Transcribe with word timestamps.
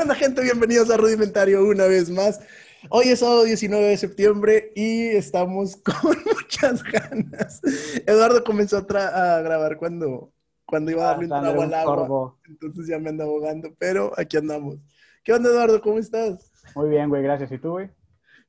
¿Qué 0.00 0.04
onda, 0.04 0.14
gente? 0.14 0.40
Bienvenidos 0.40 0.88
a 0.88 0.96
Rudimentario 0.96 1.62
una 1.62 1.84
vez 1.84 2.08
más. 2.08 2.40
Hoy 2.88 3.08
es 3.08 3.18
sábado 3.18 3.44
19 3.44 3.84
de 3.84 3.98
septiembre 3.98 4.72
y 4.74 5.08
estamos 5.08 5.76
con 5.84 6.16
muchas 6.24 6.82
ganas. 6.82 7.60
Eduardo 8.06 8.42
comenzó 8.42 8.78
a, 8.78 9.36
a 9.36 9.42
grabar 9.42 9.76
cuando, 9.76 10.32
cuando 10.64 10.90
iba 10.90 11.02
a 11.02 11.06
darle 11.08 11.24
un 11.24 11.28
trago 11.28 11.60
al 11.60 11.74
agua. 11.74 12.34
Entonces 12.48 12.86
ya 12.88 12.98
me 12.98 13.10
anda 13.10 13.24
ahogando, 13.24 13.74
pero 13.78 14.10
aquí 14.16 14.38
andamos. 14.38 14.78
¿Qué 15.22 15.34
onda, 15.34 15.50
Eduardo? 15.50 15.82
¿Cómo 15.82 15.98
estás? 15.98 16.50
Muy 16.74 16.88
bien, 16.88 17.10
güey, 17.10 17.22
gracias. 17.22 17.52
¿Y 17.52 17.58
tú, 17.58 17.72
güey? 17.72 17.90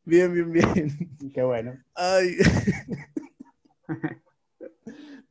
Bien, 0.05 0.31
bien, 0.31 0.53
bien. 0.53 1.31
Qué 1.33 1.43
bueno. 1.43 1.77
Ay. 1.95 2.37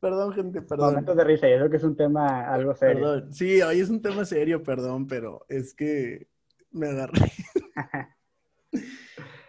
Perdón, 0.01 0.33
gente, 0.33 0.63
perdón. 0.63 0.89
Momentos 0.89 1.15
de 1.15 1.23
risa, 1.23 1.47
yo 1.47 1.57
creo 1.57 1.69
que 1.69 1.77
es 1.77 1.83
un 1.83 1.95
tema 1.95 2.51
algo 2.51 2.73
serio. 2.73 3.03
Perdón. 3.03 3.33
Sí, 3.33 3.61
hoy 3.61 3.79
es 3.79 3.89
un 3.91 4.01
tema 4.01 4.25
serio, 4.25 4.63
perdón, 4.63 5.05
pero 5.05 5.45
es 5.47 5.75
que 5.75 6.27
me 6.71 6.87
agarré. 6.87 7.31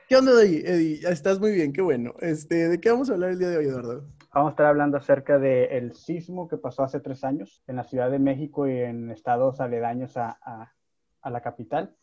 ¿Qué 0.09 0.17
onda, 0.17 0.33
Eddie? 0.43 1.01
Estás 1.09 1.41
muy 1.41 1.53
bien, 1.53 1.73
qué 1.73 1.81
bueno. 1.81 2.13
Este, 2.21 2.69
¿De 2.69 2.79
qué 2.79 2.91
vamos 2.91 3.09
a 3.09 3.15
hablar 3.15 3.31
el 3.31 3.39
día 3.39 3.49
de 3.49 3.57
hoy, 3.57 3.65
Eduardo? 3.65 4.05
Vamos 4.35 4.51
a 4.51 4.53
estar 4.53 4.67
hablando 4.67 4.99
acerca 4.99 5.39
del 5.39 5.95
sismo 5.95 6.49
que 6.49 6.59
pasó 6.59 6.83
hace 6.83 7.01
tres 7.01 7.25
años 7.25 7.63
en 7.67 7.77
la 7.77 7.85
Ciudad 7.85 8.11
de 8.11 8.19
México 8.19 8.69
y 8.69 8.79
en 8.79 9.11
estados 9.11 9.59
aledaños 9.59 10.19
a, 10.19 10.39
a, 10.43 10.75
a 11.23 11.31
la 11.31 11.41
capital. 11.41 11.97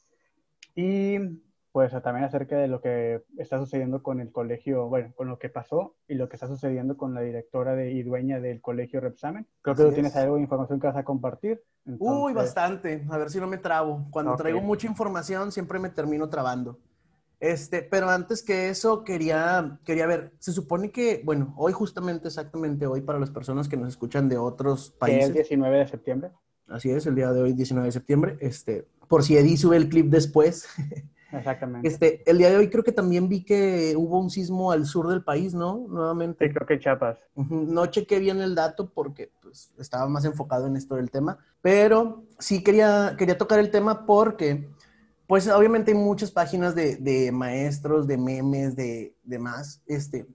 Y 0.74 1.20
pues 1.72 1.92
también 2.02 2.26
acerca 2.26 2.58
de 2.58 2.68
lo 2.68 2.82
que 2.82 3.24
está 3.38 3.60
sucediendo 3.60 4.02
con 4.02 4.20
el 4.20 4.32
colegio, 4.32 4.88
bueno, 4.88 5.14
con 5.16 5.28
lo 5.28 5.38
que 5.38 5.50
pasó 5.50 5.96
y 6.08 6.16
lo 6.16 6.28
que 6.28 6.36
está 6.36 6.48
sucediendo 6.48 6.98
con 6.98 7.14
la 7.14 7.22
directora 7.22 7.76
de, 7.76 7.92
y 7.92 8.02
dueña 8.02 8.40
del 8.40 8.60
colegio 8.62 9.00
Repsamen. 9.00 9.48
Creo 9.62 9.76
que 9.76 9.84
tú 9.84 9.92
tienes 9.92 10.16
algo 10.16 10.36
de 10.36 10.42
información 10.42 10.80
que 10.80 10.88
vas 10.88 10.96
a 10.98 11.04
compartir. 11.04 11.64
Uy, 11.86 12.34
bastante. 12.34 13.06
A 13.10 13.18
ver 13.18 13.30
si 13.30 13.40
no 13.40 13.48
me 13.48 13.58
trabo. 13.58 14.08
Cuando 14.12 14.36
traigo 14.36 14.62
mucha 14.62 14.88
información 14.88 15.52
siempre 15.52 15.80
me 15.80 15.90
termino 15.90 16.28
trabando. 16.30 16.80
Este, 17.40 17.84
pero 17.84 18.10
antes 18.10 18.44
que 18.44 18.70
eso, 18.70 19.04
quería, 19.06 19.80
quería 19.86 20.06
ver, 20.06 20.34
se 20.40 20.52
supone 20.52 20.92
que, 20.92 21.22
bueno, 21.24 21.54
hoy 21.56 21.72
justamente, 21.72 22.28
exactamente 22.28 22.86
hoy, 22.86 23.00
para 23.00 23.18
las 23.18 23.30
personas 23.30 23.70
que 23.70 23.78
nos 23.78 23.88
escuchan 23.88 24.28
de 24.28 24.38
otros 24.38 24.92
países. 24.92 25.22
¿Es 25.22 25.28
el 25.30 25.34
19 25.36 25.78
de 25.78 25.88
septiembre? 25.88 26.32
Así 26.68 26.92
es, 26.92 27.06
el 27.06 27.16
día 27.16 27.32
de 27.32 27.42
hoy, 27.42 27.54
19 27.54 27.86
de 27.86 27.92
septiembre. 27.92 28.38
Este, 28.42 28.88
por 29.08 29.24
si 29.24 29.38
Eddie 29.38 29.56
sube 29.56 29.78
el 29.78 29.88
clip 29.88 30.08
después. 30.08 30.68
Exactamente. 31.32 31.88
Este, 31.88 32.30
el 32.30 32.38
día 32.38 32.50
de 32.50 32.58
hoy 32.58 32.70
creo 32.70 32.84
que 32.84 32.92
también 32.92 33.30
vi 33.30 33.44
que 33.44 33.94
hubo 33.96 34.20
un 34.20 34.30
sismo 34.30 34.72
al 34.72 34.86
sur 34.86 35.08
del 35.08 35.24
país, 35.24 35.54
¿no? 35.54 35.86
Nuevamente. 35.88 36.48
Sí, 36.48 36.54
creo 36.54 36.68
que 36.68 36.80
Chiapas. 36.80 37.20
No 37.36 37.86
chequé 37.88 38.20
bien 38.20 38.42
el 38.42 38.56
dato 38.56 38.90
porque 38.90 39.32
pues, 39.42 39.72
estaba 39.78 40.08
más 40.08 40.26
enfocado 40.26 40.68
en 40.68 40.76
esto 40.76 40.96
del 40.96 41.12
tema, 41.12 41.38
pero 41.62 42.24
sí 42.40 42.64
quería, 42.64 43.16
quería 43.18 43.38
tocar 43.38 43.60
el 43.60 43.70
tema 43.70 44.06
porque, 44.06 44.70
pues 45.28 45.48
obviamente 45.48 45.92
hay 45.92 45.98
muchas 45.98 46.32
páginas 46.32 46.74
de, 46.74 46.96
de 46.98 47.32
maestros, 47.32 48.08
de 48.08 48.18
memes, 48.18 48.76
de 48.76 49.16
demás, 49.24 49.84
este, 49.86 50.28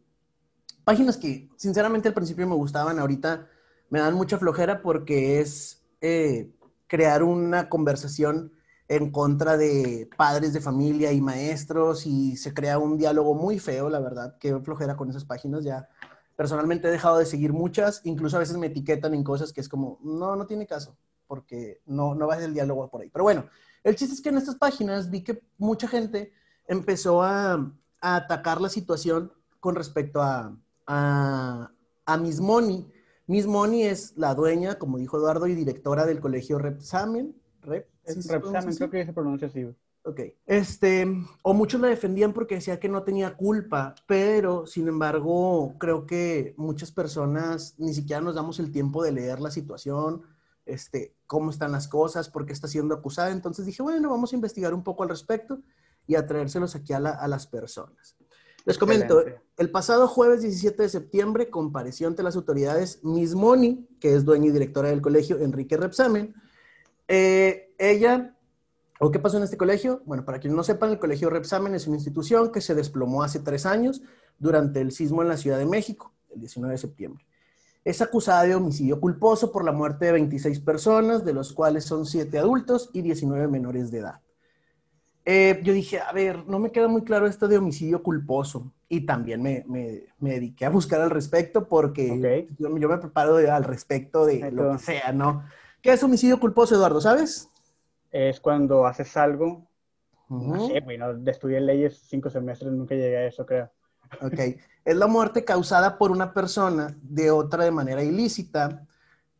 páginas 0.85 1.17
que 1.17 1.49
sinceramente 1.57 2.09
al 2.09 2.15
principio 2.15 2.47
me 2.47 2.55
gustaban, 2.55 2.99
ahorita 2.99 3.49
me 3.91 4.01
dan 4.01 4.15
mucha 4.15 4.39
flojera 4.39 4.83
porque 4.83 5.41
es 5.41 5.85
eh, 6.01 6.51
crear 6.87 7.23
una 7.23 7.69
conversación 7.69 8.53
en 8.89 9.11
contra 9.11 9.57
de 9.57 10.09
padres 10.17 10.53
de 10.53 10.61
familia 10.61 11.13
y 11.13 11.21
maestros 11.21 12.07
y 12.07 12.37
se 12.37 12.53
crea 12.53 12.79
un 12.79 12.99
diálogo 12.99 13.35
muy 13.35 13.59
feo, 13.59 13.89
la 13.89 14.01
verdad, 14.01 14.37
que 14.39 14.59
flojera 14.61 14.97
con 14.97 15.09
esas 15.11 15.25
páginas 15.25 15.65
ya. 15.65 15.89
Personalmente 16.37 16.89
he 16.89 16.91
dejado 16.91 17.19
de 17.19 17.27
seguir 17.27 17.53
muchas, 17.53 18.01
incluso 18.05 18.37
a 18.37 18.41
veces 18.41 18.57
me 18.57 18.67
etiquetan 18.67 19.15
en 19.15 19.25
cosas 19.25 19.53
que 19.53 19.61
es 19.61 19.69
como, 19.69 19.99
no, 20.03 20.37
no 20.37 20.47
tiene 20.47 20.67
caso, 20.67 20.97
porque 21.27 21.81
no, 21.87 22.15
no 22.15 22.27
va 22.27 22.35
a 22.35 22.45
el 22.45 22.53
diálogo 22.53 22.91
por 22.91 23.03
ahí. 23.03 23.11
Pero 23.11 23.23
bueno, 23.23 23.47
el 23.85 23.97
chiste 23.97 24.15
es 24.15 24.21
que 24.21 24.31
en 24.31 24.39
estas 24.39 24.57
páginas 24.57 25.11
vi 25.11 25.23
que 25.23 25.43
mucha 25.59 25.89
gente 25.89 26.33
empezó 26.67 27.23
a, 27.23 27.73
atacar 28.07 28.61
la 28.61 28.69
situación 28.69 29.33
con 29.61 29.77
respecto 29.77 30.21
a, 30.21 30.55
a, 30.87 31.71
a 32.05 32.17
Miss 32.19 32.39
Moni. 32.39 32.87
Miss 33.27 33.47
Moni 33.47 33.85
es 33.85 34.13
la 34.19 34.35
dueña, 34.35 34.79
como 34.79 34.99
dijo 34.99 35.17
Eduardo, 35.17 35.47
y 35.47 35.55
directora 35.55 36.05
del 36.05 36.21
colegio 36.21 36.59
Repsamen, 36.59 37.35
Rep, 37.65 37.89
es 38.05 38.27
Repsamen, 38.27 38.75
creo 38.77 38.91
que 38.91 39.07
se 39.07 39.13
pronuncia 39.13 39.49
así. 39.49 39.67
Ok. 40.07 40.21
Este, 40.47 41.07
o 41.43 41.55
muchos 41.55 41.81
la 41.81 41.89
defendían 41.89 42.35
porque 42.35 42.57
decía 42.57 42.79
que 42.79 42.91
no 42.91 43.05
tenía 43.05 43.37
culpa, 43.37 43.95
pero 44.07 44.67
sin 44.67 44.87
embargo, 44.87 45.75
creo 45.79 46.07
que 46.07 46.55
muchas 46.59 46.93
personas 46.93 47.75
ni 47.79 47.95
siquiera 47.95 48.21
nos 48.21 48.35
damos 48.35 48.59
el 48.59 48.71
tiempo 48.71 49.03
de 49.03 49.13
leer 49.13 49.41
la 49.41 49.51
situación, 49.51 50.23
este, 50.67 51.17
cómo 51.27 51.51
están 51.51 51.73
las 51.73 51.89
cosas, 51.89 52.29
por 52.29 52.45
qué 52.45 52.53
está 52.53 52.69
siendo 52.69 52.95
acusada. 52.95 53.31
Entonces 53.31 53.65
dije, 53.65 53.83
bueno, 53.83 54.11
vamos 54.11 54.33
a 54.33 54.37
investigar 54.37 54.75
un 54.75 54.85
poco 54.85 55.03
al 55.03 55.09
respecto 55.09 55.63
y 56.07 56.17
a 56.17 56.27
traérselos 56.27 56.75
aquí 56.75 56.93
a, 56.93 56.99
a 56.99 57.27
las 57.27 57.47
personas. 57.47 58.17
Les 58.67 58.79
comento, 58.79 59.23
el 59.59 59.71
pasado 59.71 60.09
jueves 60.09 60.41
17 60.41 60.83
de 60.83 60.89
septiembre 60.89 61.51
compareció 61.51 62.09
ante 62.09 62.23
las 62.23 62.35
autoridades 62.35 63.01
Miss 63.03 63.35
Moni, 63.35 63.87
que 64.01 64.15
es 64.15 64.25
dueña 64.25 64.47
y 64.47 64.53
directora 64.53 64.89
del 64.89 65.03
colegio 65.03 65.39
Enrique 65.39 65.77
Repsamen, 65.77 66.35
eh, 67.09 67.75
ella, 67.79 68.37
¿o 69.01 69.11
qué 69.11 69.19
pasó 69.19 69.37
en 69.37 69.45
este 69.45 69.57
colegio? 69.57 70.03
Bueno, 70.07 70.25
para 70.25 70.39
quienes 70.39 70.57
no 70.57 70.63
sepan, 70.63 70.91
el 70.91 70.99
Colegio 70.99 71.31
Repsamen 71.31 71.75
es 71.75 71.87
una 71.87 71.97
institución 71.97 72.51
que 72.53 72.61
se 72.61 72.75
desplomó 72.75 73.23
hace 73.23 73.41
tres 73.41 73.67
años 73.67 74.03
durante 74.39 74.81
el 74.81 74.93
sismo 74.93 75.23
en 75.23 75.29
la 75.29 75.37
Ciudad 75.37 75.59
de 75.59 75.67
México, 75.67 76.13
el 76.33 76.41
19 76.41 76.73
de 76.73 76.79
septiembre. 76.79 77.27
Es 77.85 78.01
acusada 78.01 78.45
de 78.45 78.55
homicidio 78.55 78.99
culposo 78.99 79.53
por 79.53 79.65
la 79.65 79.73
muerte 79.73 80.07
de 80.07 80.13
26 80.13 80.61
personas, 80.61 81.25
de 81.25 81.35
los 81.35 81.53
cuales 81.53 81.85
son 81.85 82.07
7 82.07 82.39
adultos 82.39 82.91
y 82.95 83.03
19 83.03 83.47
menores 83.49 83.91
de 83.91 83.99
edad. 83.99 84.21
Eh, 85.27 85.61
yo 85.63 85.73
dije, 85.73 86.01
a 86.01 86.13
ver, 86.13 86.47
no 86.47 86.59
me 86.59 86.71
queda 86.71 86.87
muy 86.89 87.03
claro 87.03 87.27
esto 87.27 87.49
de 87.49 87.59
homicidio 87.59 88.03
culposo. 88.03 88.73
Y 88.89 89.07
también 89.07 89.43
me, 89.43 89.65
me, 89.67 90.05
me 90.19 90.33
dediqué 90.33 90.67
a 90.67 90.71
buscar 90.71 91.01
al 91.01 91.11
respecto 91.11 91.67
porque 91.67 92.49
yo, 92.59 92.69
yo, 92.79 92.89
me 92.89 92.99
preparo 92.99 93.37
al 93.37 93.65
respecto 93.65 94.27
de 94.27 94.51
lo 94.51 94.73
que 94.73 94.79
sea, 94.79 95.13
¿no? 95.13 95.45
¿Qué 95.85 95.93
es 95.93 96.03
homicidio 96.03 96.41
culposo, 96.41 96.75
Eduardo? 96.75 96.99
¿Sabes? 96.99 97.51
Es 98.11 98.41
cuando 98.41 98.87
haces 98.87 99.15
algo. 99.19 99.69
No 100.31 100.67
sé, 100.67 100.81
bueno, 100.81 101.11
estudié 101.27 101.61
leyes 101.61 102.07
cinco 102.09 102.31
semestres, 102.31 102.73
nunca 102.73 102.95
llegué 102.95 103.19
a 103.19 103.27
eso, 103.27 103.45
creo. 103.45 103.71
Ok. 104.23 104.39
es 104.87 104.97
la 104.97 105.07
muerte 105.07 105.45
causada 105.45 105.99
por 105.99 106.11
una 106.11 106.33
persona 106.33 106.97
de 107.03 107.31
otra 107.31 107.65
de 107.65 107.71
manera 107.71 108.03
ilícita. 108.03 108.87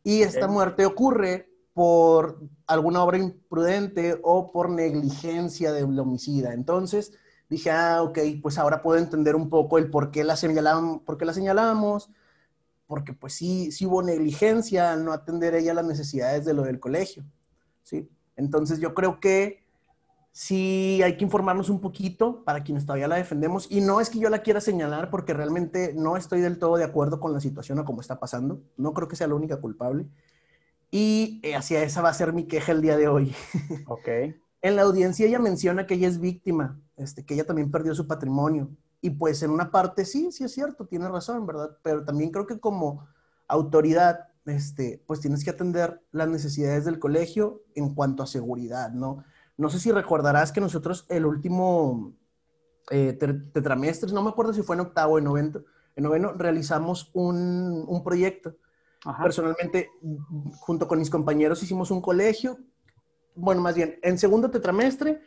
Y 0.03 0.21
esta 0.21 0.47
muerte 0.47 0.85
ocurre 0.85 1.49
por 1.73 2.39
alguna 2.67 3.03
obra 3.03 3.17
imprudente 3.17 4.19
o 4.21 4.51
por 4.51 4.69
negligencia 4.69 5.71
del 5.71 5.97
homicida. 5.97 6.53
Entonces 6.53 7.17
dije, 7.49 7.71
ah, 7.71 8.03
ok, 8.03 8.19
pues 8.43 8.59
ahora 8.59 8.83
puedo 8.83 8.99
entender 8.99 9.35
un 9.35 9.49
poco 9.49 9.79
el 9.79 9.89
por 9.89 10.11
qué 10.11 10.23
la 10.23 10.35
señalamos, 10.35 11.01
por 11.01 11.17
qué 11.17 11.25
la 11.25 11.33
señalamos, 11.33 12.11
porque 12.87 13.13
pues 13.13 13.33
sí, 13.33 13.71
sí 13.71 13.85
hubo 13.85 14.01
negligencia 14.01 14.93
al 14.93 15.05
no 15.05 15.11
atender 15.11 15.55
ella 15.55 15.73
las 15.73 15.85
necesidades 15.85 16.45
de 16.45 16.53
lo 16.53 16.63
del 16.63 16.79
colegio, 16.79 17.23
¿sí? 17.83 18.09
Entonces 18.35 18.79
yo 18.79 18.93
creo 18.93 19.19
que 19.19 19.63
sí 20.31 21.01
hay 21.03 21.15
que 21.15 21.23
informarnos 21.23 21.69
un 21.69 21.79
poquito 21.79 22.43
para 22.43 22.63
quienes 22.63 22.85
todavía 22.85 23.07
la 23.07 23.15
defendemos 23.15 23.67
y 23.71 23.79
no 23.79 24.01
es 24.01 24.09
que 24.09 24.19
yo 24.19 24.29
la 24.29 24.41
quiera 24.41 24.59
señalar 24.59 25.09
porque 25.09 25.33
realmente 25.33 25.93
no 25.95 26.17
estoy 26.17 26.41
del 26.41 26.59
todo 26.59 26.75
de 26.75 26.83
acuerdo 26.83 27.19
con 27.21 27.31
la 27.31 27.39
situación 27.39 27.79
o 27.79 27.85
cómo 27.85 28.01
está 28.01 28.19
pasando, 28.19 28.61
no 28.75 28.93
creo 28.93 29.07
que 29.07 29.15
sea 29.15 29.27
la 29.27 29.35
única 29.35 29.61
culpable 29.61 30.07
y 30.91 31.39
eh, 31.41 31.55
hacia 31.55 31.83
esa 31.83 32.01
va 32.01 32.09
a 32.09 32.13
ser 32.13 32.33
mi 32.33 32.43
queja 32.43 32.71
el 32.71 32.81
día 32.81 32.97
de 32.97 33.07
hoy. 33.07 33.33
Ok. 33.87 34.07
en 34.61 34.75
la 34.75 34.81
audiencia 34.81 35.27
ella 35.27 35.39
menciona 35.39 35.85
que 35.85 35.93
ella 35.93 36.07
es 36.07 36.19
víctima, 36.19 36.81
este, 36.97 37.23
que 37.23 37.35
ella 37.35 37.45
también 37.45 37.71
perdió 37.71 37.93
su 37.93 38.07
patrimonio 38.07 38.69
y 39.05 39.11
pues 39.11 39.43
en 39.43 39.51
una 39.51 39.69
parte 39.69 40.03
sí, 40.03 40.31
sí 40.31 40.43
es 40.43 40.51
cierto, 40.51 40.87
tiene 40.87 41.07
razón, 41.07 41.45
¿verdad? 41.45 41.77
Pero 41.83 42.03
también 42.03 42.31
creo 42.31 42.47
que 42.47 42.59
como 42.59 43.07
autoridad, 43.47 44.29
este, 44.47 45.03
pues 45.05 45.19
tienes 45.19 45.43
que 45.43 45.51
atender 45.51 46.01
las 46.11 46.27
necesidades 46.27 46.85
del 46.85 46.97
colegio 46.97 47.61
en 47.75 47.93
cuanto 47.93 48.23
a 48.23 48.27
seguridad, 48.27 48.89
¿no? 48.89 49.23
No 49.57 49.69
sé 49.69 49.79
si 49.79 49.91
recordarás 49.91 50.51
que 50.51 50.59
nosotros 50.59 51.05
el 51.07 51.27
último 51.27 52.15
eh, 52.89 53.13
tetramestre, 53.13 54.11
no 54.11 54.23
me 54.23 54.31
acuerdo 54.31 54.53
si 54.53 54.63
fue 54.63 54.75
en 54.75 54.81
octavo 54.81 55.13
o 55.13 55.17
en 55.19 55.25
noveno, 55.25 55.63
en 55.95 56.03
noveno 56.03 56.33
realizamos 56.33 57.11
un, 57.13 57.85
un 57.87 58.03
proyecto. 58.03 58.55
Personalmente, 59.21 59.91
junto 60.61 60.87
con 60.87 60.97
mis 60.97 61.11
compañeros, 61.11 61.61
hicimos 61.61 61.91
un 61.91 62.01
colegio, 62.01 62.57
bueno, 63.35 63.61
más 63.61 63.75
bien, 63.75 63.99
en 64.01 64.17
segundo 64.17 64.49
tetramestre, 64.49 65.21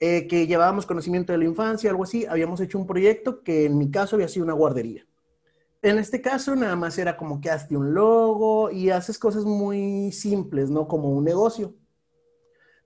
eh, 0.00 0.26
que 0.26 0.46
llevábamos 0.46 0.86
conocimiento 0.86 1.32
de 1.32 1.38
la 1.38 1.44
infancia, 1.44 1.90
algo 1.90 2.04
así, 2.04 2.26
habíamos 2.26 2.60
hecho 2.60 2.78
un 2.78 2.86
proyecto 2.86 3.42
que 3.42 3.66
en 3.66 3.78
mi 3.78 3.90
caso 3.90 4.16
había 4.16 4.28
sido 4.28 4.44
una 4.44 4.54
guardería. 4.54 5.06
En 5.82 5.98
este 5.98 6.22
caso 6.22 6.56
nada 6.56 6.76
más 6.76 6.96
era 6.98 7.16
como 7.16 7.40
que 7.40 7.50
hazte 7.50 7.76
un 7.76 7.92
logo 7.92 8.70
y 8.70 8.90
haces 8.90 9.18
cosas 9.18 9.44
muy 9.44 10.12
simples, 10.12 10.70
¿no? 10.70 10.88
Como 10.88 11.10
un 11.10 11.24
negocio. 11.24 11.74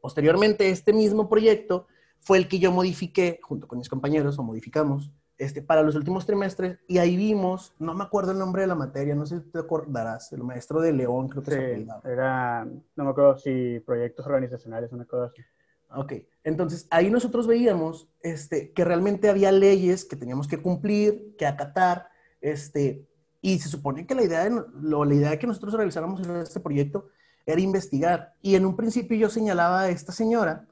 Posteriormente, 0.00 0.70
este 0.70 0.92
mismo 0.92 1.28
proyecto 1.28 1.86
fue 2.20 2.38
el 2.38 2.48
que 2.48 2.58
yo 2.58 2.72
modifiqué 2.72 3.40
junto 3.42 3.68
con 3.68 3.78
mis 3.78 3.88
compañeros, 3.88 4.38
o 4.38 4.42
modificamos, 4.42 5.12
este, 5.38 5.62
para 5.62 5.82
los 5.82 5.94
últimos 5.94 6.26
trimestres, 6.26 6.78
y 6.88 6.98
ahí 6.98 7.16
vimos, 7.16 7.72
no 7.78 7.94
me 7.94 8.04
acuerdo 8.04 8.32
el 8.32 8.38
nombre 8.38 8.62
de 8.62 8.68
la 8.68 8.74
materia, 8.74 9.14
no 9.14 9.26
sé 9.26 9.40
si 9.40 9.50
te 9.50 9.60
acordarás, 9.60 10.32
el 10.32 10.42
maestro 10.42 10.80
de 10.80 10.92
León, 10.92 11.28
creo 11.28 11.42
que 11.42 11.76
sí, 11.76 11.86
Era, 12.04 12.64
no 12.64 13.04
me 13.04 13.10
acuerdo 13.10 13.38
si 13.38 13.80
proyectos 13.80 14.26
organizacionales, 14.26 14.92
una 14.92 15.04
cosa 15.04 15.26
así. 15.26 15.42
Ok, 15.90 16.12
entonces 16.44 16.86
ahí 16.90 17.10
nosotros 17.10 17.46
veíamos 17.46 18.08
este, 18.20 18.72
que 18.72 18.84
realmente 18.84 19.28
había 19.28 19.50
leyes 19.52 20.04
que 20.04 20.16
teníamos 20.16 20.46
que 20.46 20.60
cumplir, 20.60 21.34
que 21.38 21.46
acatar, 21.46 22.08
este, 22.40 23.06
y 23.40 23.58
se 23.58 23.68
supone 23.68 24.06
que 24.06 24.14
la 24.14 24.22
idea, 24.22 24.44
de, 24.44 24.62
lo, 24.80 25.04
la 25.04 25.14
idea 25.14 25.30
de 25.30 25.38
que 25.38 25.46
nosotros 25.46 25.74
realizáramos 25.74 26.20
este 26.42 26.60
proyecto 26.60 27.08
era 27.46 27.60
investigar. 27.60 28.34
Y 28.42 28.56
en 28.56 28.66
un 28.66 28.76
principio 28.76 29.16
yo 29.16 29.30
señalaba 29.30 29.82
a 29.82 29.88
esta 29.88 30.12
señora 30.12 30.66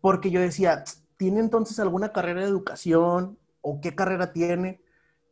porque 0.00 0.30
yo 0.30 0.40
decía, 0.40 0.84
¿tiene 1.16 1.40
entonces 1.40 1.78
alguna 1.78 2.12
carrera 2.12 2.40
de 2.40 2.48
educación 2.48 3.38
o 3.60 3.80
qué 3.80 3.94
carrera 3.94 4.32
tiene? 4.32 4.80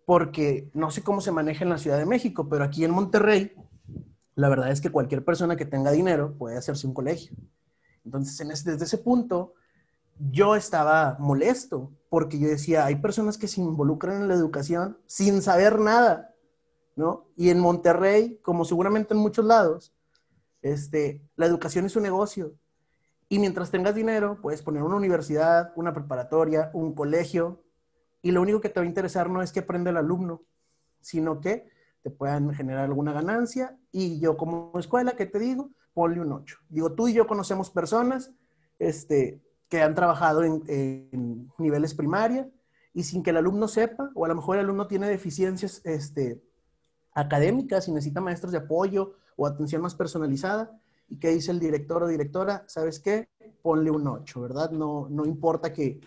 Porque 0.04 0.68
no 0.74 0.90
sé 0.90 1.02
cómo 1.02 1.20
se 1.20 1.32
maneja 1.32 1.64
en 1.64 1.70
la 1.70 1.78
Ciudad 1.78 1.98
de 1.98 2.06
México, 2.06 2.48
pero 2.48 2.64
aquí 2.64 2.84
en 2.84 2.90
Monterrey, 2.90 3.52
la 4.34 4.48
verdad 4.48 4.70
es 4.70 4.80
que 4.80 4.90
cualquier 4.90 5.24
persona 5.24 5.56
que 5.56 5.64
tenga 5.64 5.90
dinero 5.90 6.34
puede 6.36 6.58
hacerse 6.58 6.86
un 6.86 6.92
colegio. 6.94 7.34
Entonces, 8.04 8.64
desde 8.64 8.84
ese 8.84 8.98
punto, 8.98 9.54
yo 10.30 10.54
estaba 10.54 11.16
molesto 11.18 11.92
porque 12.08 12.38
yo 12.38 12.48
decía, 12.48 12.84
hay 12.84 12.96
personas 12.96 13.38
que 13.38 13.48
se 13.48 13.60
involucran 13.60 14.22
en 14.22 14.28
la 14.28 14.34
educación 14.34 14.98
sin 15.06 15.42
saber 15.42 15.80
nada, 15.80 16.34
¿no? 16.96 17.26
Y 17.36 17.50
en 17.50 17.58
Monterrey, 17.58 18.38
como 18.42 18.64
seguramente 18.64 19.14
en 19.14 19.20
muchos 19.20 19.44
lados, 19.44 19.94
este, 20.62 21.22
la 21.36 21.46
educación 21.46 21.86
es 21.86 21.96
un 21.96 22.04
negocio. 22.04 22.54
Y 23.28 23.38
mientras 23.38 23.70
tengas 23.70 23.94
dinero, 23.94 24.38
puedes 24.40 24.62
poner 24.62 24.82
una 24.82 24.96
universidad, 24.96 25.72
una 25.76 25.92
preparatoria, 25.92 26.70
un 26.72 26.94
colegio, 26.94 27.64
y 28.22 28.30
lo 28.30 28.40
único 28.40 28.60
que 28.60 28.68
te 28.68 28.80
va 28.80 28.84
a 28.84 28.88
interesar 28.88 29.28
no 29.28 29.42
es 29.42 29.52
que 29.52 29.60
aprenda 29.60 29.90
el 29.90 29.98
alumno, 29.98 30.42
sino 31.00 31.40
que 31.40 31.68
te 32.02 32.10
puedan 32.10 32.54
generar 32.54 32.84
alguna 32.84 33.12
ganancia. 33.12 33.76
Y 33.92 34.18
yo 34.20 34.36
como 34.36 34.72
escuela, 34.78 35.12
¿qué 35.12 35.26
te 35.26 35.38
digo? 35.38 35.70
Ponle 35.94 36.20
un 36.20 36.32
8. 36.32 36.58
Digo, 36.68 36.92
tú 36.92 37.08
y 37.08 37.14
yo 37.14 37.26
conocemos 37.26 37.70
personas 37.70 38.32
este, 38.78 39.40
que 39.68 39.80
han 39.82 39.94
trabajado 39.94 40.42
en, 40.44 41.50
niveles 41.58 41.94
primaria 41.94 42.48
y 42.92 43.04
sin 43.04 43.22
que 43.22 43.30
el 43.30 43.38
alumno 43.38 43.68
sepa, 43.68 44.10
o 44.14 44.24
a 44.24 44.28
lo 44.28 44.34
mejor 44.34 44.56
el 44.56 44.64
alumno 44.64 44.86
tiene 44.86 45.08
deficiencias 45.08 45.80
este, 45.84 46.42
académicas 47.12 47.88
y 47.88 47.92
necesita 47.92 48.20
maestros 48.20 48.52
de 48.52 48.58
apoyo 48.58 49.14
o 49.36 49.46
atención 49.46 49.82
más 49.82 49.94
personalizada. 49.94 50.78
¿Y 51.08 51.18
qué 51.18 51.30
dice 51.30 51.50
el 51.50 51.60
director 51.60 52.02
o 52.02 52.08
directora? 52.08 52.64
¿Sabes 52.66 52.98
qué? 53.00 53.28
Ponle 53.62 53.90
un 53.90 54.06
8, 54.06 54.40
¿verdad? 54.40 54.70
No, 54.70 55.08
no 55.10 55.24
importa 55.24 55.72
que, 55.72 56.00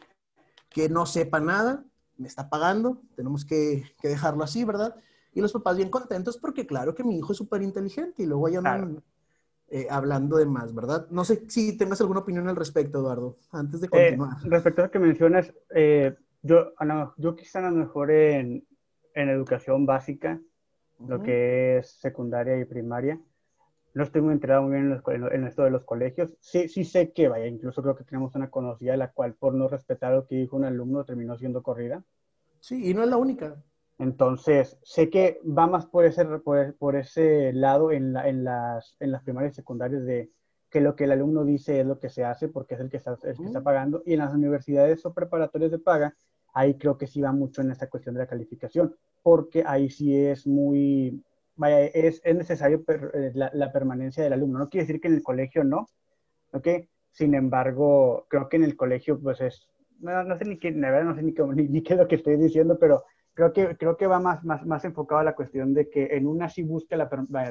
que 0.70 0.90
no 0.90 1.06
sepa 1.06 1.40
nada, 1.40 1.84
me 2.18 2.28
está 2.28 2.50
pagando, 2.50 3.02
tenemos 3.16 3.46
que, 3.46 3.84
que, 4.02 4.08
dejarlo 4.08 4.44
así, 4.44 4.64
¿verdad? 4.64 4.96
Y 5.34 5.42
los 5.42 5.54
papás 5.54 5.78
bien 5.78 5.90
contentos 5.90 6.38
porque 6.38 6.66
claro 6.66 6.96
que 6.96 7.04
mi 7.04 7.18
hijo 7.18 7.32
es 7.32 7.38
súper 7.38 7.62
inteligente 7.62 8.24
y 8.24 8.26
luego 8.26 8.50
ya 8.50 8.62
no, 8.62 9.02
eh, 9.70 9.88
hablando 9.90 10.38
de 10.38 10.46
más, 10.46 10.74
¿verdad? 10.74 11.08
No 11.10 11.26
sé 11.26 11.50
si 11.50 11.78
tengas 11.78 12.00
alguna 12.02 12.22
opinión 12.22 12.48
al 12.48 12.56
respecto, 12.56 13.00
Eduardo, 13.00 13.38
antes 13.52 13.82
de 13.82 13.88
eh, 13.88 13.90
continuar. 13.90 14.38
respecto 14.44 14.82
a 14.82 14.86
lo 14.86 14.92
que 14.92 15.00
mencionas, 15.00 15.54
eh, 15.76 16.16
yo, 16.42 16.72
yo 17.18 17.36
quizá 17.36 17.60
a 17.60 17.70
lo 17.70 17.78
mejor 17.78 18.12
en, 18.12 18.66
en 19.14 19.30
educación 19.30 19.86
básica, 19.86 20.40
lo 21.06 21.22
que 21.22 21.78
es 21.78 21.92
secundaria 22.00 22.58
y 22.58 22.66
primaria, 22.66 23.20
no 23.94 24.04
estoy 24.04 24.22
muy 24.22 24.34
enterado 24.34 24.64
muy 24.64 24.80
bien 24.80 25.02
en, 25.32 25.44
esto 25.46 25.64
de 25.64 25.72
los 25.72 25.84
colegios. 25.84 26.30
Sí, 26.40 26.70
sí 26.70 26.84
sé 26.86 27.12
que, 27.12 27.28
vaya, 27.28 27.48
incluso 27.48 27.82
creo 27.82 27.96
que 27.96 28.04
tenemos 28.04 28.36
una 28.36 28.50
conocida 28.50 28.96
la 28.96 29.12
cual 29.12 29.34
por 29.34 29.54
no 29.54 29.68
respetar 29.68 30.14
lo 30.14 30.28
que 30.28 30.36
dijo 30.36 30.56
un 30.56 30.66
alumno 30.66 31.04
terminó 31.04 31.36
siendo 31.38 31.64
corrida. 31.64 32.04
Sí, 32.60 32.90
y 32.90 32.94
no 32.94 33.04
es 33.04 33.10
la 33.10 33.18
única. 33.18 33.56
Entonces, 34.00 34.78
sé 34.84 35.10
que 35.10 35.40
va 35.46 35.68
más 35.68 35.88
por 35.88 36.06
ese, 36.06 36.26
por, 36.26 36.96
ese 36.96 37.52
lado 37.54 37.92
en, 37.92 38.16
en, 38.16 38.44
las, 38.44 38.96
en 39.00 39.12
las 39.12 39.24
primarias 39.24 39.54
y 39.54 39.56
secundarias 39.56 40.06
de 40.06 40.30
que 40.70 40.82
lo 40.82 40.96
que 40.96 41.06
el 41.06 41.12
alumno 41.12 41.44
dice 41.44 41.80
es 41.80 41.86
lo 41.86 42.00
que 42.00 42.10
se 42.10 42.24
hace 42.24 42.48
porque 42.48 42.76
es 42.76 42.82
el 42.82 42.90
que 42.90 42.98
está, 42.98 43.18
el 43.24 43.38
que 43.38 43.46
está 43.46 43.64
pagando. 43.64 44.04
Y 44.06 44.14
en 44.14 44.20
las 44.20 44.34
universidades 44.34 45.06
o 45.06 45.14
preparatorias 45.14 45.72
de 45.72 45.80
paga, 45.80 46.14
ahí 46.54 46.78
creo 46.78 46.98
que 46.98 47.08
sí 47.08 47.22
va 47.22 47.32
mucho 47.32 47.62
en 47.62 47.72
esta 47.72 47.90
cuestión 47.90 48.16
de 48.16 48.22
la 48.22 48.28
calificación, 48.28 48.96
porque 49.24 49.64
ahí 49.66 49.90
sí 49.90 50.16
es 50.16 50.46
muy, 50.46 51.24
vaya, 51.56 51.86
es, 51.86 52.22
es 52.24 52.36
necesario 52.36 52.84
eh, 52.88 53.32
la, 53.34 53.50
la, 53.54 53.72
permanencia 53.72 54.24
del 54.24 54.34
alumno. 54.34 54.60
No 54.60 54.70
quiere 54.70 54.86
decir 54.86 55.02
que 55.02 55.08
en 55.08 55.16
el 55.16 55.24
colegio 55.24 55.64
no, 55.64 55.90
¿ok? 56.54 56.68
Sin 57.12 57.34
embargo, 57.34 58.26
creo 58.30 58.48
que 58.48 58.58
en 58.58 58.64
el 58.64 58.76
colegio, 58.76 59.20
pues 59.20 59.42
es, 59.42 59.68
no, 60.00 60.24
no 60.24 60.38
sé 60.38 60.46
ni 60.46 60.60
qué, 60.60 60.72
la 60.72 60.92
verdad 60.92 61.06
no 61.06 61.16
sé 61.16 61.24
ni, 61.24 61.34
ni, 61.56 61.68
ni 61.68 61.82
qué 61.82 61.94
es 61.94 62.00
lo 62.00 62.08
que 62.08 62.16
estoy 62.16 62.38
diciendo, 62.38 62.78
pero 62.80 63.04
creo 63.38 63.54
que, 63.54 63.78
creo 63.78 63.98
que 63.98 64.08
va 64.08 64.20
más, 64.20 64.44
más, 64.44 64.66
más 64.66 64.84
enfocado 64.84 65.22
a 65.22 65.24
la 65.24 65.36
cuestión 65.36 65.72
de 65.72 65.92
que 65.92 66.08
en 66.18 66.26
una 66.26 66.50
sí 66.50 66.64
busca 66.64 66.98
la, 66.98 67.08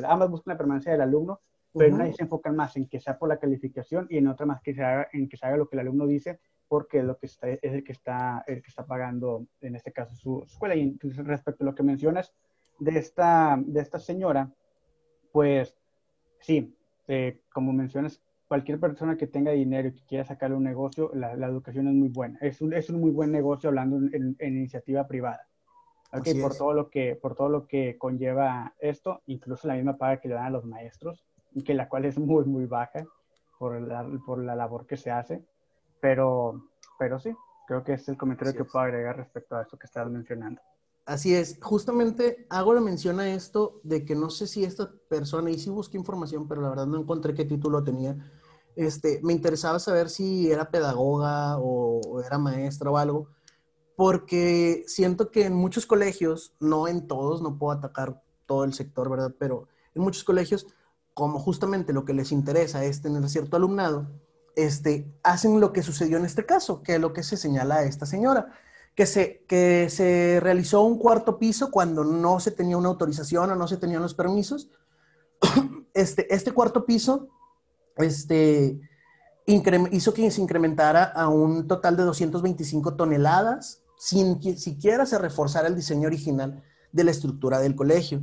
ambas 0.09 0.31
buscan 0.31 0.55
la 0.55 0.59
permanencia 0.59 0.91
del 0.91 1.01
alumno, 1.01 1.41
pero 1.73 1.87
en 1.87 1.95
una 1.95 2.13
se 2.13 2.25
enfocan 2.25 2.57
más 2.57 2.77
en 2.77 2.89
que 2.89 2.99
sea 2.99 3.17
por 3.17 3.29
la 3.29 3.39
calificación 3.39 4.09
y 4.11 4.17
en 4.17 4.27
otra 4.27 4.47
más 4.47 4.61
que 4.63 4.75
se 4.75 4.83
haga, 4.83 5.07
en 5.13 5.29
que 5.29 5.37
se 5.37 5.47
haga 5.47 5.57
lo 5.57 5.69
que 5.69 5.77
el 5.77 5.81
alumno 5.81 6.09
dice, 6.09 6.41
porque 6.67 6.99
es, 6.99 7.05
lo 7.05 7.17
que 7.17 7.27
está, 7.27 7.49
es 7.51 7.61
el, 7.63 7.85
que 7.85 7.93
está, 7.93 8.43
el 8.49 8.63
que 8.63 8.69
está 8.69 8.85
pagando, 8.85 9.47
en 9.61 9.77
este 9.77 9.93
caso, 9.93 10.17
su, 10.17 10.43
escuela. 10.43 10.75
Y 10.75 10.99
respecto 10.99 11.63
a 11.63 11.67
lo 11.67 11.75
que 11.77 11.85
mencionas 11.85 12.35
de 12.81 12.99
esta, 12.99 13.57
de 13.65 13.81
esta 13.81 14.01
señora, 14.01 14.53
pues 15.31 15.79
sí, 16.41 16.77
eh, 17.07 17.43
como 17.53 17.73
mencionas, 17.73 18.21
cualquier 18.49 18.81
persona 18.81 19.17
que 19.17 19.29
tenga 19.29 19.53
dinero 19.53 19.87
y 19.87 19.93
que 19.93 20.05
quiera 20.05 20.25
sacarle 20.25 20.57
un 20.57 20.65
negocio, 20.65 21.13
la, 21.15 21.35
educación 21.47 21.87
es 21.87 21.95
muy 21.95 22.09
buena. 22.09 22.39
Es 22.41 22.61
un, 22.61 22.73
es 22.73 22.91
un 22.91 23.01
muy 23.01 23.13
buen 23.13 23.31
negocio 23.31 23.69
hablando 23.69 23.99
en 23.99 24.37
iniciativa 24.41 25.07
privada 25.07 25.47
por 26.11 26.57
todo, 26.57 26.73
lo 26.73 26.91
que, 26.91 27.17
por 27.17 27.35
todo 27.35 27.49
lo 27.49 27.67
que 27.67 27.99
conlleva 27.99 28.75
esto, 28.79 29.23
incluso 29.27 29.69
la 29.69 29.75
misma 29.75 29.97
paga 29.97 30.21
que 30.21 30.29
le 30.29 30.35
dan 30.35 30.47
a 30.47 30.51
los 30.51 30.65
maestros, 30.65 31.25
y 31.53 31.63
que 31.63 31.75
la 31.75 31.89
cual 31.89 32.05
es 32.05 32.19
muy, 32.19 32.45
muy 32.45 32.67
baja 32.67 33.07
por 33.59 33.81
la, 33.81 34.07
por 34.25 34.39
la 34.39 34.55
labor 34.55 34.87
que 34.87 34.97
se 34.97 35.11
hace. 35.11 35.45
Pero, 36.01 36.69
pero 36.99 37.19
sí, 37.19 37.35
creo 37.67 37.83
que 37.83 37.95
es 37.95 38.09
el 38.09 38.17
comentario 38.17 38.55
que 38.55 38.65
puedo 38.65 38.85
agregar 38.85 39.17
respecto 39.17 39.57
a 39.57 39.63
esto 39.63 39.79
que 39.79 39.87
estabas 39.87 40.11
mencionando. 40.11 40.61
Así 41.07 41.35
es, 41.35 41.59
justamente 41.63 42.47
hago 42.51 42.75
la 42.75 42.81
mención 42.81 43.21
a 43.21 43.29
esto 43.33 43.81
de 43.85 44.05
que 44.05 44.17
no 44.17 44.29
sé 44.29 44.47
si 44.47 44.65
esta 44.65 44.91
persona, 45.09 45.51
y 45.51 45.59
sí 45.59 45.71
busqué 45.71 45.97
información, 45.97 46.49
pero 46.49 46.61
la 46.61 46.69
verdad 46.69 46.87
no 46.87 47.01
encontré 47.01 47.33
qué 47.33 47.45
título 47.45 47.83
tenía. 47.85 48.17
Este, 48.75 49.21
me 49.23 49.33
interesaba 49.33 49.79
saber 49.79 50.11
si 50.11 50.51
era 50.51 50.71
pedagoga 50.71 51.59
o 51.59 52.21
era 52.21 52.37
maestra 52.39 52.91
o 52.91 52.99
algo, 52.99 53.29
porque 53.97 54.85
siento 54.87 55.31
que 55.31 55.47
en 55.47 55.55
muchos 55.55 55.87
colegios, 55.87 56.55
no 56.61 56.87
en 56.87 57.09
todos, 57.09 57.41
no 57.41 57.59
puedo 57.59 57.73
atacar 57.73 58.23
todo 58.45 58.65
el 58.65 58.75
sector, 58.75 59.09
¿verdad? 59.09 59.35
Pero 59.39 59.69
en 59.95 60.03
muchos 60.03 60.23
colegios, 60.23 60.67
como 61.15 61.41
justamente 61.41 61.95
lo 61.95 62.05
que 62.05 62.13
les 62.13 62.31
interesa 62.31 62.85
es 62.85 63.01
tener 63.01 63.27
cierto 63.31 63.57
alumnado, 63.57 64.07
este, 64.55 65.11
hacen 65.23 65.61
lo 65.61 65.73
que 65.73 65.83
sucedió 65.83 66.19
en 66.19 66.27
este 66.27 66.45
caso, 66.45 66.83
que 66.83 66.97
es 66.97 67.01
lo 67.01 67.15
que 67.15 67.23
se 67.23 67.39
señala 67.39 67.77
a 67.77 67.85
esta 67.85 68.05
señora, 68.05 68.53
que 68.95 69.07
se, 69.07 69.45
que 69.49 69.89
se 69.89 70.41
realizó 70.43 70.83
un 70.83 70.99
cuarto 70.99 71.39
piso 71.39 71.71
cuando 71.71 72.05
no 72.05 72.39
se 72.39 72.51
tenía 72.51 72.77
una 72.77 72.89
autorización 72.89 73.51
o 73.51 73.57
no 73.57 73.67
se 73.67 73.79
tenían 73.79 74.03
los 74.03 74.15
permisos. 74.15 74.69
Este, 75.95 76.35
este 76.35 76.53
cuarto 76.53 76.85
piso 76.85 77.31
este, 77.97 78.79
hizo 79.47 80.13
que 80.13 80.31
se 80.31 80.43
incrementara 80.43 81.05
a 81.05 81.29
un 81.29 81.67
total 81.67 81.97
de 81.97 82.03
225 82.03 82.97
toneladas 82.97 83.83
sin 83.99 84.39
que 84.41 84.57
siquiera 84.57 85.07
se 85.07 85.19
reforzara 85.19 85.69
el 85.69 85.77
diseño 85.77 86.07
original 86.07 86.63
de 86.93 87.05
la 87.05 87.11
estructura 87.11 87.59
del 87.59 87.75
colegio. 87.75 88.23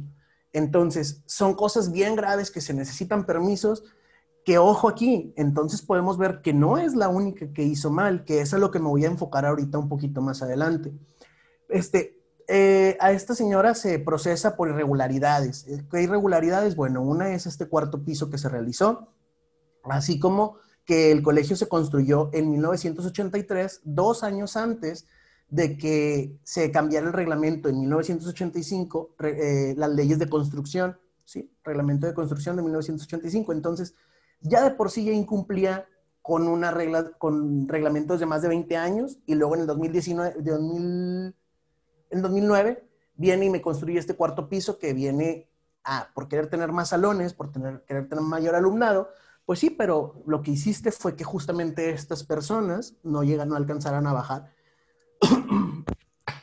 Entonces, 0.51 1.23
son 1.25 1.55
cosas 1.55 1.91
bien 1.91 2.15
graves 2.15 2.51
que 2.51 2.61
se 2.61 2.73
necesitan 2.73 3.25
permisos, 3.25 3.83
que 4.45 4.57
ojo 4.57 4.89
aquí, 4.89 5.33
entonces 5.37 5.81
podemos 5.81 6.17
ver 6.17 6.41
que 6.41 6.53
no 6.53 6.77
es 6.77 6.95
la 6.95 7.07
única 7.07 7.51
que 7.53 7.63
hizo 7.63 7.89
mal, 7.89 8.25
que 8.25 8.41
es 8.41 8.53
a 8.53 8.57
lo 8.57 8.71
que 8.71 8.79
me 8.79 8.89
voy 8.89 9.05
a 9.05 9.09
enfocar 9.09 9.45
ahorita 9.45 9.77
un 9.77 9.89
poquito 9.89 10.21
más 10.21 10.41
adelante. 10.41 10.91
Este, 11.69 12.21
eh, 12.47 12.97
a 12.99 13.13
esta 13.13 13.35
señora 13.35 13.73
se 13.73 13.99
procesa 13.99 14.55
por 14.55 14.67
irregularidades. 14.67 15.65
¿Qué 15.89 16.01
irregularidades? 16.01 16.75
Bueno, 16.75 17.01
una 17.01 17.33
es 17.33 17.45
este 17.45 17.67
cuarto 17.67 18.03
piso 18.03 18.29
que 18.29 18.37
se 18.37 18.49
realizó, 18.49 19.07
así 19.83 20.19
como 20.19 20.57
que 20.85 21.11
el 21.11 21.23
colegio 21.23 21.55
se 21.55 21.69
construyó 21.69 22.29
en 22.33 22.51
1983, 22.51 23.81
dos 23.85 24.23
años 24.23 24.57
antes 24.57 25.07
de 25.53 25.77
que 25.77 26.39
se 26.41 26.71
cambiara 26.71 27.05
el 27.05 27.13
reglamento 27.13 27.69
en 27.69 27.79
1985, 27.79 29.15
eh, 29.19 29.75
las 29.77 29.91
leyes 29.91 30.17
de 30.17 30.27
construcción, 30.27 30.97
¿sí? 31.25 31.55
Reglamento 31.63 32.07
de 32.07 32.15
construcción 32.15 32.55
de 32.55 32.63
1985. 32.63 33.53
Entonces, 33.53 33.93
ya 34.41 34.63
de 34.63 34.71
por 34.71 34.89
sí 34.89 35.05
ya 35.05 35.11
incumplía 35.11 35.87
con 36.23 36.47
una 36.47 36.71
regla, 36.71 37.11
con 37.19 37.67
reglamentos 37.67 38.19
de 38.19 38.25
más 38.25 38.41
de 38.41 38.47
20 38.47 38.77
años 38.77 39.19
y 39.27 39.35
luego 39.35 39.53
en 39.53 39.61
el 39.61 39.67
2019, 39.67 40.37
en 42.09 42.21
2009 42.23 42.89
viene 43.13 43.45
y 43.45 43.49
me 43.51 43.61
construye 43.61 43.99
este 43.99 44.15
cuarto 44.15 44.49
piso 44.49 44.79
que 44.79 44.93
viene 44.93 45.51
a, 45.83 46.09
por 46.15 46.29
querer 46.29 46.47
tener 46.47 46.71
más 46.71 46.89
salones, 46.89 47.35
por 47.35 47.51
tener, 47.51 47.83
querer 47.85 48.09
tener 48.09 48.23
mayor 48.23 48.55
alumnado, 48.55 49.09
pues 49.45 49.59
sí, 49.59 49.69
pero 49.69 50.23
lo 50.25 50.41
que 50.41 50.49
hiciste 50.49 50.91
fue 50.91 51.15
que 51.15 51.23
justamente 51.23 51.91
estas 51.91 52.23
personas 52.23 52.95
no 53.03 53.21
llegan, 53.21 53.49
no 53.49 53.55
alcanzaran 53.55 54.07
a 54.07 54.13
bajar 54.13 54.51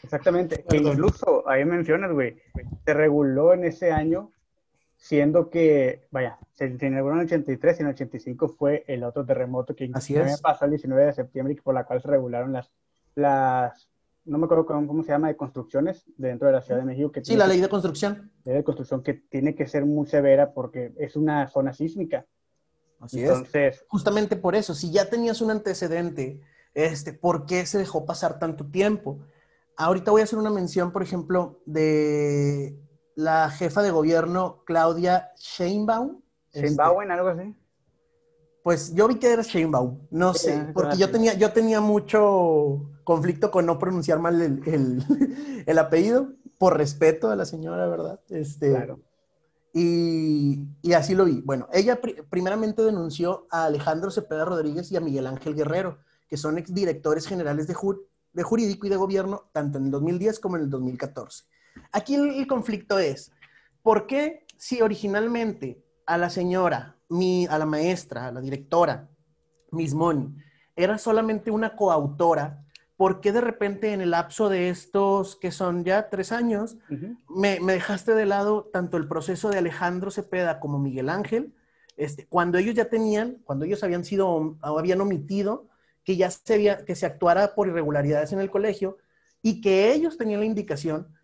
Exactamente. 0.03 0.65
incluso 0.73 1.49
ahí 1.49 1.65
mencionas, 1.65 2.13
güey, 2.13 2.37
se 2.85 2.95
reguló 2.95 3.53
en 3.53 3.65
ese 3.65 3.93
año 3.93 4.33
siendo 4.97 5.49
que, 5.49 6.07
vaya, 6.11 6.39
se 6.53 6.67
inauguró 6.67 7.15
en 7.15 7.21
el 7.21 7.27
83 7.27 7.79
y 7.79 7.83
en 7.83 7.87
el 7.87 7.95
85 7.95 8.49
fue 8.49 8.85
el 8.87 9.03
otro 9.03 9.25
terremoto 9.25 9.75
que 9.75 9.91
Así 9.95 10.15
es. 10.15 10.41
pasó 10.41 10.67
el 10.67 10.73
19 10.73 11.07
de 11.07 11.13
septiembre 11.13 11.55
y 11.55 11.61
por 11.61 11.75
la 11.75 11.85
cual 11.85 12.03
se 12.03 12.09
regularon 12.09 12.53
las, 12.53 12.71
las 13.15 13.89
no 14.25 14.39
me 14.39 14.45
acuerdo 14.45 14.67
cómo, 14.67 15.03
se 15.03 15.11
llama, 15.11 15.29
de 15.29 15.37
construcciones 15.37 16.05
dentro 16.17 16.47
de 16.49 16.53
la 16.53 16.61
Ciudad 16.61 16.81
de 16.81 16.87
México. 16.87 17.11
Que 17.11 17.25
sí, 17.25 17.37
la 17.37 17.47
ley 17.47 17.61
de 17.61 17.69
construcción. 17.69 18.31
Ley 18.45 18.57
de 18.57 18.65
construcción 18.65 19.03
que 19.03 19.15
tiene 19.15 19.55
que 19.55 19.67
ser 19.67 19.87
muy 19.87 20.07
severa 20.07 20.53
porque 20.53 20.93
es 20.99 21.17
una 21.17 21.49
zona 21.49 21.73
sísmica. 21.73 22.27
Así 23.01 23.23
Entonces, 23.23 23.85
Justamente 23.89 24.37
por 24.37 24.55
eso, 24.55 24.75
si 24.75 24.93
ya 24.93 25.09
tenías 25.09 25.41
un 25.41 25.51
antecedente, 25.51 26.41
este, 26.75 27.13
¿por 27.13 27.47
qué 27.47 27.67
se 27.67 27.79
dejó 27.79 28.05
pasar 28.05 28.39
tanto 28.39 28.67
tiempo? 28.67 29.21
Ahorita 29.77 30.11
voy 30.11 30.21
a 30.21 30.25
hacer 30.25 30.39
una 30.39 30.51
mención, 30.51 30.93
por 30.93 31.03
ejemplo, 31.03 31.61
de 31.67 32.79
la 33.15 33.51
jefa 33.51 33.83
de 33.83 33.91
gobierno, 33.91 34.63
Claudia 34.67 35.31
Sheinbaum. 35.37 36.21
Sheinbaum, 36.53 37.03
este, 37.03 37.13
algo 37.13 37.29
así. 37.29 37.57
Pues 38.63 38.95
yo 38.95 39.09
vi 39.09 39.15
que 39.17 39.33
era 39.33 39.43
Sheinbaum, 39.43 40.07
no 40.11 40.35
sé, 40.35 40.71
porque 40.75 40.99
yo 40.99 41.11
tenía, 41.11 41.33
yo 41.35 41.53
tenía 41.53 41.81
mucho 41.81 42.91
conflicto 43.05 43.51
con 43.51 43.65
no 43.65 43.79
pronunciar 43.79 44.19
mal 44.19 44.63
el, 45.67 45.79
apellido, 45.79 46.35
por 46.59 46.77
respeto 46.77 47.31
a 47.31 47.37
la 47.37 47.47
señora, 47.47 47.87
¿verdad? 47.87 48.21
Este, 48.29 48.71
claro. 48.71 49.01
Y, 49.73 50.69
así 50.95 51.15
lo 51.15 51.25
vi. 51.25 51.41
Bueno, 51.43 51.69
ella 51.73 52.01
primeramente 52.29 52.83
denunció 52.83 53.47
a 53.51 53.65
Alejandro 53.65 54.11
Cepeda 54.11 54.45
Rodríguez 54.45 54.91
y 54.91 54.97
a 54.97 55.01
Miguel 55.01 55.27
Ángel 55.27 55.55
Guerrero, 55.55 55.99
que 56.31 56.37
son 56.37 56.57
exdirectores 56.57 57.27
generales 57.27 57.67
de, 57.67 57.77
de 58.33 58.43
jurídico 58.45 58.87
y 58.87 58.91
de 58.91 58.97
gobierno, 58.97 59.51
tanto 59.53 59.79
en 59.79 59.87
el 59.87 59.91
2010 59.91 60.39
como 60.39 60.57
en 60.57 60.63
el 60.63 60.71
2014. 60.71 61.45
Aquí 61.93 62.15
el, 62.15 62.47
conflicto 62.47 62.99
es, 62.99 63.33
¿por 63.83 64.07
qué 64.07 64.47
si 64.57 64.81
originalmente 64.81 65.85
a 66.07 66.17
la 66.17 66.31
señora, 66.31 66.97
mi, 67.09 67.47
a 67.47 67.59
la 67.59 67.67
maestra, 67.67 68.29
a 68.29 68.33
la 68.33 68.41
directora, 68.41 69.09
Miss 69.73 69.95
Moni, 69.95 70.37
era 70.77 70.99
solamente 70.99 71.51
una 71.51 71.75
coautora, 71.75 72.65
¿por 72.97 73.21
qué 73.21 73.33
de 73.33 73.41
repente 73.41 73.93
en 73.93 74.01
el 74.01 74.11
lapso 74.11 74.49
de 74.49 74.69
estos 74.69 75.37
que 75.37 75.51
son 75.51 75.85
ya 75.85 76.11
tres 76.11 76.33
años, 76.33 76.77
me, 77.29 77.59
dejaste 77.59 78.15
de 78.15 78.27
lado 78.27 78.69
tanto 78.73 78.97
el 78.97 79.09
proceso 79.09 79.51
de 79.51 79.59
Alejandro 79.59 80.11
Cepeda 80.11 80.61
como 80.61 80.79
Miguel 80.79 81.09
Ángel, 81.09 81.55
este, 81.97 82.27
cuando 82.27 82.59
ellos 82.59 82.75
ya 82.75 82.89
tenían, 82.89 83.39
cuando 83.45 83.65
ellos 83.65 83.83
habían 83.83 84.05
sido, 84.05 84.59
habían 84.63 85.01
omitido 85.01 85.70
que 86.11 86.17
ya 86.17 86.29
se, 86.29 86.85
que 86.85 86.97
se 86.97 87.07
actuara 87.07 87.55
por 87.55 87.69
irregularidades 87.69 88.33
en 88.33 88.41
el 88.41 88.51
colegio 88.51 88.99
y 89.43 89.61
que 89.61 89.93
ellos 89.93 90.19
tenían 90.19 90.41
la 90.41 90.47
indicación 90.47 91.15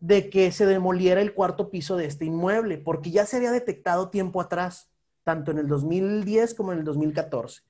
de 0.00 0.28
que 0.28 0.52
se 0.52 0.66
demoliera 0.66 1.22
el 1.22 1.32
cuarto 1.32 1.70
piso 1.70 1.96
de 1.96 2.04
este 2.04 2.26
inmueble, 2.26 2.76
porque 2.76 3.10
ya 3.10 3.24
se 3.24 3.38
había 3.38 3.50
detectado 3.50 4.10
tiempo 4.10 4.42
atrás, 4.42 4.90
tanto 5.22 5.50
en 5.50 5.56
el 5.56 5.66
2010 5.66 6.52
como 6.52 6.72
en 6.72 6.80
el 6.80 6.84
2014. 6.84 7.62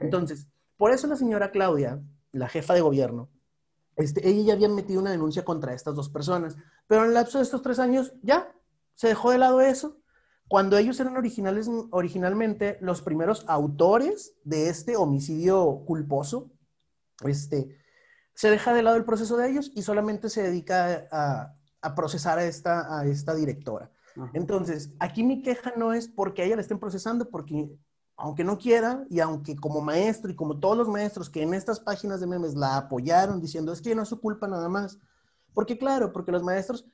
Entonces, 0.00 0.48
por 0.76 0.92
eso 0.92 1.06
la 1.06 1.16
señora 1.16 1.50
Claudia, 1.50 1.98
la 2.32 2.46
jefa 2.46 2.74
de 2.74 2.82
gobierno, 2.82 3.30
este, 3.96 4.28
ella 4.28 4.48
ya 4.48 4.52
había 4.52 4.68
metido 4.68 5.00
una 5.00 5.12
denuncia 5.12 5.46
contra 5.46 5.72
estas 5.72 5.94
dos 5.94 6.10
personas, 6.10 6.58
pero 6.86 7.04
en 7.04 7.08
el 7.08 7.14
lapso 7.14 7.38
de 7.38 7.44
estos 7.44 7.62
tres 7.62 7.78
años 7.78 8.12
ya 8.20 8.52
se 8.94 9.08
dejó 9.08 9.30
de 9.30 9.38
lado 9.38 9.62
eso. 9.62 9.96
Cuando 10.48 10.78
ellos 10.78 10.98
eran 10.98 11.16
originales, 11.16 11.70
originalmente 11.90 12.78
los 12.80 13.02
primeros 13.02 13.44
autores 13.48 14.34
de 14.44 14.68
este 14.68 14.96
homicidio 14.96 15.84
culposo, 15.86 16.50
este, 17.22 17.76
se 18.34 18.50
deja 18.50 18.72
de 18.72 18.82
lado 18.82 18.96
el 18.96 19.04
proceso 19.04 19.36
de 19.36 19.50
ellos 19.50 19.70
y 19.74 19.82
solamente 19.82 20.30
se 20.30 20.42
dedica 20.42 21.06
a, 21.10 21.54
a 21.82 21.94
procesar 21.94 22.38
a 22.38 22.44
esta, 22.44 22.98
a 22.98 23.06
esta 23.06 23.34
directora. 23.34 23.90
Entonces, 24.32 24.90
aquí 24.98 25.22
mi 25.22 25.42
queja 25.42 25.74
no 25.76 25.92
es 25.92 26.08
porque 26.08 26.42
a 26.42 26.44
ella 26.44 26.56
la 26.56 26.62
estén 26.62 26.80
procesando, 26.80 27.28
porque 27.30 27.70
aunque 28.16 28.42
no 28.42 28.58
quiera 28.58 29.04
y 29.08 29.20
aunque 29.20 29.54
como 29.54 29.80
maestro 29.80 30.30
y 30.30 30.34
como 30.34 30.58
todos 30.58 30.76
los 30.76 30.88
maestros 30.88 31.30
que 31.30 31.42
en 31.42 31.54
estas 31.54 31.78
páginas 31.78 32.18
de 32.18 32.26
memes 32.26 32.54
la 32.54 32.76
apoyaron 32.76 33.40
diciendo 33.40 33.72
es 33.72 33.80
que 33.80 33.94
no 33.94 34.02
es 34.02 34.08
su 34.08 34.20
culpa 34.20 34.48
nada 34.48 34.68
más, 34.68 34.98
porque 35.54 35.78
claro, 35.78 36.12
porque 36.12 36.32
los 36.32 36.42
maestros, 36.42 36.84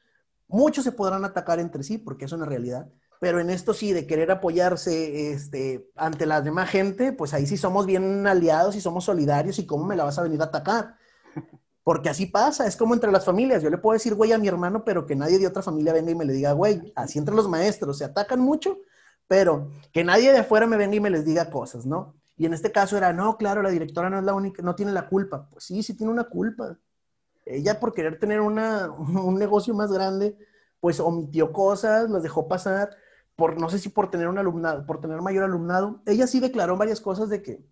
muchos 0.48 0.84
se 0.84 0.92
podrán 0.92 1.24
atacar 1.24 1.60
entre 1.60 1.82
sí, 1.82 1.96
porque 1.96 2.26
es 2.26 2.32
una 2.32 2.44
realidad, 2.44 2.90
pero 3.20 3.40
en 3.40 3.50
esto 3.50 3.74
sí, 3.74 3.92
de 3.92 4.06
querer 4.06 4.30
apoyarse 4.30 5.32
este, 5.32 5.90
ante 5.96 6.26
la 6.26 6.42
demás 6.42 6.70
gente, 6.70 7.12
pues 7.12 7.32
ahí 7.34 7.46
sí 7.46 7.56
somos 7.56 7.86
bien 7.86 8.26
aliados 8.26 8.76
y 8.76 8.80
somos 8.80 9.04
solidarios 9.04 9.58
y 9.58 9.66
cómo 9.66 9.84
me 9.84 9.96
la 9.96 10.04
vas 10.04 10.18
a 10.18 10.22
venir 10.22 10.40
a 10.40 10.44
atacar. 10.44 10.96
Porque 11.82 12.08
así 12.08 12.26
pasa, 12.26 12.66
es 12.66 12.76
como 12.76 12.94
entre 12.94 13.12
las 13.12 13.24
familias. 13.24 13.62
Yo 13.62 13.70
le 13.70 13.78
puedo 13.78 13.92
decir 13.92 14.14
güey 14.14 14.32
a 14.32 14.38
mi 14.38 14.48
hermano, 14.48 14.84
pero 14.84 15.06
que 15.06 15.14
nadie 15.14 15.38
de 15.38 15.46
otra 15.46 15.62
familia 15.62 15.92
venga 15.92 16.10
y 16.10 16.14
me 16.14 16.24
le 16.24 16.32
diga 16.32 16.52
güey. 16.52 16.92
Así 16.96 17.18
entre 17.18 17.34
los 17.34 17.48
maestros, 17.48 17.98
se 17.98 18.04
atacan 18.04 18.40
mucho, 18.40 18.78
pero 19.28 19.70
que 19.92 20.02
nadie 20.02 20.32
de 20.32 20.38
afuera 20.38 20.66
me 20.66 20.78
venga 20.78 20.96
y 20.96 21.00
me 21.00 21.10
les 21.10 21.24
diga 21.24 21.50
cosas, 21.50 21.84
¿no? 21.84 22.14
Y 22.36 22.46
en 22.46 22.54
este 22.54 22.72
caso 22.72 22.96
era, 22.96 23.12
no, 23.12 23.36
claro, 23.36 23.62
la 23.62 23.70
directora 23.70 24.10
no 24.10 24.18
es 24.18 24.24
la 24.24 24.34
única, 24.34 24.62
no 24.62 24.74
tiene 24.74 24.92
la 24.92 25.08
culpa. 25.08 25.48
Pues 25.50 25.64
sí, 25.64 25.82
sí 25.82 25.94
tiene 25.94 26.12
una 26.12 26.24
culpa. 26.24 26.76
Ella 27.44 27.78
por 27.78 27.92
querer 27.92 28.18
tener 28.18 28.40
una, 28.40 28.90
un 28.90 29.38
negocio 29.38 29.74
más 29.74 29.92
grande, 29.92 30.36
pues 30.80 31.00
omitió 31.00 31.52
cosas, 31.52 32.10
las 32.10 32.22
dejó 32.22 32.48
pasar, 32.48 32.90
por 33.36 33.60
no 33.60 33.68
sé 33.68 33.78
si 33.78 33.88
por 33.88 34.10
tener 34.10 34.28
un 34.28 34.38
alumnado, 34.38 34.86
por 34.86 35.00
tener 35.00 35.20
mayor 35.20 35.44
alumnado. 35.44 36.02
Ella 36.06 36.26
sí 36.26 36.40
declaró 36.40 36.76
varias 36.76 37.00
cosas 37.00 37.28
de 37.28 37.42
que, 37.42 37.64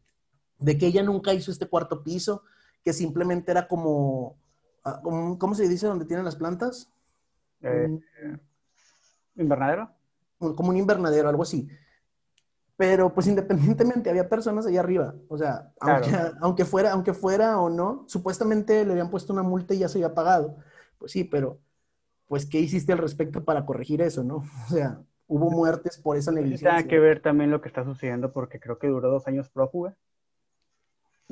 de 0.59 0.79
que 0.79 0.87
ella 0.87 1.03
nunca 1.03 1.33
hizo 1.33 1.51
este 1.51 1.69
cuarto 1.69 2.03
piso, 2.03 2.43
que 2.85 2.93
simplemente 2.93 3.51
era 3.53 3.69
como, 3.69 4.37
ah, 4.85 5.01
¿cómo 5.03 5.55
se 5.55 5.69
dice 5.69 5.87
donde 5.87 6.05
tienen 6.05 6.25
las 6.25 6.37
plantas? 6.37 6.93
Eh, 7.63 8.01
¿Invernadero? 9.37 9.91
Como 10.39 10.71
un 10.71 10.77
invernadero, 10.77 11.29
algo 11.29 11.45
así. 11.45 11.69
Pero 12.77 13.15
pues 13.15 13.29
independientemente 13.29 14.11
había 14.11 14.29
personas 14.29 14.67
allá 14.67 14.81
arriba. 14.81 15.15
O 15.29 15.39
sea, 15.39 15.73
aunque, 16.41 16.65
fuera, 16.65 16.93
aunque 16.93 17.15
fuera 17.15 17.61
o 17.61 17.71
no, 17.71 18.05
supuestamente 18.09 18.85
le 18.85 18.93
habían 18.93 19.11
puesto 19.11 19.33
una 19.33 19.43
multa 19.43 19.75
y 19.75 19.79
ya 19.79 19.89
se 19.89 19.99
había 19.99 20.15
pagado. 20.15 20.57
Pues 20.99 21.13
sí, 21.13 21.23
pero 21.23 21.61
pues 22.27 22.47
¿qué 22.47 22.59
hiciste 22.59 22.93
al 22.93 22.99
respecto 22.99 23.45
para 23.45 23.65
corregir 23.65 24.03
eso, 24.03 24.25
no? 24.25 24.43
O 24.67 24.73
sea, 24.73 25.01
hubo 25.33 25.51
muertes 25.51 25.99
por 25.99 26.17
esa 26.17 26.33
negligencia. 26.33 26.71
Tiene 26.71 26.89
que 26.89 26.99
ver 26.99 27.21
también 27.21 27.51
lo 27.51 27.61
que 27.61 27.69
está 27.69 27.85
sucediendo 27.85 28.33
porque 28.33 28.61
creo 28.61 28.79
que 28.79 28.89
duró 28.89 29.11
dos 29.11 29.27
años 29.27 29.49
prófuga. 29.49 29.97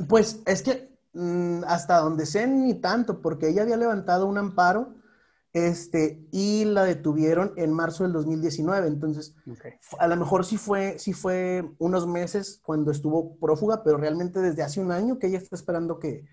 Pues 0.08 0.42
es 0.46 0.62
que 0.62 0.90
Mm, 1.12 1.64
hasta 1.66 1.98
donde 1.98 2.24
sé 2.24 2.46
ni 2.46 2.74
tanto, 2.74 3.20
porque 3.20 3.48
ella 3.48 3.62
había 3.62 3.76
levantado 3.76 4.26
un 4.26 4.38
amparo 4.38 4.94
este, 5.52 6.24
y 6.30 6.64
la 6.64 6.84
detuvieron 6.84 7.52
en 7.56 7.72
marzo 7.72 8.04
del 8.04 8.12
2019. 8.12 8.86
Entonces, 8.86 9.34
a 9.98 10.06
lo 10.06 10.16
mejor 10.16 10.44
sí 10.44 10.56
fue, 10.56 10.98
sí 10.98 11.12
fue 11.12 11.68
unos 11.78 12.06
meses 12.06 12.60
cuando 12.62 12.92
estuvo 12.92 13.36
prófuga, 13.38 13.82
pero 13.82 13.96
realmente 13.96 14.40
desde 14.40 14.62
hace 14.62 14.80
un 14.80 14.92
año 14.92 15.18
que 15.18 15.26
ella 15.26 15.38
está 15.38 15.56
esperando 15.56 15.98
que, 15.98 16.26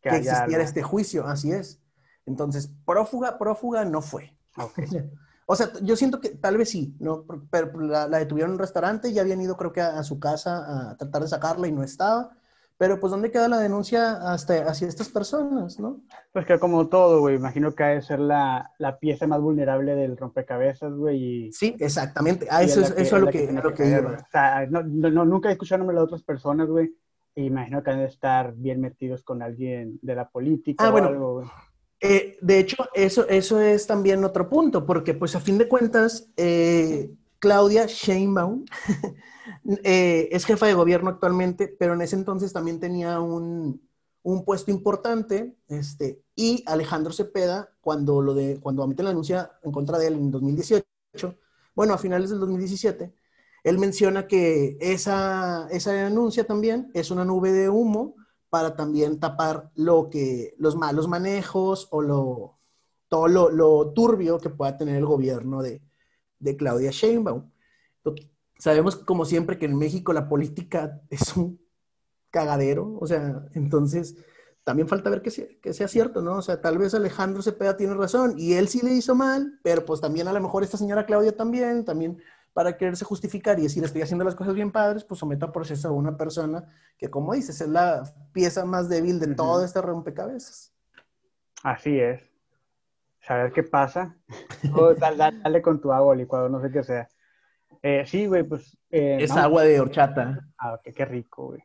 que, 0.00 0.16
existiera 0.16 0.62
este 0.62 0.82
juicio. 0.82 1.26
Así 1.26 1.52
es. 1.52 1.82
Entonces, 2.24 2.72
prófuga, 2.86 3.38
prófuga 3.38 3.84
no 3.84 4.00
fue. 4.00 4.38
O 5.46 5.56
sea, 5.56 5.72
yo 5.82 5.96
siento 5.96 6.20
que 6.20 6.30
tal 6.30 6.56
vez 6.56 6.70
sí, 6.70 6.94
¿no? 7.00 7.24
Pero 7.50 7.80
la, 7.80 8.08
detuvieron 8.08 8.50
en 8.50 8.54
un 8.54 8.60
restaurante 8.60 9.08
y 9.08 9.12
ya 9.12 9.22
habían 9.22 9.40
ido, 9.40 9.56
creo 9.56 9.72
que, 9.72 9.80
a, 9.80 10.02
su 10.02 10.18
casa 10.18 10.90
a 10.90 10.96
tratar 10.96 11.22
de 11.22 11.28
sacarla 11.28 11.68
y 11.68 11.72
no 11.72 11.82
estaba. 11.82 12.30
Pero 12.78 12.98
pues 12.98 13.12
¿dónde 13.12 13.30
queda 13.30 13.46
la 13.48 13.60
denuncia 13.60 14.32
hasta, 14.32 14.68
hacia 14.68 14.88
estas 14.88 15.08
personas, 15.08 15.78
no? 15.78 16.00
Pues 16.32 16.46
que 16.46 16.58
como 16.58 16.88
todo, 16.88 17.20
güey, 17.20 17.36
imagino 17.36 17.74
que 17.74 17.84
ha 17.84 17.88
de 17.88 18.02
ser 18.02 18.18
la, 18.18 18.72
la 18.78 18.98
pieza 18.98 19.26
más 19.26 19.40
vulnerable 19.40 19.94
del 19.94 20.16
rompecabezas, 20.16 20.92
güey. 20.92 21.52
Sí, 21.52 21.76
exactamente. 21.78 22.48
Ah, 22.50 22.62
eso, 22.62 22.80
es, 22.80 22.90
eso 22.96 23.16
es 23.18 23.22
lo 23.22 23.30
que, 23.30 23.52
lo 23.52 23.72
que, 23.72 23.98
O 23.98 24.16
sea, 24.32 24.66
no, 24.68 24.82
no, 24.82 25.24
nunca 25.24 25.48
he 25.48 25.52
escuchado 25.52 25.86
de 25.86 25.98
otras 25.98 26.22
personas, 26.22 26.68
güey. 26.68 26.92
Y 27.34 27.44
imagino 27.44 27.82
que 27.82 27.90
han 27.90 27.98
de 27.98 28.06
estar 28.06 28.52
bien 28.54 28.80
metidos 28.80 29.22
con 29.22 29.42
alguien 29.42 29.98
de 30.02 30.14
la 30.16 30.28
política 30.28 30.84
ah, 30.84 30.88
o 30.88 30.92
bueno. 30.92 31.06
algo, 31.06 31.50
eh, 32.02 32.38
de 32.40 32.58
hecho, 32.58 32.76
eso, 32.94 33.28
eso 33.28 33.60
es 33.60 33.86
también 33.86 34.24
otro 34.24 34.48
punto, 34.48 34.84
porque 34.84 35.14
pues 35.14 35.34
a 35.36 35.40
fin 35.40 35.56
de 35.56 35.68
cuentas, 35.68 36.28
eh, 36.36 37.14
Claudia 37.38 37.86
Sheinbaum 37.86 38.64
Eh, 39.84 40.28
es 40.32 40.44
jefa 40.44 40.66
de 40.66 40.74
gobierno 40.74 41.10
actualmente, 41.10 41.68
pero 41.68 41.94
en 41.94 42.02
ese 42.02 42.16
entonces 42.16 42.52
también 42.52 42.80
tenía 42.80 43.20
un, 43.20 43.80
puesto 44.44 44.70
importante, 44.70 45.56
este, 45.68 46.22
y 46.34 46.62
Alejandro 46.66 47.12
Cepeda, 47.12 47.70
cuando, 47.80 48.22
lo 48.22 48.34
de, 48.34 48.58
cuando 48.60 48.86
la 48.86 49.08
denuncia 49.08 49.52
en 49.62 49.72
contra 49.72 49.98
de 49.98 50.08
él 50.08 50.14
en 50.14 50.30
2018, 50.30 50.84
bueno, 51.74 51.94
a 51.94 51.98
finales 51.98 52.30
del 52.30 52.40
2017, 52.40 53.14
él 53.64 53.78
menciona 53.78 54.26
que 54.26 54.76
esa, 54.80 55.68
esa 55.70 55.92
denuncia 55.92 56.44
también 56.44 56.90
es 56.94 57.10
una 57.10 57.24
nube 57.24 57.52
de 57.52 57.68
humo 57.68 58.16
para 58.52 58.76
también 58.76 59.18
tapar 59.18 59.70
lo 59.76 60.10
que, 60.10 60.54
los 60.58 60.76
malos 60.76 61.08
manejos 61.08 61.88
o 61.90 62.02
lo, 62.02 62.58
todo 63.08 63.26
lo, 63.26 63.92
turbio 63.94 64.38
que 64.38 64.50
pueda 64.50 64.76
tener 64.76 64.96
el 64.96 65.06
gobierno 65.06 65.62
de, 65.62 65.80
de 66.38 66.54
Claudia 66.58 66.90
Sheinbaum. 66.90 67.50
Sabemos, 68.58 68.96
como 68.96 69.24
siempre, 69.24 69.56
que 69.56 69.64
en 69.64 69.78
México 69.78 70.12
la 70.12 70.28
política 70.28 71.00
es 71.08 71.34
un 71.34 71.62
cagadero, 72.28 72.98
o 73.00 73.06
sea, 73.06 73.42
entonces, 73.54 74.16
también 74.64 74.86
falta 74.86 75.08
ver 75.08 75.22
que 75.22 75.30
sea, 75.30 75.46
que 75.62 75.72
sea 75.72 75.88
cierto, 75.88 76.20
¿no? 76.20 76.36
O 76.36 76.42
sea, 76.42 76.60
tal 76.60 76.76
vez 76.76 76.92
Alejandro 76.92 77.40
Cepeda 77.40 77.78
tiene 77.78 77.94
razón 77.94 78.34
y 78.36 78.52
él 78.52 78.68
sí 78.68 78.82
le 78.82 78.92
hizo 78.92 79.14
mal, 79.14 79.60
pero 79.62 79.86
pues 79.86 80.02
también 80.02 80.28
a 80.28 80.32
lo 80.34 80.42
mejor 80.42 80.62
esta 80.62 80.76
señora 80.76 81.06
Claudia 81.06 81.34
también, 81.34 81.86
también 81.86 82.18
para 82.52 82.76
quererse 82.76 83.04
justificar 83.04 83.58
y 83.58 83.62
decir 83.62 83.82
estoy 83.84 84.02
haciendo 84.02 84.24
las 84.24 84.34
cosas 84.34 84.54
bien 84.54 84.70
padres, 84.70 85.04
pues 85.04 85.20
someta 85.20 85.46
a 85.46 85.52
proceso 85.52 85.88
a 85.88 85.92
una 85.92 86.16
persona 86.16 86.64
que, 86.98 87.08
como 87.10 87.32
dices, 87.34 87.60
es 87.60 87.68
la 87.68 88.02
pieza 88.32 88.64
más 88.64 88.88
débil 88.88 89.18
de 89.18 89.34
todo 89.34 89.64
este 89.64 89.80
rompecabezas. 89.80 90.72
Así 91.62 91.98
es. 91.98 92.20
Saber 93.20 93.52
qué 93.52 93.62
pasa. 93.62 94.16
Oh, 94.74 94.94
dale, 94.94 95.60
con 95.60 95.80
tu 95.80 95.92
agua 95.92 96.14
licuado, 96.14 96.48
no 96.48 96.60
sé 96.60 96.70
qué 96.70 96.84
sea. 96.84 97.08
Eh, 97.82 98.04
sí, 98.06 98.26
güey, 98.26 98.44
pues. 98.44 98.78
Eh, 98.90 99.18
es 99.20 99.32
agua 99.32 99.64
de 99.64 99.80
horchata. 99.80 100.48
Ah, 100.56 100.74
ok, 100.74 100.94
qué 100.94 101.04
rico, 101.04 101.46
güey. 101.48 101.62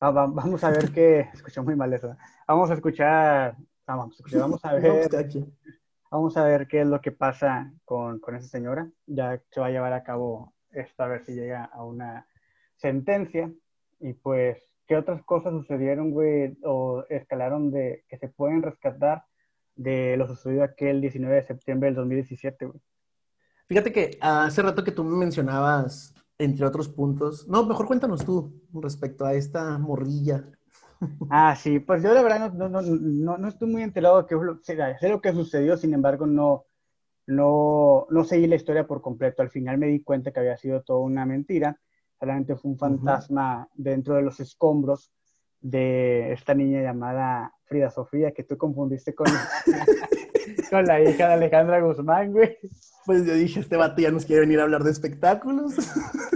vamos 0.00 0.64
a 0.64 0.70
ver 0.70 0.90
qué. 0.90 1.20
Escuché 1.34 1.60
muy 1.60 1.76
mal 1.76 1.92
eso. 1.92 2.16
Vamos 2.48 2.70
a 2.70 2.74
escuchar. 2.74 3.56
Vamos, 3.86 4.20
vamos 4.32 4.64
a 4.64 4.72
ver. 4.74 5.08
Vamos 6.10 6.36
a 6.36 6.44
ver 6.44 6.68
qué 6.68 6.82
es 6.82 6.86
lo 6.86 7.00
que 7.00 7.12
pasa 7.12 7.72
con, 7.84 8.20
con 8.20 8.36
esa 8.36 8.48
señora. 8.48 8.90
Ya 9.06 9.42
se 9.50 9.60
va 9.60 9.66
a 9.66 9.70
llevar 9.70 9.92
a 9.92 10.04
cabo 10.04 10.54
esto, 10.70 11.02
a 11.02 11.08
ver 11.08 11.24
si 11.24 11.34
llega 11.34 11.64
a 11.64 11.84
una 11.84 12.28
sentencia. 12.76 13.50
Y 14.00 14.12
pues, 14.12 14.58
¿qué 14.86 14.96
otras 14.96 15.22
cosas 15.24 15.52
sucedieron, 15.52 16.10
güey, 16.10 16.58
o 16.62 17.04
escalaron 17.08 17.70
de 17.70 18.04
que 18.08 18.18
se 18.18 18.28
pueden 18.28 18.62
rescatar 18.62 19.24
de 19.74 20.16
lo 20.16 20.26
sucedido 20.26 20.64
aquel 20.64 21.00
19 21.00 21.34
de 21.34 21.46
septiembre 21.46 21.88
del 21.88 21.96
2017, 21.96 22.66
güey? 22.66 22.80
Fíjate 23.68 23.92
que 23.92 24.18
hace 24.20 24.62
rato 24.62 24.84
que 24.84 24.92
tú 24.92 25.02
me 25.02 25.16
mencionabas, 25.16 26.14
entre 26.38 26.66
otros 26.66 26.88
puntos, 26.88 27.48
no, 27.48 27.66
mejor 27.66 27.86
cuéntanos 27.86 28.24
tú 28.24 28.62
respecto 28.72 29.24
a 29.24 29.34
esta 29.34 29.76
morrilla 29.78 30.44
Ah, 31.30 31.54
sí, 31.56 31.78
pues 31.78 32.02
yo 32.02 32.14
de 32.14 32.22
verdad 32.22 32.52
no, 32.52 32.68
no, 32.68 32.82
no, 32.82 33.38
no 33.38 33.48
estoy 33.48 33.68
muy 33.68 33.82
enterado 33.82 34.22
de 34.22 34.26
qué 34.26 34.36
sé 34.98 35.08
lo 35.08 35.20
que 35.20 35.32
sucedió, 35.32 35.76
sin 35.76 35.92
embargo 35.94 36.26
no, 36.26 36.64
no, 37.26 38.06
no 38.10 38.24
seguí 38.24 38.46
la 38.46 38.56
historia 38.56 38.86
por 38.86 39.02
completo. 39.02 39.42
Al 39.42 39.50
final 39.50 39.78
me 39.78 39.88
di 39.88 40.02
cuenta 40.02 40.32
que 40.32 40.40
había 40.40 40.56
sido 40.56 40.82
toda 40.82 41.00
una 41.00 41.26
mentira, 41.26 41.78
solamente 42.18 42.56
fue 42.56 42.70
un 42.70 42.78
fantasma 42.78 43.68
dentro 43.74 44.14
de 44.14 44.22
los 44.22 44.40
escombros 44.40 45.12
de 45.60 46.32
esta 46.32 46.54
niña 46.54 46.82
llamada 46.82 47.52
Frida 47.64 47.90
Sofía, 47.90 48.32
que 48.32 48.44
tú 48.44 48.56
confundiste 48.56 49.14
con, 49.14 49.26
con 50.70 50.84
la 50.84 51.00
hija 51.00 51.28
de 51.28 51.34
Alejandra 51.34 51.80
Guzmán, 51.80 52.32
güey. 52.32 52.56
Pues 53.06 53.24
yo 53.24 53.34
dije, 53.34 53.60
este 53.60 53.76
vato 53.76 54.02
ya 54.02 54.10
nos 54.10 54.26
quiere 54.26 54.40
venir 54.40 54.58
a 54.58 54.64
hablar 54.64 54.82
de 54.82 54.90
espectáculos. 54.90 55.76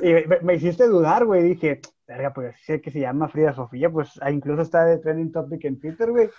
Y 0.03 0.15
me 0.45 0.55
hiciste 0.55 0.87
dudar, 0.87 1.27
güey. 1.27 1.43
Dije, 1.43 1.81
verga, 2.07 2.33
pues 2.33 2.57
sé 2.65 2.81
que 2.81 2.91
se 2.91 3.01
llama 3.01 3.29
Frida 3.29 3.53
Sofía, 3.53 3.91
pues 3.91 4.19
ah, 4.23 4.31
incluso 4.31 4.63
está 4.63 4.85
de 4.85 4.99
trending 4.99 5.33
topic 5.33 5.65
en 5.65 5.81
Twitter, 5.81 6.11
güey. 6.11 6.31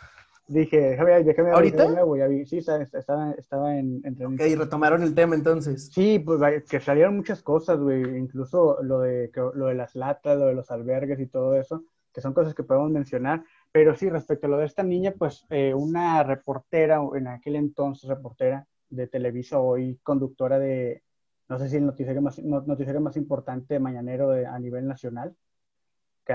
Dije, 0.48 0.80
déjame, 0.80 1.24
déjame 1.24 1.52
¿Ahorita? 1.52 1.86
Güey, 2.04 2.46
sí, 2.46 2.58
estaba, 2.58 3.32
estaba 3.38 3.78
en, 3.78 4.02
en 4.04 4.16
trending. 4.16 4.42
Ok, 4.42 4.52
y 4.52 4.56
retomaron 4.56 5.04
el 5.04 5.14
tema 5.14 5.36
entonces. 5.36 5.92
Sí, 5.94 6.18
pues 6.20 6.64
que 6.64 6.80
salieron 6.80 7.16
muchas 7.16 7.42
cosas, 7.42 7.80
güey, 7.80 8.02
incluso 8.18 8.82
lo 8.82 9.00
de, 9.00 9.32
lo 9.54 9.68
de 9.68 9.76
las 9.76 9.96
latas, 9.96 10.38
lo 10.38 10.48
de 10.48 10.56
los 10.56 10.72
albergues 10.72 11.20
y 11.20 11.28
todo 11.28 11.56
eso, 11.56 11.84
que 12.14 12.22
son 12.22 12.34
cosas 12.34 12.54
que 12.54 12.64
podemos 12.64 12.90
mencionar. 12.90 13.44
Pero 13.72 13.96
sí, 13.96 14.10
respecto 14.10 14.48
a 14.48 14.50
lo 14.50 14.58
de 14.58 14.66
esta 14.66 14.84
niña, 14.84 15.14
pues 15.18 15.46
eh, 15.50 15.74
una 15.74 16.24
reportera, 16.24 17.00
en 17.16 17.28
aquel 17.28 17.58
entonces 17.58 18.10
reportera 18.10 18.66
de 18.92 19.08
Televisa, 19.08 19.60
hoy 19.60 20.00
conductora 20.04 20.60
de, 20.60 21.04
no 21.50 21.58
sé 21.58 21.70
si 21.70 21.78
el 21.78 21.86
noticiero 21.86 22.22
más, 22.22 22.38
noticiero 22.40 23.02
más 23.02 23.18
importante 23.18 23.80
mañanero 23.80 24.32
a 24.32 24.60
nivel 24.60 24.88
nacional, 24.88 25.36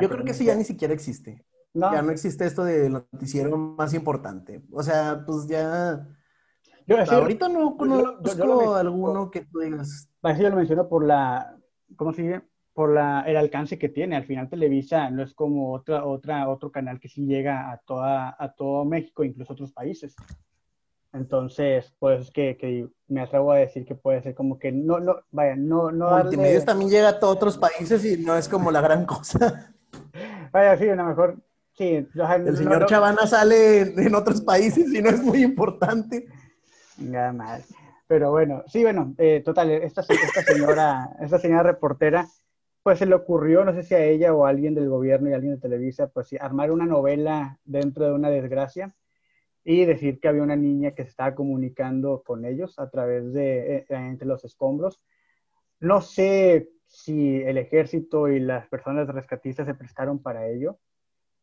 yo 0.01 0.09
creo 0.09 0.25
que 0.25 0.33
eso 0.33 0.45
ya 0.45 0.55
ni 0.55 0.65
siquiera 0.65 0.93
existe. 0.93 1.45
Ya 1.75 2.03
no 2.03 2.11
existe 2.11 2.47
esto 2.47 2.65
de 2.65 2.89
noticiero 2.89 3.57
más 3.57 3.93
importante. 3.93 4.63
O 4.73 4.83
sea, 4.83 5.23
pues 5.27 5.47
ya... 5.47 6.07
ahorita 7.11 7.49
no 7.49 7.77
conozco 7.77 8.75
alguno 8.75 9.31
que 9.31 9.45
tú 9.45 9.61
digas. 9.61 10.09
yo 10.23 10.51
lo 10.51 10.57
menciono 10.57 10.89
por 10.89 11.05
la... 11.05 11.57
¿Cómo 11.97 12.13
se 12.13 12.23
dice? 12.23 12.43
Por 12.73 12.93
la, 12.93 13.23
el 13.23 13.37
alcance 13.37 13.79
que 13.79 13.89
tiene. 13.89 14.17
Al 14.17 14.25
final 14.25 14.49
Televisa 14.49 15.11
no 15.11 15.23
es 15.23 15.35
como 15.35 15.73
otra, 15.73 16.05
otra, 16.05 16.49
otro 16.49 16.71
canal 16.71 16.99
que 16.99 17.09
sí 17.09 17.27
llega 17.27 17.71
a, 17.71 17.79
toda, 17.79 18.37
a 18.39 18.53
todo 18.53 18.85
México, 18.85 19.25
incluso 19.25 19.53
otros 19.53 19.73
países. 19.73 20.15
Entonces, 21.17 21.95
pues 21.99 22.26
es 22.26 22.31
que, 22.31 22.57
que, 22.57 22.89
me 23.09 23.23
atrevo 23.23 23.52
a 23.52 23.57
decir 23.57 23.87
que 23.87 23.95
puede 23.95 24.23
ser 24.23 24.35
como 24.35 24.59
que 24.59 24.71
no, 24.71 25.00
no, 25.00 25.17
vaya, 25.31 25.57
no, 25.57 25.91
no. 25.91 26.11
Multimedios 26.11 26.65
también 26.65 26.91
llega 26.91 27.09
a 27.09 27.19
todos 27.19 27.37
otros 27.37 27.57
países 27.59 28.05
y 28.05 28.19
no 28.23 28.37
es 28.37 28.49
como 28.49 28.71
la 28.71 28.81
gran 28.81 29.07
cosa. 29.07 29.75
Vaya, 30.52 30.76
sí, 30.76 30.89
a 30.89 30.95
lo 30.95 31.05
mejor, 31.05 31.37
sí. 31.73 32.07
El 32.15 32.57
señor 32.57 32.87
Chavana 32.87 33.26
sale 33.26 33.81
en 33.81 34.15
otros 34.15 34.41
países 34.41 34.93
y 34.93 35.02
no 35.02 35.11
es 35.11 35.23
muy 35.23 35.43
importante. 35.43 36.26
Nada 36.99 37.33
más. 37.33 37.67
Pero 38.07 38.31
bueno, 38.31 38.63
sí, 38.67 38.83
bueno, 38.83 39.15
eh, 39.19 39.43
total, 39.45 39.71
esta, 39.71 40.02
esta, 40.02 40.43
señora, 40.43 41.11
esta 41.21 41.39
señora 41.39 41.63
reportera, 41.63 42.26
pues 42.83 42.99
se 42.99 43.07
le 43.07 43.15
ocurrió, 43.15 43.65
no 43.65 43.73
sé 43.73 43.83
si 43.83 43.95
a 43.95 44.05
ella 44.05 44.33
o 44.35 44.47
a 44.47 44.50
alguien 44.50 44.75
del 44.75 44.89
gobierno 44.89 45.29
y 45.29 45.33
a 45.33 45.37
alguien 45.37 45.55
de 45.55 45.61
Televisa, 45.61 46.09
pues 46.09 46.29
sí, 46.29 46.37
armar 46.41 46.71
una 46.71 46.87
novela 46.87 47.59
dentro 47.65 48.05
de 48.05 48.13
una 48.13 48.31
desgracia 48.31 48.95
y 49.69 49.85
decir 49.85 50.21
que 50.21 50.29
había 50.29 50.45
una 50.45 50.55
niña 50.55 50.93
que 50.93 51.02
se 51.02 51.11
estaba 51.11 51.35
comunicando 51.35 52.23
con 52.25 52.45
ellos 52.45 52.79
a 52.79 52.89
través 52.89 53.33
de, 53.33 53.79
eh, 53.79 53.87
entre 53.89 54.29
los 54.29 54.45
escombros. 54.45 55.02
No 55.81 56.00
sé 56.02 56.71
si 56.87 57.43
el 57.43 57.59
ejército 57.59 58.29
y 58.29 58.39
las 58.39 58.69
personas 58.69 59.09
rescatistas 59.09 59.67
se 59.67 59.75
prestaron 59.75 60.23
para 60.23 60.49
ello, 60.49 60.79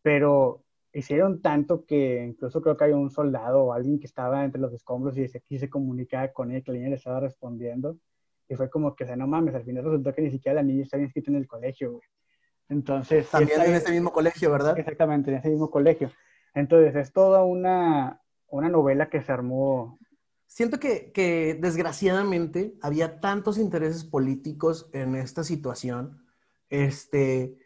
pero 0.02 0.64
hicieron 0.94 1.42
tanto 1.42 1.86
que 1.86 2.24
incluso 2.24 2.62
creo 2.62 2.78
que 2.78 2.86
hay 2.86 2.92
un 2.94 3.12
soldado 3.12 3.66
o 3.66 3.74
alguien 3.74 4.00
que 4.00 4.08
estaba 4.08 4.46
entre 4.46 4.62
los 4.62 4.72
escombros 4.72 5.18
y 5.18 5.28
se 5.28 5.42
quise 5.42 5.70
comunicar 5.70 6.32
con 6.32 6.50
ella, 6.50 6.64
que 6.64 6.72
la 6.72 6.78
niña 6.78 6.90
le 6.92 6.96
estaba 6.96 7.20
respondiendo. 7.20 7.98
Y 8.48 8.56
fue 8.56 8.70
como 8.70 8.96
que, 8.96 9.04
o 9.04 9.08
sea, 9.08 9.18
no 9.18 9.28
mames, 9.28 9.54
al 9.54 9.66
final 9.66 9.84
resultó 9.84 10.14
que 10.14 10.22
ni 10.22 10.32
siquiera 10.32 10.56
la 10.56 10.64
niña 10.64 10.84
estaba 10.84 11.04
inscrita 11.04 11.30
en 11.30 11.38
el 11.38 11.48
colegio, 11.48 11.92
güey. 11.92 12.08
Entonces... 12.70 13.30
También 13.30 13.62
en 13.64 13.74
ese 13.74 13.92
mismo 13.92 14.14
colegio, 14.14 14.50
¿verdad? 14.50 14.80
Exactamente, 14.80 15.30
en 15.30 15.38
ese 15.40 15.50
mismo 15.50 15.70
colegio. 15.70 16.10
Entonces 16.54 16.96
es 16.96 17.13
toda 17.13 17.44
una, 17.44 18.22
una 18.48 18.70
novela 18.70 19.10
que 19.10 19.22
se 19.22 19.32
armó 19.32 20.00
siento 20.54 20.80
que, 20.80 21.58
desgraciadamente 21.60 22.76
había 22.82 23.20
tantos 23.20 23.58
intereses 23.58 24.04
políticos 24.06 24.88
en 24.94 25.16
esta 25.16 25.44
situación, 25.44 26.24
este, 26.70 27.58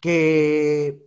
que 0.00 1.04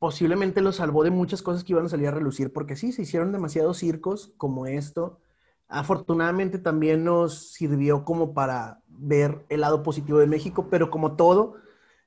posiblemente 0.00 0.60
lo 0.60 0.72
salvó 0.72 1.04
de 1.04 1.10
muchas 1.10 1.40
cosas 1.40 1.62
que 1.62 1.72
iban 1.72 1.86
a 1.86 1.88
salir 1.88 2.08
a 2.08 2.12
relucir, 2.12 2.52
porque 2.52 2.74
sí, 2.74 2.90
se 2.90 3.02
hicieron 3.02 3.30
demasiados 3.30 3.78
circos 3.78 4.32
como 4.36 4.66
esto. 4.66 5.20
Afortunadamente 5.68 6.58
también 6.58 7.04
nos 7.04 7.52
sirvió 7.52 8.04
como 8.04 8.34
para 8.34 8.82
ver 8.88 9.44
el 9.48 9.60
lado 9.60 9.84
positivo 9.84 10.18
de 10.18 10.26
México, 10.26 10.66
pero 10.68 10.90
como 10.90 11.14
todo, 11.14 11.54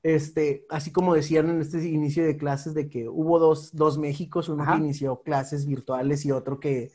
este, 0.04 0.66
así 0.70 0.92
como 0.92 1.14
decían 1.14 1.50
en 1.50 1.62
este 1.62 1.88
inicio 1.88 2.26
de 2.26 2.38
clases 2.38 2.74
de 2.74 2.90
que 2.90 3.08
hubo 3.08 3.40
dos, 3.40 3.76
dos 3.76 3.98
Méxicos, 3.98 4.50
uno 4.50 4.66
que 4.66 4.78
inició 4.78 5.22
clases 5.22 5.66
virtuales 5.66 6.26
y 6.26 6.32
otro 6.32 6.60
que, 6.60 6.92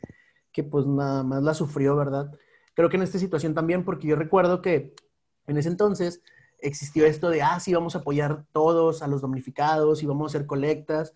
que 0.51 0.63
pues 0.63 0.85
nada 0.85 1.23
más 1.23 1.43
la 1.43 1.53
sufrió, 1.53 1.95
¿verdad? 1.95 2.31
Creo 2.73 2.89
que 2.89 2.97
en 2.97 3.03
esta 3.03 3.19
situación 3.19 3.53
también, 3.53 3.83
porque 3.85 4.07
yo 4.07 4.15
recuerdo 4.15 4.61
que 4.61 4.93
en 5.47 5.57
ese 5.57 5.69
entonces 5.69 6.21
existió 6.59 7.05
esto 7.05 7.29
de, 7.29 7.41
ah, 7.41 7.59
sí, 7.59 7.73
vamos 7.73 7.95
a 7.95 7.99
apoyar 7.99 8.45
todos 8.51 9.01
a 9.01 9.07
los 9.07 9.21
damnificados 9.21 10.03
y 10.03 10.05
vamos 10.05 10.33
a 10.33 10.37
hacer 10.37 10.47
colectas. 10.47 11.13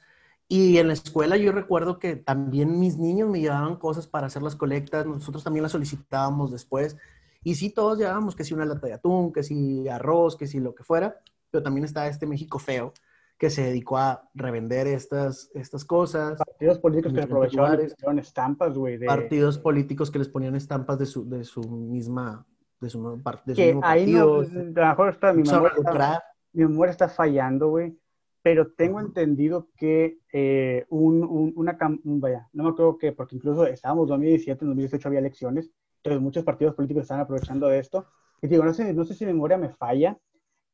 Y 0.48 0.78
en 0.78 0.88
la 0.88 0.94
escuela 0.94 1.38
yo 1.38 1.52
recuerdo 1.52 2.00
que 2.00 2.16
también 2.16 2.80
mis 2.80 2.98
niños 2.98 3.30
me 3.30 3.40
llevaban 3.40 3.78
cosas 3.78 4.08
para 4.08 4.28
hacer 4.28 4.42
las 4.42 4.56
colectas, 4.56 5.06
nosotros 5.06 5.44
también 5.44 5.64
las 5.64 5.72
solicitábamos 5.72 6.52
después. 6.52 6.98
Y 7.44 7.56
sí, 7.56 7.70
todos 7.70 7.98
llevábamos 7.98 8.36
que 8.36 8.44
si 8.44 8.54
una 8.54 8.66
lata 8.66 8.88
de 8.88 8.94
atún, 8.94 9.34
que 9.34 9.44
si 9.44 9.88
arroz, 9.88 10.36
que 10.36 10.48
si 10.48 10.60
lo 10.60 10.76
que 10.76 10.84
fuera, 10.84 11.22
pero 11.52 11.64
también 11.64 11.86
está 11.86 12.08
este 12.08 12.26
México 12.26 12.58
feo, 12.58 12.94
que 13.38 13.50
se 13.50 13.64
dedicó 13.64 13.98
a 13.98 14.30
revender 14.34 14.88
estas, 14.88 15.52
estas 15.54 15.84
cosas. 15.84 16.38
Partidos 16.38 16.80
políticos 16.80 17.14
que 17.14 17.22
aprovechaban 17.22 18.20
estampas, 18.20 18.78
güey. 18.78 19.00
Partidos 19.00 19.58
políticos 19.58 20.10
que 20.10 20.20
les 20.20 20.30
ponían 20.30 20.56
estampas 20.56 20.98
de 20.98 21.06
su, 21.06 21.28
de 21.28 21.44
su 21.44 21.62
misma, 21.62 22.46
de 22.80 22.90
su, 22.90 23.20
de 23.46 23.56
su 23.56 23.62
mismo 23.62 23.82
partido. 23.82 24.44
No, 24.44 24.82
a 24.82 24.86
lo 24.86 24.90
mejor 24.90 25.10
está, 25.10 25.34
mi 25.34 25.44
memoria 25.44 25.72
está, 25.78 26.24
mi 26.54 26.64
memoria 26.64 26.92
está 26.92 27.10
fallando, 27.10 27.70
güey. 27.70 27.98
Pero 28.44 28.72
tengo 28.72 29.00
entendido 29.00 29.70
que 29.78 30.20
eh, 30.34 30.86
un, 30.90 31.24
un, 31.24 31.54
una, 31.56 31.78
vaya, 32.04 32.50
no 32.54 32.64
me 32.64 32.70
acuerdo 32.70 32.98
que, 32.98 33.12
porque 33.12 33.36
incluso 33.36 33.68
estábamos 33.68 34.06
en 34.06 34.10
2017, 34.10 34.66
en 34.66 34.70
2018 34.70 35.08
había 35.08 35.20
elecciones, 35.20 35.70
entonces 35.98 36.22
muchos 36.22 36.44
partidos 36.44 36.74
políticos 36.74 37.04
estaban 37.04 37.22
aprovechando 37.22 37.68
de 37.68 37.78
esto. 37.78 38.08
Y 38.42 38.48
digo, 38.48 38.66
no 38.66 38.74
sé, 38.74 38.94
no 38.94 39.04
sé 39.04 39.14
si 39.14 39.26
mi 39.26 39.34
memoria 39.34 39.58
me 39.58 39.70
falla, 39.70 40.18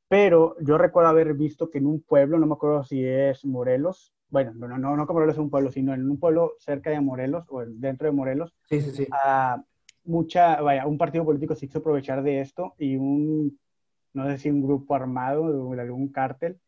pero 0.08 0.56
yo 0.62 0.78
recuerdo 0.78 1.10
haber 1.10 1.34
visto 1.34 1.70
que 1.70 1.80
en 1.80 1.86
un 1.86 2.02
pueblo, 2.02 2.40
no 2.40 2.46
me 2.46 2.54
acuerdo 2.54 2.84
si 2.84 3.06
es 3.06 3.46
Morelos, 3.46 4.14
bueno, 4.30 4.54
no, 4.54 4.68
no, 4.68 4.78
no, 4.78 4.96
no 4.96 5.08
que 5.08 5.14
Morelos 5.14 5.36
es 5.36 5.40
un 5.40 5.50
pueblo, 5.50 5.72
sino 5.72 5.94
en 5.94 6.10
un 6.10 6.20
pueblo 6.20 6.54
cerca 6.60 6.90
de 6.90 7.02
Morelos 7.02 7.46
o 7.50 7.64
dentro 7.66 8.08
de 8.08 8.14
Morelos, 8.14 8.54
sí, 8.70 8.82
sí, 8.82 8.92
sí. 8.92 9.08
mucha, 10.04 10.62
vaya, 10.62 10.86
un 10.86 10.98
partido 10.98 11.26
político 11.26 11.56
se 11.56 11.66
hizo 11.66 11.80
aprovechar 11.80 12.24
de 12.24 12.42
esto 12.42 12.74
y 12.78 12.96
un, 12.96 13.60
no 14.14 14.26
sé 14.28 14.38
si 14.38 14.50
un 14.50 14.62
grupo 14.62 14.96
armado 14.96 15.72
de 15.72 15.82
algún 15.82 16.10
cártel 16.10 16.60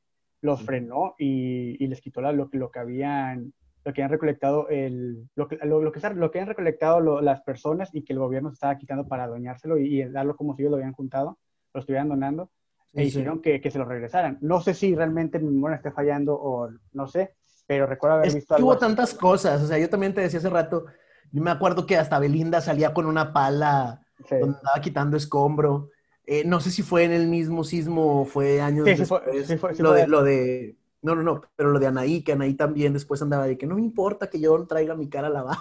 los 0.41 0.61
frenó 0.63 1.15
y, 1.17 1.85
les 1.87 2.01
quitó 2.01 2.21
lo, 2.21 2.49
lo 2.51 2.71
que 2.71 2.79
habían 2.79 3.53
lo 3.85 3.93
que 3.93 4.03
han 4.03 4.09
recolectado 4.09 4.67
el, 4.69 5.29
lo 5.35 5.47
que, 5.47 5.57
lo, 5.63 5.91
que, 5.91 5.99
lo 6.13 6.31
que 6.31 6.39
han 6.39 6.47
recolectado 6.47 7.21
las 7.21 7.41
personas 7.41 7.89
y 7.93 8.03
que 8.03 8.13
el 8.13 8.19
gobierno 8.19 8.49
estaba 8.49 8.77
quitando 8.77 9.07
para 9.07 9.23
adueñárselo 9.23 9.77
y, 9.77 10.03
darlo 10.03 10.35
como 10.35 10.55
si 10.55 10.61
ellos 10.61 10.71
lo 10.71 10.77
habían 10.77 10.93
juntado, 10.93 11.37
lo 11.73 11.79
estuvieran 11.79 12.09
donando, 12.09 12.51
e 12.93 13.03
hicieron 13.03 13.41
que, 13.41 13.61
que, 13.61 13.71
se 13.71 13.77
lo 13.77 13.85
regresaran. 13.85 14.37
No 14.41 14.61
sé 14.61 14.73
si 14.73 14.95
realmente 14.95 15.39
mi 15.39 15.51
memoria 15.51 15.77
esté 15.77 15.91
fallando 15.91 16.35
o 16.35 16.69
no 16.93 17.07
sé, 17.07 17.35
pero 17.67 17.85
recuerdo 17.85 18.17
haber 18.17 18.33
visto 18.33 18.55
algo. 18.55 18.67
Hubo 18.67 18.77
tantas 18.77 19.13
cosas, 19.13 19.61
o 19.61 19.67
sea, 19.67 19.77
yo 19.77 19.89
también 19.89 20.13
te 20.13 20.21
decía 20.21 20.39
hace 20.39 20.49
rato, 20.49 20.85
yo 21.31 21.41
me 21.41 21.51
acuerdo 21.51 21.85
que 21.85 21.97
hasta 21.97 22.19
Belinda 22.19 22.61
salía 22.61 22.93
con 22.93 23.05
una 23.05 23.31
pala 23.31 24.01
donde 24.29 24.57
estaba 24.57 24.81
quitando 24.81 25.17
escombro. 25.17 25.89
Eh, 26.25 26.43
no 26.45 26.59
sé 26.59 26.71
si 26.71 26.83
fue 26.83 27.03
en 27.03 27.11
el 27.11 27.27
mismo 27.27 27.63
sismo 27.63 28.21
o 28.21 28.25
fue 28.25 28.61
años 28.61 28.85
después. 28.85 29.79
lo, 29.79 29.93
de, 29.93 30.07
lo 30.07 30.23
de 30.23 30.75
no, 31.01 31.15
no, 31.15 31.23
no, 31.23 31.41
pero 31.55 31.71
lo 31.71 31.79
de 31.79 31.87
Anaí, 31.87 32.23
que 32.23 32.33
Anaí 32.33 32.55
también 32.55 32.91
después 32.93 33.21
andaba 33.21 33.47
de 33.47 33.57
que 33.57 33.65
no 33.65 33.75
me 33.75 33.81
importa 33.81 34.29
que 34.29 34.39
yo 34.39 34.65
traiga 34.67 34.95
mi 34.95 35.07
cara 35.07 35.29
lavada. 35.29 35.59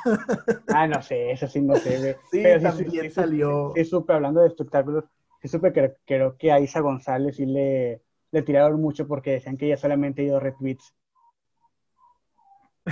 Ah, 0.69 0.87
no 0.87 1.01
sé, 1.01 1.31
eso 1.31 1.47
sí 1.47 1.61
no 1.61 1.77
sé. 1.77 2.17
sí, 2.31 2.41
pero 2.43 2.61
también 2.61 3.11
salió. 3.11 3.73
Sí, 3.77 3.85
supe, 3.85 4.13
hablando 4.13 4.41
de 4.41 4.49
espectáculos, 4.49 5.05
sí 5.41 5.49
supe 5.49 5.73
que 5.73 5.95
creo 6.05 6.37
que 6.37 6.53
a 6.53 6.61
Isa 6.61 6.81
González 6.81 7.37
sí 7.37 7.47
le, 7.47 8.03
le 8.31 8.43
tiraron 8.43 8.81
mucho 8.81 9.07
porque 9.07 9.33
decían 9.33 9.57
que 9.57 9.67
ella 9.67 9.77
solamente 9.77 10.23
ido 10.23 10.41
retweets. 10.41 10.95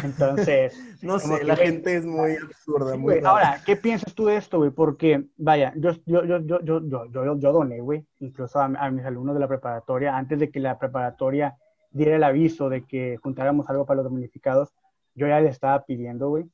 Entonces. 0.03 0.79
no 1.03 1.19
sé, 1.19 1.45
la 1.45 1.57
gente 1.57 1.97
es 1.97 2.05
muy 2.05 2.37
absurda. 2.37 2.97
muy 2.97 3.21
ahora, 3.25 3.61
¿qué 3.65 3.77
piensas 3.77 4.15
tú 4.15 4.27
de 4.27 4.37
esto, 4.37 4.59
güey? 4.59 4.71
Porque, 4.71 5.27
vaya, 5.37 5.73
yo, 5.77 5.93
yo, 6.05 6.25
yo, 6.25 6.39
yo, 6.41 6.61
yo, 6.63 6.81
yo, 6.87 7.07
yo, 7.11 7.39
yo 7.39 7.53
doné, 7.53 7.81
güey, 7.81 8.07
incluso 8.21 8.61
a, 8.61 8.65
a 8.65 8.91
mis 8.91 9.05
alumnos 9.05 9.35
de 9.35 9.41
la 9.41 9.49
preparatoria, 9.49 10.17
antes 10.17 10.39
de 10.39 10.51
que 10.51 10.61
la 10.61 10.79
preparatoria 10.79 11.57
diera 11.91 12.17
el 12.17 12.25
aviso 12.25 12.69
de 12.69 12.85
que 12.85 13.17
juntáramos 13.17 13.69
algo 13.71 13.87
para 13.87 14.03
los 14.03 14.05
damnificados, 14.13 14.75
yo 15.15 15.27
ya 15.27 15.41
le 15.41 15.49
estaba 15.49 15.85
pidiendo, 15.85 16.29
güey. 16.29 16.45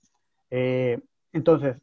Eh, 0.51 1.01
entonces, 1.33 1.77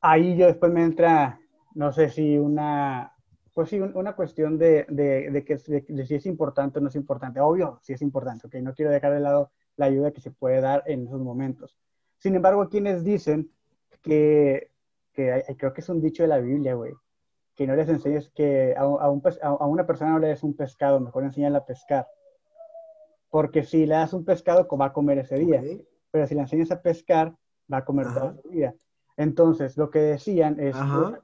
ahí 0.00 0.36
yo 0.36 0.46
después 0.46 0.72
me 0.72 0.84
entra, 0.84 1.40
no 1.74 1.92
sé 1.92 2.08
si 2.08 2.38
una, 2.38 3.14
pues 3.52 3.68
sí, 3.68 3.80
una 3.80 4.14
cuestión 4.14 4.58
de, 4.58 4.86
de, 4.88 5.44
que, 5.44 5.56
de, 5.56 6.06
si 6.06 6.14
es 6.14 6.26
importante 6.26 6.78
o 6.78 6.82
no 6.82 6.88
es 6.88 6.96
importante. 6.96 7.40
Obvio, 7.40 7.78
si 7.82 7.92
es 7.92 8.02
importante, 8.02 8.46
ok, 8.46 8.54
no 8.56 8.74
quiero 8.74 8.90
dejar 8.90 9.12
de 9.12 9.20
lado 9.20 9.52
la 9.76 9.86
ayuda 9.86 10.12
que 10.12 10.20
se 10.20 10.30
puede 10.30 10.60
dar 10.60 10.82
en 10.86 11.06
esos 11.06 11.20
momentos. 11.20 11.78
Sin 12.18 12.34
embargo, 12.34 12.68
quienes 12.68 13.04
dicen 13.04 13.50
que, 14.02 14.70
que 15.12 15.44
creo 15.58 15.72
que 15.72 15.80
es 15.80 15.88
un 15.88 16.00
dicho 16.00 16.22
de 16.22 16.28
la 16.28 16.38
Biblia, 16.38 16.74
güey, 16.74 16.94
que 17.54 17.66
no 17.66 17.76
les 17.76 17.88
enseñes 17.88 18.30
que 18.30 18.74
a, 18.76 18.82
a, 18.82 19.10
un, 19.10 19.22
a, 19.42 19.66
una 19.66 19.86
persona 19.86 20.12
no 20.12 20.18
le 20.18 20.28
des 20.28 20.42
un 20.42 20.54
pescado, 20.54 21.00
mejor 21.00 21.24
enseñarle 21.24 21.58
a 21.58 21.64
pescar. 21.64 22.08
Porque 23.30 23.64
si 23.64 23.86
le 23.86 23.94
das 23.94 24.12
un 24.12 24.24
pescado, 24.24 24.66
va 24.68 24.86
a 24.86 24.92
comer 24.92 25.18
ese 25.18 25.36
día. 25.36 25.62
Pero 26.10 26.26
si 26.26 26.34
le 26.34 26.40
enseñas 26.40 26.70
a 26.70 26.80
pescar, 26.80 27.34
va 27.72 27.78
a 27.78 27.84
comer 27.84 28.06
todo 28.12 28.36
ese 28.38 28.48
día. 28.48 28.74
Entonces, 29.16 29.76
lo 29.76 29.90
que 29.90 30.00
decían 30.00 30.58
es, 30.58 30.74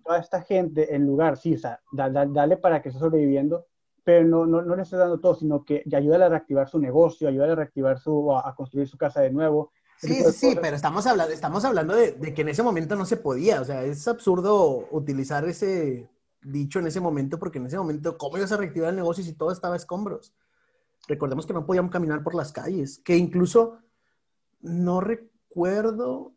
toda 0.05 0.19
esta 0.19 0.43
gente, 0.43 0.95
en 0.95 1.07
lugar, 1.07 1.37
sí, 1.37 1.55
o 1.55 1.59
sea, 1.59 1.81
dale 1.93 2.57
para 2.57 2.83
que 2.83 2.91
esté 2.91 3.01
sobreviviendo, 3.01 3.67
pero 4.05 4.27
no, 4.27 4.47
no, 4.47 4.63
no 4.63 4.77
le 4.77 4.83
estés 4.83 4.99
dando 4.99 5.19
todo, 5.19 5.35
sino 5.35 5.65
que 5.65 5.83
ayúdale 5.93 6.25
a 6.25 6.29
reactivar 6.29 6.69
su 6.69 6.79
negocio, 6.79 7.29
ayúdale 7.29 7.53
a 7.53 7.57
reactivar 7.57 7.99
su, 7.99 8.33
a, 8.37 8.55
construir 8.55 8.89
su 8.89 8.97
casa 8.97 9.21
de 9.21 9.31
nuevo. 9.31 9.73
Sí, 9.99 10.15
sí, 10.15 10.33
sí, 10.33 10.59
pero 10.61 10.77
estamos 10.77 11.07
hablando, 11.07 11.35
estamos 11.35 11.65
hablando 11.65 11.95
de, 11.95 12.13
de, 12.13 12.33
que 12.33 12.43
en 12.43 12.49
ese 12.49 12.63
momento 12.63 12.97
no 12.97 13.05
se 13.05 13.17
podía, 13.17 13.61
o 13.61 13.65
sea, 13.65 13.85
es 13.85 14.07
absurdo 14.09 14.89
utilizar 14.93 15.45
ese, 15.45 16.09
dicho 16.43 16.79
en 16.79 16.87
ese 16.87 17.01
momento, 17.01 17.39
porque 17.39 17.59
en 17.59 17.67
ese 17.67 17.77
momento, 17.77 18.17
¿cómo 18.17 18.39
ibas 18.39 18.53
a 18.53 18.57
reactivar 18.57 18.91
el 18.91 18.97
negocio 18.97 19.25
si 19.25 19.33
todo 19.33 19.53
estaba 19.53 19.75
a 19.75 19.77
escombros? 19.77 20.35
Recordemos 21.09 21.47
que 21.47 21.53
no 21.53 21.67
podíamos 21.67 21.91
caminar 21.91 22.23
por 22.23 22.35
las 22.35 22.53
calles, 22.53 23.01
que 23.05 23.17
incluso 23.17 23.79
no 24.61 25.01
recuerdo, 25.01 26.33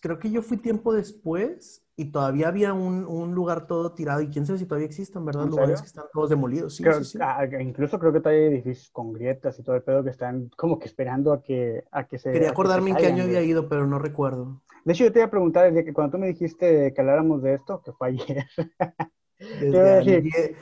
creo 0.00 0.18
que 0.18 0.30
yo 0.30 0.42
fui 0.42 0.56
tiempo 0.56 0.92
después 0.92 1.84
y 1.96 2.06
todavía 2.10 2.48
había 2.48 2.72
un, 2.72 3.34
lugar 3.34 3.66
todo 3.66 3.92
tirado 3.92 4.20
y 4.20 4.28
quién 4.28 4.46
sabe 4.46 4.58
si 4.58 4.66
todavía 4.66 4.86
existen, 4.86 5.24
¿verdad? 5.24 5.46
Lugares 5.46 5.80
que 5.80 5.86
están 5.86 6.06
todos 6.12 6.30
demolidos. 6.30 6.76
Sí, 6.76 6.84
ah, 7.20 7.46
incluso 7.60 7.98
creo 7.98 8.12
que 8.12 8.20
todavía 8.20 8.42
hay 8.42 8.54
edificios 8.54 8.90
con 8.90 9.12
grietas 9.12 9.58
y 9.58 9.62
todo 9.62 9.76
el 9.76 9.82
pedo 9.82 10.02
que 10.02 10.10
están 10.10 10.50
como 10.56 10.78
que 10.78 10.86
esperando 10.86 11.32
a 11.32 11.42
que, 11.42 11.84
a 11.92 12.04
que 12.06 12.18
se... 12.18 12.32
Quería 12.32 12.50
acordarme 12.50 12.90
en 12.90 12.96
qué 12.96 13.06
año 13.06 13.24
había 13.24 13.42
ido, 13.42 13.68
pero 13.68 13.86
no 13.86 13.98
recuerdo. 13.98 14.62
De 14.84 14.92
hecho, 14.92 15.04
yo 15.04 15.12
te 15.12 15.20
iba 15.20 15.26
a 15.26 15.30
preguntar, 15.30 15.70
desde 15.70 15.84
que 15.84 15.94
cuando 15.94 16.12
tú 16.12 16.18
me 16.18 16.26
dijiste 16.26 16.92
que 16.92 17.00
habláramos 17.00 17.42
de 17.42 17.54
esto, 17.54 17.80
que 17.82 17.92
fue 17.92 18.08
ayer. 18.08 18.44
Desde, 19.60 20.56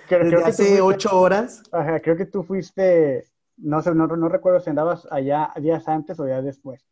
hace 0.44 0.80
ocho 0.80 1.20
horas. 1.20 1.62
Ajá, 1.72 2.00
creo 2.00 2.16
que 2.16 2.26
tú 2.26 2.42
fuiste, 2.42 3.24
no 3.56 3.82
sé, 3.82 3.94
no, 3.94 4.06
no, 4.06 4.28
recuerdo 4.28 4.60
si 4.60 4.70
andabas 4.70 5.06
allá 5.10 5.52
días 5.60 5.86
antes 5.88 6.18
o 6.18 6.24
días 6.24 6.42
después, 6.42 6.84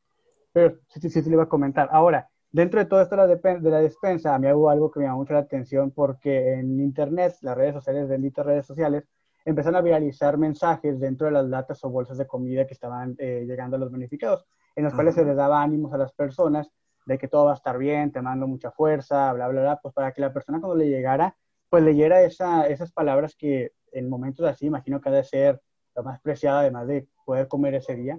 pero 0.52 0.78
sí, 0.88 1.00
sí, 1.00 1.10
sí, 1.10 1.22
le 1.22 1.34
iba 1.34 1.44
a 1.44 1.48
comentar. 1.48 1.88
Ahora, 1.92 2.28
dentro 2.50 2.80
de 2.80 2.86
todo 2.86 3.00
esto 3.02 3.16
de 3.16 3.70
la 3.70 3.80
despensa, 3.80 4.34
a 4.34 4.38
mí 4.38 4.50
hubo 4.52 4.70
algo 4.70 4.90
que 4.90 5.00
me 5.00 5.06
llamó 5.06 5.18
mucho 5.18 5.34
la 5.34 5.40
atención 5.40 5.90
porque 5.90 6.54
en 6.54 6.80
internet, 6.80 7.34
las 7.42 7.56
redes 7.56 7.74
sociales, 7.74 8.08
benditas 8.08 8.46
redes 8.46 8.66
sociales, 8.66 9.04
empezaron 9.44 9.76
a 9.76 9.80
viralizar 9.82 10.36
mensajes 10.36 11.00
dentro 11.00 11.26
de 11.26 11.32
las 11.32 11.46
latas 11.46 11.82
o 11.84 11.90
bolsas 11.90 12.18
de 12.18 12.26
comida 12.26 12.66
que 12.66 12.74
estaban 12.74 13.14
eh, 13.18 13.44
llegando 13.46 13.76
a 13.76 13.80
los 13.80 13.90
beneficiados, 13.90 14.46
en 14.76 14.84
los 14.84 14.94
cuales 14.94 15.14
se 15.14 15.24
les 15.24 15.36
daba 15.36 15.62
ánimos 15.62 15.92
a 15.92 15.98
las 15.98 16.12
personas 16.12 16.70
de 17.06 17.18
que 17.18 17.28
todo 17.28 17.46
va 17.46 17.52
a 17.52 17.54
estar 17.54 17.78
bien, 17.78 18.12
te 18.12 18.20
mando 18.20 18.46
mucha 18.46 18.70
fuerza, 18.70 19.32
bla, 19.32 19.48
bla, 19.48 19.62
bla, 19.62 19.80
pues 19.80 19.94
para 19.94 20.12
que 20.12 20.20
la 20.20 20.32
persona 20.32 20.60
cuando 20.60 20.76
le 20.76 20.88
llegara, 20.88 21.36
pues 21.68 21.82
leyera 21.82 22.22
esa, 22.22 22.66
esas 22.66 22.92
palabras 22.92 23.34
que 23.36 23.72
en 23.92 24.08
momentos 24.08 24.46
así 24.46 24.66
imagino 24.66 25.00
que 25.00 25.08
ha 25.08 25.12
de 25.12 25.24
ser 25.24 25.60
lo 25.96 26.02
más 26.02 26.20
preciada, 26.20 26.60
además 26.60 26.86
de 26.86 27.08
poder 27.24 27.48
comer 27.48 27.74
ese 27.74 27.96
día. 27.96 28.18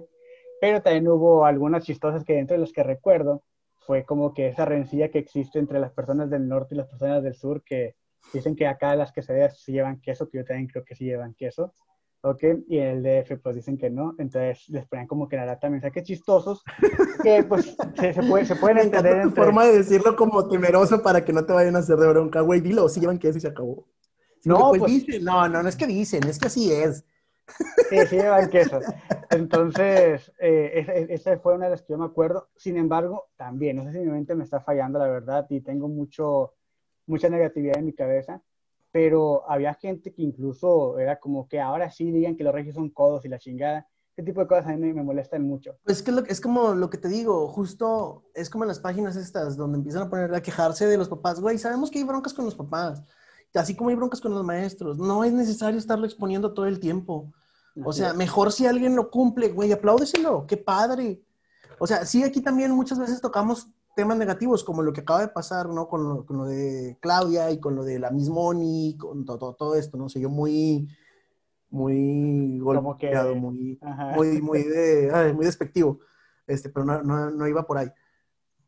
Pero 0.62 0.80
también 0.80 1.08
hubo 1.08 1.44
algunas 1.44 1.82
chistosas 1.82 2.22
que 2.22 2.34
dentro 2.34 2.54
de 2.54 2.60
las 2.60 2.72
que 2.72 2.84
recuerdo 2.84 3.42
fue 3.84 4.04
como 4.04 4.32
que 4.32 4.46
esa 4.46 4.64
rencilla 4.64 5.10
que 5.10 5.18
existe 5.18 5.58
entre 5.58 5.80
las 5.80 5.90
personas 5.90 6.30
del 6.30 6.46
norte 6.46 6.76
y 6.76 6.78
las 6.78 6.86
personas 6.86 7.20
del 7.24 7.34
sur, 7.34 7.64
que 7.64 7.96
dicen 8.32 8.54
que 8.54 8.68
acá 8.68 8.94
las 8.94 9.10
quesadillas 9.10 9.58
sí 9.58 9.72
llevan 9.72 10.00
queso, 10.00 10.28
que 10.28 10.38
yo 10.38 10.44
también 10.44 10.68
creo 10.68 10.84
que 10.84 10.94
sí 10.94 11.04
llevan 11.04 11.34
queso, 11.34 11.74
¿ok? 12.20 12.44
Y 12.68 12.78
en 12.78 12.86
el 12.86 13.02
DF 13.02 13.40
pues 13.42 13.56
dicen 13.56 13.76
que 13.76 13.90
no, 13.90 14.14
entonces 14.18 14.68
les 14.68 14.86
ponen 14.86 15.08
como 15.08 15.28
que 15.28 15.34
la 15.34 15.46
lata 15.46 15.68
mensajes 15.68 16.04
chistosos, 16.04 16.62
que 17.24 17.42
pues 17.42 17.76
se, 17.96 18.14
se, 18.14 18.22
puede, 18.22 18.46
se 18.46 18.54
pueden 18.54 18.78
entender 18.82 19.16
entre... 19.16 19.42
forma 19.44 19.64
de 19.64 19.78
decirlo 19.78 20.14
como 20.14 20.46
temeroso 20.46 21.02
para 21.02 21.24
que 21.24 21.32
no 21.32 21.44
te 21.44 21.52
vayan 21.52 21.74
a 21.74 21.80
hacer 21.80 21.96
de 21.96 22.06
bronca, 22.06 22.40
güey, 22.40 22.60
dilo, 22.60 22.88
si 22.88 23.00
llevan 23.00 23.18
queso 23.18 23.38
y 23.38 23.40
se 23.40 23.48
acabó. 23.48 23.84
no, 24.44 24.68
pues, 24.68 24.78
pues, 24.78 24.92
dicen, 24.92 25.24
no, 25.24 25.48
no, 25.48 25.60
no 25.60 25.68
es 25.68 25.74
que 25.74 25.88
dicen, 25.88 26.22
es 26.28 26.38
que 26.38 26.46
así 26.46 26.72
es. 26.72 27.04
Sí, 27.88 28.06
sí 28.08 28.16
llevan 28.16 28.48
queso. 28.50 28.80
Entonces, 29.30 30.32
eh, 30.38 31.06
esa, 31.10 31.38
fue 31.38 31.54
una 31.54 31.66
de 31.66 31.72
las 31.72 31.82
que 31.82 31.92
yo 31.92 31.98
me 31.98 32.06
acuerdo. 32.06 32.48
Sin 32.56 32.76
embargo, 32.76 33.30
también, 33.36 33.76
no 33.76 33.84
sé 33.84 33.92
si 33.92 33.98
mi 34.00 34.10
mente 34.10 34.34
me 34.34 34.44
está 34.44 34.60
fallando, 34.60 34.98
la 34.98 35.08
verdad, 35.08 35.46
y 35.50 35.60
tengo 35.60 35.88
mucho, 35.88 36.54
mucha 37.06 37.28
negatividad 37.28 37.78
en 37.78 37.86
mi 37.86 37.92
cabeza 37.92 38.42
pero 38.92 39.50
había 39.50 39.74
gente 39.74 40.12
que 40.12 40.22
incluso 40.22 40.98
era 40.98 41.18
como 41.18 41.48
que 41.48 41.60
ahora 41.60 41.90
sí 41.90 42.12
digan 42.12 42.36
que 42.36 42.44
los 42.44 42.54
regios 42.54 42.74
son 42.74 42.90
codos 42.90 43.24
y 43.24 43.28
la 43.28 43.38
chingada. 43.38 43.88
Ese 44.14 44.22
tipo 44.22 44.40
de 44.40 44.46
cosas 44.46 44.66
a 44.66 44.76
mí 44.76 44.92
me, 44.92 45.02
molestan 45.02 45.42
mucho. 45.42 45.78
Pues 45.84 45.98
es, 45.98 46.02
que 46.02 46.12
es 46.28 46.40
como 46.42 46.74
lo 46.74 46.90
que 46.90 46.98
te 46.98 47.08
digo, 47.08 47.48
justo 47.48 48.30
es 48.34 48.50
como 48.50 48.64
en 48.64 48.68
las 48.68 48.78
páginas 48.78 49.16
estas 49.16 49.56
donde 49.56 49.78
empiezan 49.78 50.02
a 50.02 50.10
poner 50.10 50.34
a 50.34 50.42
quejarse 50.42 50.86
de 50.86 50.98
los 50.98 51.08
papás. 51.08 51.40
Güey, 51.40 51.56
sabemos 51.56 51.90
que 51.90 51.98
hay 51.98 52.04
broncas 52.04 52.34
con 52.34 52.44
los 52.44 52.54
papás, 52.54 53.02
así 53.54 53.76
como 53.76 53.90
hay 53.90 53.96
broncas 53.96 54.20
con 54.20 54.34
los 54.34 54.44
maestros. 54.44 54.98
No 54.98 55.24
es 55.24 55.32
necesario 55.32 55.78
estarlo 55.78 56.06
exponiendo 56.06 56.52
todo 56.52 56.66
el 56.66 56.80
tiempo. 56.80 57.32
O 57.84 57.92
sea, 57.92 58.12
mejor 58.12 58.52
si 58.52 58.66
alguien 58.66 58.96
lo 58.96 59.10
cumple, 59.10 59.48
güey, 59.48 59.72
apláudeselo, 59.72 60.46
qué 60.46 60.56
padre. 60.56 61.22
O 61.78 61.86
sea, 61.86 62.04
sí, 62.04 62.22
aquí 62.22 62.40
también 62.40 62.70
muchas 62.72 62.98
veces 62.98 63.20
tocamos 63.20 63.68
temas 63.94 64.16
negativos, 64.16 64.64
como 64.64 64.82
lo 64.82 64.92
que 64.92 65.00
acaba 65.00 65.20
de 65.20 65.28
pasar, 65.28 65.68
¿no? 65.68 65.88
Con 65.88 66.08
lo, 66.08 66.26
con 66.26 66.38
lo 66.38 66.44
de 66.44 66.98
Claudia 67.00 67.50
y 67.50 67.60
con 67.60 67.74
lo 67.74 67.84
de 67.84 67.98
la 67.98 68.10
Mismoni, 68.10 68.96
con 68.98 69.24
todo, 69.24 69.54
todo, 69.54 69.74
esto, 69.74 69.96
¿no? 69.96 70.08
sé, 70.08 70.20
yo 70.20 70.30
muy, 70.30 70.88
muy 71.70 72.58
golpeado, 72.58 73.34
muy, 73.34 73.78
muy, 74.14 74.40
muy, 74.40 74.62
de, 74.62 75.32
muy 75.34 75.44
despectivo, 75.44 76.00
este, 76.46 76.68
pero 76.68 76.84
no, 76.84 77.02
no, 77.02 77.30
no, 77.30 77.48
iba 77.48 77.66
por 77.66 77.78
ahí. 77.78 77.90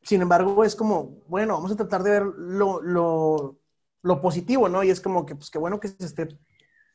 Sin 0.03 0.21
embargo, 0.21 0.65
es 0.65 0.77
como, 0.77 1.19
bueno, 1.29 1.55
vamos 1.55 1.73
a 1.73 1.77
tratar 1.77 2.03
de 2.03 2.11
ver 2.11 2.23
lo, 2.25 2.83
lo, 2.83 3.59
lo 4.05 4.21
positivo, 4.21 4.69
¿no? 4.69 4.85
Y 4.85 4.91
es 4.91 5.01
como 5.01 5.27
que, 5.27 5.35
pues, 5.35 5.51
qué 5.51 5.59
bueno 5.59 5.81
que 5.81 5.89
se 5.89 6.05
esté 6.05 6.29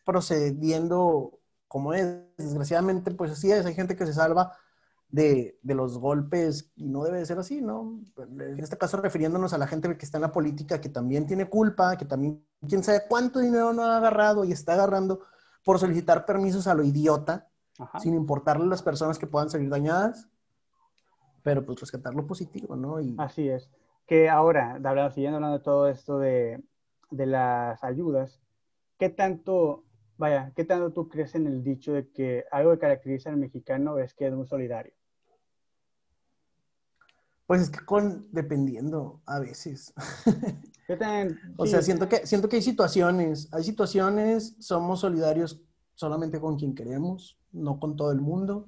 procediendo 0.05 1.39
como 1.67 1.93
es. 1.93 2.07
Desgraciadamente, 2.37 3.11
pues 3.11 3.31
así 3.31 3.51
es, 3.51 3.65
hay 3.65 3.73
gente 3.73 3.95
que 3.95 4.05
se 4.05 4.13
salva, 4.13 4.53
de, 5.09 5.57
de, 5.63 5.73
los 5.73 5.97
golpes 5.97 6.71
y 6.75 6.87
no 6.87 7.03
debe 7.03 7.17
de 7.17 7.25
ser 7.25 7.39
así, 7.39 7.61
¿no? 7.61 7.99
En 8.17 8.59
este 8.59 8.77
caso 8.77 8.97
refiriéndonos 8.97 9.53
a 9.53 9.57
la 9.57 9.65
gente 9.65 9.97
que 9.97 10.05
está 10.05 10.19
en 10.19 10.21
la 10.21 10.31
política, 10.31 10.79
que 10.79 10.89
también 10.89 11.25
tiene 11.25 11.49
culpa, 11.49 11.97
que 11.97 12.05
también 12.05 12.45
quién 12.67 12.83
sabe 12.83 13.01
cuánto 13.09 13.39
dinero 13.39 13.73
no 13.73 13.83
ha 13.83 13.97
agarrado 13.97 14.45
y 14.45 14.51
está 14.51 14.73
agarrando 14.73 15.21
por 15.65 15.79
solicitar 15.79 16.25
permisos 16.25 16.67
a 16.67 16.75
lo 16.75 16.83
idiota, 16.83 17.49
sin 17.99 18.13
importarle 18.13 18.67
las 18.67 18.83
personas 18.83 19.17
que 19.17 19.25
puedan 19.25 19.49
salir 19.49 19.69
dañadas, 19.69 20.29
pero 21.41 21.65
pues 21.65 21.79
rescatar 21.79 22.13
lo 22.13 22.27
positivo, 22.27 22.75
¿no? 22.75 23.01
Y... 23.01 23.15
Así 23.17 23.49
es. 23.49 23.67
Que 24.05 24.29
ahora, 24.29 24.79
siguiendo 25.11 25.37
hablando 25.37 25.57
de 25.57 25.63
todo 25.63 25.87
esto 25.87 26.19
de, 26.19 26.61
de 27.11 27.25
las 27.25 27.83
ayudas, 27.83 28.39
¿qué 28.97 29.09
tanto 29.09 29.83
vaya, 30.17 30.51
¿qué 30.55 30.65
tanto 30.65 30.91
tú 30.91 31.07
crees 31.07 31.33
en 31.35 31.47
el 31.47 31.63
dicho 31.63 31.93
de 31.93 32.09
que 32.09 32.43
algo 32.51 32.71
que 32.71 32.79
caracteriza 32.79 33.29
al 33.29 33.37
mexicano 33.37 33.97
es 33.97 34.13
que 34.13 34.27
es 34.27 34.33
muy 34.33 34.45
solidario? 34.45 34.93
Pues 37.47 37.61
es 37.61 37.69
que 37.71 37.83
con, 37.83 38.27
dependiendo 38.31 39.21
a 39.25 39.39
veces. 39.39 39.91
o 41.57 41.65
sea, 41.65 41.81
siento 41.81 42.07
que, 42.07 42.27
siento 42.27 42.47
que 42.47 42.57
hay 42.57 42.61
situaciones, 42.61 43.51
hay 43.51 43.63
situaciones, 43.63 44.55
somos 44.59 44.99
solidarios 44.99 45.59
solamente 45.95 46.39
con 46.39 46.57
quien 46.57 46.75
queremos, 46.75 47.39
no 47.51 47.79
con 47.79 47.95
todo 47.95 48.11
el 48.11 48.21
mundo. 48.21 48.67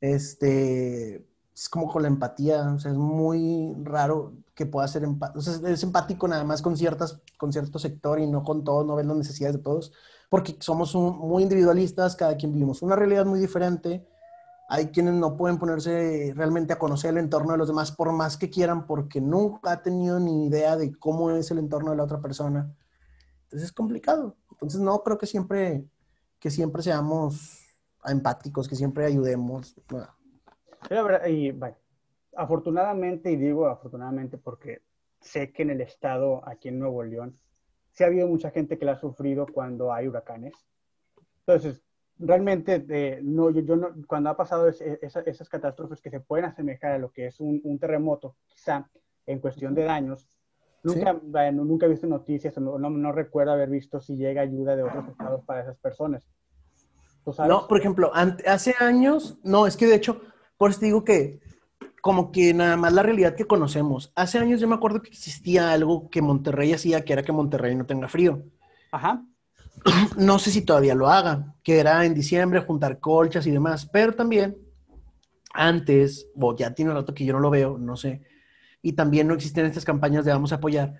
Este, 0.00 1.26
es 1.54 1.68
como 1.68 1.90
con 1.90 2.02
la 2.02 2.08
empatía, 2.08 2.72
o 2.74 2.78
sea, 2.78 2.90
es 2.90 2.96
muy 2.96 3.74
raro 3.82 4.34
que 4.54 4.66
pueda 4.66 4.88
ser 4.88 5.04
empático, 5.04 5.38
o 5.38 5.42
sea, 5.42 5.70
es 5.70 5.82
empático 5.82 6.26
nada 6.26 6.44
más 6.44 6.62
con, 6.62 6.76
ciertas, 6.76 7.20
con 7.38 7.52
cierto 7.52 7.78
sector 7.78 8.18
y 8.18 8.26
no 8.26 8.42
con 8.42 8.64
todos, 8.64 8.84
no 8.84 8.96
ven 8.96 9.08
las 9.08 9.16
necesidades 9.16 9.56
de 9.56 9.62
todos, 9.62 9.92
porque 10.28 10.56
somos 10.60 10.94
muy 10.94 11.42
individualistas, 11.44 12.16
cada 12.16 12.36
quien 12.36 12.52
vivimos 12.52 12.82
una 12.82 12.96
realidad 12.96 13.24
muy 13.24 13.38
diferente 13.38 14.06
hay 14.68 14.88
quienes 14.88 15.14
no 15.14 15.36
pueden 15.36 15.58
ponerse 15.58 16.32
realmente 16.34 16.72
a 16.72 16.78
conocer 16.78 17.10
el 17.10 17.18
entorno 17.18 17.52
de 17.52 17.58
los 17.58 17.68
demás 17.68 17.92
por 17.92 18.10
más 18.12 18.36
que 18.36 18.48
quieran 18.48 18.86
porque 18.86 19.20
nunca 19.20 19.72
ha 19.72 19.82
tenido 19.82 20.18
ni 20.18 20.46
idea 20.46 20.76
de 20.76 20.94
cómo 20.94 21.30
es 21.30 21.50
el 21.50 21.58
entorno 21.58 21.90
de 21.90 21.98
la 21.98 22.04
otra 22.04 22.20
persona. 22.20 22.74
Entonces 23.44 23.68
es 23.68 23.72
complicado. 23.72 24.36
Entonces 24.50 24.80
no 24.80 25.02
creo 25.02 25.18
que 25.18 25.26
siempre, 25.26 25.86
que 26.38 26.50
siempre 26.50 26.82
seamos 26.82 27.60
empáticos, 28.06 28.66
que 28.66 28.76
siempre 28.76 29.04
ayudemos. 29.04 29.74
Y 31.28 31.50
bueno, 31.52 31.76
afortunadamente, 32.36 33.30
y 33.30 33.36
digo 33.36 33.66
afortunadamente 33.66 34.38
porque 34.38 34.82
sé 35.20 35.52
que 35.52 35.62
en 35.62 35.70
el 35.70 35.80
estado, 35.80 36.46
aquí 36.46 36.68
en 36.68 36.78
Nuevo 36.78 37.02
León, 37.02 37.38
sí 37.90 38.04
ha 38.04 38.08
habido 38.08 38.26
mucha 38.26 38.50
gente 38.50 38.78
que 38.78 38.84
la 38.84 38.92
ha 38.92 39.00
sufrido 39.00 39.46
cuando 39.46 39.92
hay 39.92 40.08
huracanes. 40.08 40.54
Entonces, 41.46 41.82
realmente, 42.18 42.84
eh, 42.88 43.20
no, 43.22 43.50
yo, 43.50 43.76
no, 43.76 43.94
cuando 44.06 44.30
ha 44.30 44.36
pasado 44.36 44.68
esas 44.68 45.48
catástrofes 45.48 46.00
que 46.00 46.10
se 46.10 46.20
pueden 46.20 46.46
asemejar 46.46 46.92
a 46.92 46.98
lo 46.98 47.10
que 47.10 47.26
es 47.26 47.40
un, 47.40 47.78
terremoto, 47.78 48.36
quizá 48.46 48.88
en 49.26 49.38
cuestión 49.38 49.74
de 49.74 49.84
daños, 49.84 50.28
nunca, 50.82 51.12
nunca 51.52 51.86
he 51.86 51.88
visto 51.88 52.06
noticias, 52.06 52.56
no, 52.58 52.78
no, 52.78 53.12
recuerdo 53.12 53.52
haber 53.52 53.70
visto 53.70 54.00
si 54.00 54.16
llega 54.16 54.42
ayuda 54.42 54.76
de 54.76 54.82
otros 54.82 55.08
estados 55.08 55.44
para 55.44 55.62
esas 55.62 55.78
personas. 55.78 56.28
No, 57.48 57.66
por 57.66 57.78
ejemplo, 57.78 58.10
hace 58.12 58.74
años, 58.78 59.38
no, 59.42 59.66
es 59.66 59.78
que 59.78 59.86
de 59.86 59.94
hecho, 59.94 60.20
por 60.56 60.70
eso 60.70 60.80
digo 60.80 61.04
que 61.04 61.40
como 62.00 62.32
que 62.32 62.52
nada 62.52 62.76
más 62.76 62.92
la 62.92 63.02
realidad 63.02 63.34
que 63.34 63.46
conocemos. 63.46 64.12
Hace 64.14 64.38
años 64.38 64.60
yo 64.60 64.68
me 64.68 64.74
acuerdo 64.74 65.00
que 65.00 65.08
existía 65.08 65.72
algo 65.72 66.10
que 66.10 66.20
Monterrey 66.20 66.72
hacía, 66.72 67.04
que 67.04 67.14
era 67.14 67.22
que 67.22 67.32
Monterrey 67.32 67.74
no 67.74 67.86
tenga 67.86 68.08
frío. 68.08 68.42
Ajá. 68.92 69.24
no 70.16 70.38
sé 70.38 70.50
si 70.50 70.62
todavía 70.62 70.94
lo 70.94 71.08
hagan, 71.08 71.54
que 71.62 71.78
era 71.78 72.04
en 72.04 72.14
diciembre 72.14 72.60
juntar 72.60 73.00
colchas 73.00 73.46
y 73.46 73.50
demás, 73.50 73.88
pero 73.90 74.14
también 74.14 74.56
antes, 75.52 76.28
o 76.38 76.56
ya 76.56 76.74
tiene 76.74 76.90
un 76.90 76.96
rato 76.96 77.14
que 77.14 77.24
yo 77.24 77.32
no 77.32 77.40
lo 77.40 77.50
veo, 77.50 77.78
no 77.78 77.96
sé, 77.96 78.22
y 78.82 78.92
también 78.92 79.28
no 79.28 79.34
existen 79.34 79.66
estas 79.66 79.84
campañas 79.84 80.24
de 80.24 80.32
vamos 80.32 80.52
a 80.52 80.56
apoyar, 80.56 80.94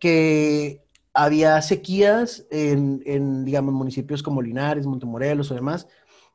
que 0.00 0.82
había 1.12 1.60
sequías 1.62 2.46
en, 2.50 3.44
digamos, 3.44 3.74
municipios 3.74 4.22
como 4.22 4.40
Linares, 4.40 4.86
Montemorelos 4.86 5.50
o 5.50 5.54
demás, 5.54 5.88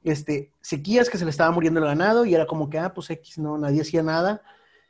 este, 0.03 0.51
sequías 0.61 1.09
que 1.09 1.17
se 1.17 1.25
le 1.25 1.31
estaba 1.31 1.51
muriendo 1.51 1.79
el 1.79 1.85
ganado 1.85 2.25
y 2.25 2.35
era 2.35 2.45
como 2.45 2.69
que, 2.69 2.79
ah, 2.79 2.93
pues 2.93 3.09
X, 3.09 3.37
no, 3.37 3.57
nadie 3.57 3.81
hacía 3.81 4.03
nada. 4.03 4.41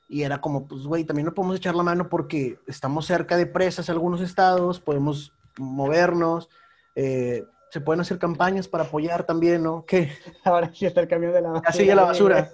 Y 0.10 0.24
era 0.24 0.42
como, 0.42 0.68
pues, 0.68 0.84
güey, 0.84 1.06
también 1.06 1.26
no 1.26 1.34
podemos 1.34 1.58
echar 1.58 1.76
la 1.76 1.84
mano 1.84 2.10
porque 2.10 2.60
estamos 2.68 3.06
cerca 3.06 3.38
de 3.38 3.46
presas 3.46 3.90
en 3.90 3.94
algunos 3.94 4.22
estados, 4.22 4.80
podemos 4.80 5.34
movernos, 5.58 6.50
eh, 6.96 7.44
se 7.74 7.82
pueden 7.82 8.02
hacer 8.02 8.20
campañas 8.20 8.68
para 8.68 8.84
apoyar 8.84 9.24
también, 9.24 9.64
¿no? 9.64 9.84
¿Qué? 9.84 10.12
Ahora 10.44 10.70
sí 10.72 10.86
está 10.86 11.02
el 11.02 11.08
camión 11.08 11.34
de 11.34 11.42
la 11.42 11.50
basura. 11.50 11.72
Ya 11.72 11.76
sigue 11.76 11.96
la 11.96 12.04
basura. 12.04 12.52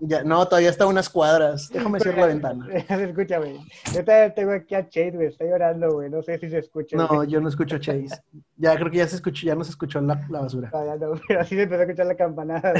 Ya, 0.00 0.24
no, 0.24 0.44
todavía 0.46 0.70
está 0.70 0.84
unas 0.86 1.08
cuadras. 1.08 1.68
Déjame 1.68 2.00
cerrar 2.00 2.22
la 2.22 2.26
ventana. 2.26 2.66
Escúchame. 2.88 3.60
Yo 3.94 4.04
tengo 4.34 4.50
aquí 4.50 4.74
a 4.74 4.88
Chase, 4.88 5.12
güey. 5.12 5.28
Está 5.28 5.44
llorando, 5.44 5.92
güey. 5.92 6.10
No 6.10 6.24
sé 6.24 6.40
si 6.40 6.50
se 6.50 6.58
escucha. 6.58 6.96
No, 6.96 7.22
yo 7.22 7.40
no 7.40 7.48
escucho 7.48 7.76
a 7.76 7.80
Chase. 7.80 8.20
Ya 8.56 8.74
creo 8.74 8.90
que 8.90 8.96
ya 8.96 9.06
se 9.06 9.14
escuchó, 9.14 9.46
ya 9.46 9.54
no 9.54 9.62
se 9.62 9.70
escuchó 9.70 10.00
la, 10.00 10.26
la 10.28 10.40
basura. 10.40 10.72
pero 11.28 11.40
así 11.40 11.54
se 11.54 11.62
empezó 11.62 11.82
a 11.82 11.84
escuchar 11.84 12.06
la 12.06 12.16
campanada 12.16 12.72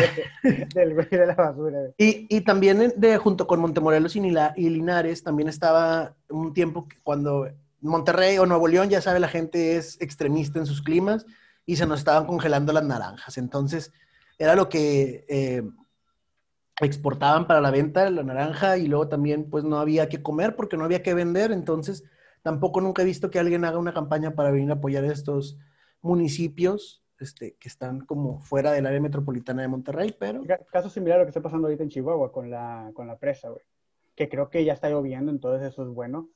del 0.75 0.95
güey 0.95 1.09
de 1.09 1.27
la 1.27 1.35
basura. 1.37 1.79
Güey. 1.79 1.95
Y, 1.97 2.27
y 2.29 2.41
también 2.41 2.93
de, 2.97 3.19
junto 3.19 3.47
con 3.47 3.61
Montemorelos 3.61 4.17
y, 4.17 4.35
y 4.57 4.69
Linares, 4.69 5.23
también 5.23 5.49
estaba 5.49 6.17
un 6.29 6.53
tiempo 6.55 6.89
cuando 7.05 7.49
Monterrey 7.81 8.39
o 8.39 8.47
Nuevo 8.47 8.67
León, 8.67 8.89
ya 8.89 9.01
sabe, 9.01 9.21
la 9.21 9.29
gente 9.29 9.77
es 9.77 10.01
extremista 10.01 10.59
en 10.59 10.67
sus 10.67 10.83
climas 10.83 11.25
y 11.69 11.77
se 11.77 11.87
nos 11.87 11.99
estaban 11.99 12.25
congelando 12.25 12.73
las 12.73 12.83
naranjas. 12.83 13.37
Entonces, 13.37 13.93
era 14.39 14.57
lo 14.57 14.71
que 14.71 15.27
eh, 15.29 15.63
exportaban 16.81 17.47
para 17.47 17.61
la 17.61 17.71
venta, 17.71 18.09
la 18.09 18.23
naranja, 18.23 18.79
y 18.79 18.87
luego 18.87 19.09
también, 19.09 19.51
pues 19.51 19.65
no 19.65 19.79
había 19.79 20.09
que 20.09 20.23
comer 20.23 20.57
porque 20.57 20.79
no 20.79 20.85
había 20.85 21.03
que 21.03 21.13
vender. 21.13 21.53
Entonces, 21.53 22.05
tampoco 22.41 22.81
nunca 22.81 23.03
he 23.03 23.05
visto 23.05 23.31
que 23.31 23.39
alguien 23.39 23.67
haga 23.67 23.77
una 23.77 23.93
campaña 23.93 24.35
para 24.35 24.51
venir 24.51 24.71
a 24.71 24.77
apoyar 24.77 25.05
a 25.05 25.13
estos 25.13 25.59
municipios 26.01 27.05
este, 27.21 27.57
que 27.61 27.69
están 27.69 28.01
como 28.01 28.41
fuera 28.41 28.73
del 28.73 28.87
área 28.87 29.03
metropolitana 29.03 29.61
de 29.61 29.69
Monterrey, 29.69 30.17
pero... 30.19 30.45
Caso 30.73 30.89
similar 30.89 31.19
a 31.19 31.21
lo 31.21 31.27
que 31.27 31.31
está 31.33 31.43
pasando 31.43 31.67
ahorita 31.67 31.83
en 31.83 31.91
Chihuahua 31.91 32.33
con 32.33 32.49
la, 32.49 32.93
con 32.95 33.07
la 33.07 33.19
presa, 33.19 33.51
güey. 33.51 33.63
Que 34.17 34.31
creo 34.31 34.49
que 34.49 34.65
ya 34.65 34.73
está 34.73 34.89
lloviendo, 34.89 35.31
entonces 35.31 35.71
eso 35.71 35.83
es 35.83 35.91
bueno 35.91 36.31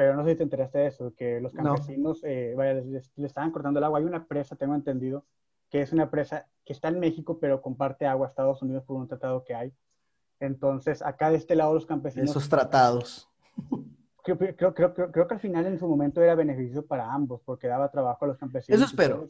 pero 0.00 0.16
no 0.16 0.24
sé 0.24 0.30
si 0.30 0.36
te 0.36 0.42
enteraste 0.44 0.78
de 0.78 0.86
eso, 0.86 1.12
que 1.14 1.42
los 1.42 1.52
campesinos 1.52 2.24
eh, 2.24 2.54
vaya, 2.56 2.72
les, 2.72 3.12
estaban 3.18 3.50
cortando 3.50 3.80
el 3.80 3.84
agua. 3.84 3.98
Hay 3.98 4.06
una 4.06 4.26
presa, 4.26 4.56
tengo 4.56 4.74
entendido, 4.74 5.26
que 5.68 5.82
es 5.82 5.92
una 5.92 6.10
presa 6.10 6.46
que 6.64 6.72
está 6.72 6.88
en 6.88 6.98
México, 7.00 7.38
pero 7.38 7.60
comparte 7.60 8.06
agua 8.06 8.26
a 8.26 8.30
Estados 8.30 8.62
Unidos 8.62 8.82
por 8.84 8.96
un 8.96 9.08
tratado 9.08 9.44
que 9.44 9.54
hay. 9.54 9.74
Entonces, 10.38 11.02
acá 11.02 11.28
de 11.28 11.36
este 11.36 11.54
lado 11.54 11.74
los 11.74 11.84
campesinos... 11.84 12.30
Esos 12.30 12.48
tratados. 12.48 13.28
Creo, 14.22 14.38
creo, 14.38 14.74
creo, 14.74 14.94
creo, 14.94 15.26
que 15.26 15.34
al 15.34 15.40
final 15.40 15.64
en 15.64 15.78
su 15.78 15.88
momento 15.88 16.22
era 16.22 16.34
beneficio 16.34 16.86
para 16.86 17.10
ambos, 17.10 17.40
porque 17.42 17.66
daba 17.66 17.90
trabajo 17.90 18.26
a 18.26 18.28
los 18.28 18.36
campesinos. 18.36 18.78
Eso 18.78 18.90
espero. 18.90 19.28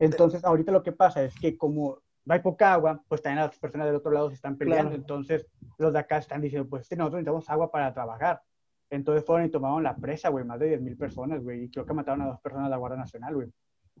Entonces, 0.00 0.44
ahorita 0.44 0.72
lo 0.72 0.82
que 0.82 0.90
pasa 0.90 1.22
es 1.22 1.32
que 1.36 1.56
como 1.56 2.00
hay 2.28 2.40
poca 2.40 2.72
agua, 2.72 3.02
pues 3.08 3.22
también 3.22 3.46
las 3.46 3.56
personas 3.56 3.86
del 3.86 3.94
otro 3.94 4.10
lado 4.10 4.28
se 4.28 4.34
están 4.34 4.56
peleando. 4.56 4.96
Entonces, 4.96 5.46
los 5.78 5.92
de 5.92 6.00
acá 6.00 6.18
están 6.18 6.40
diciendo, 6.40 6.68
pues 6.68 6.90
nosotros 6.90 7.12
necesitamos 7.12 7.48
agua 7.48 7.70
para 7.70 7.94
trabajar. 7.94 8.42
Entonces 8.90 9.24
fueron 9.24 9.46
y 9.46 9.50
tomaron 9.50 9.82
la 9.82 9.96
presa, 9.96 10.28
güey, 10.28 10.44
más 10.44 10.60
de 10.60 10.78
10.000 10.78 10.96
personas, 10.96 11.42
güey, 11.42 11.64
y 11.64 11.70
creo 11.70 11.84
que 11.84 11.92
mataron 11.92 12.22
a 12.22 12.26
dos 12.26 12.40
personas 12.40 12.66
de 12.66 12.70
la 12.70 12.76
Guardia 12.76 12.98
Nacional, 12.98 13.34
güey. 13.34 13.52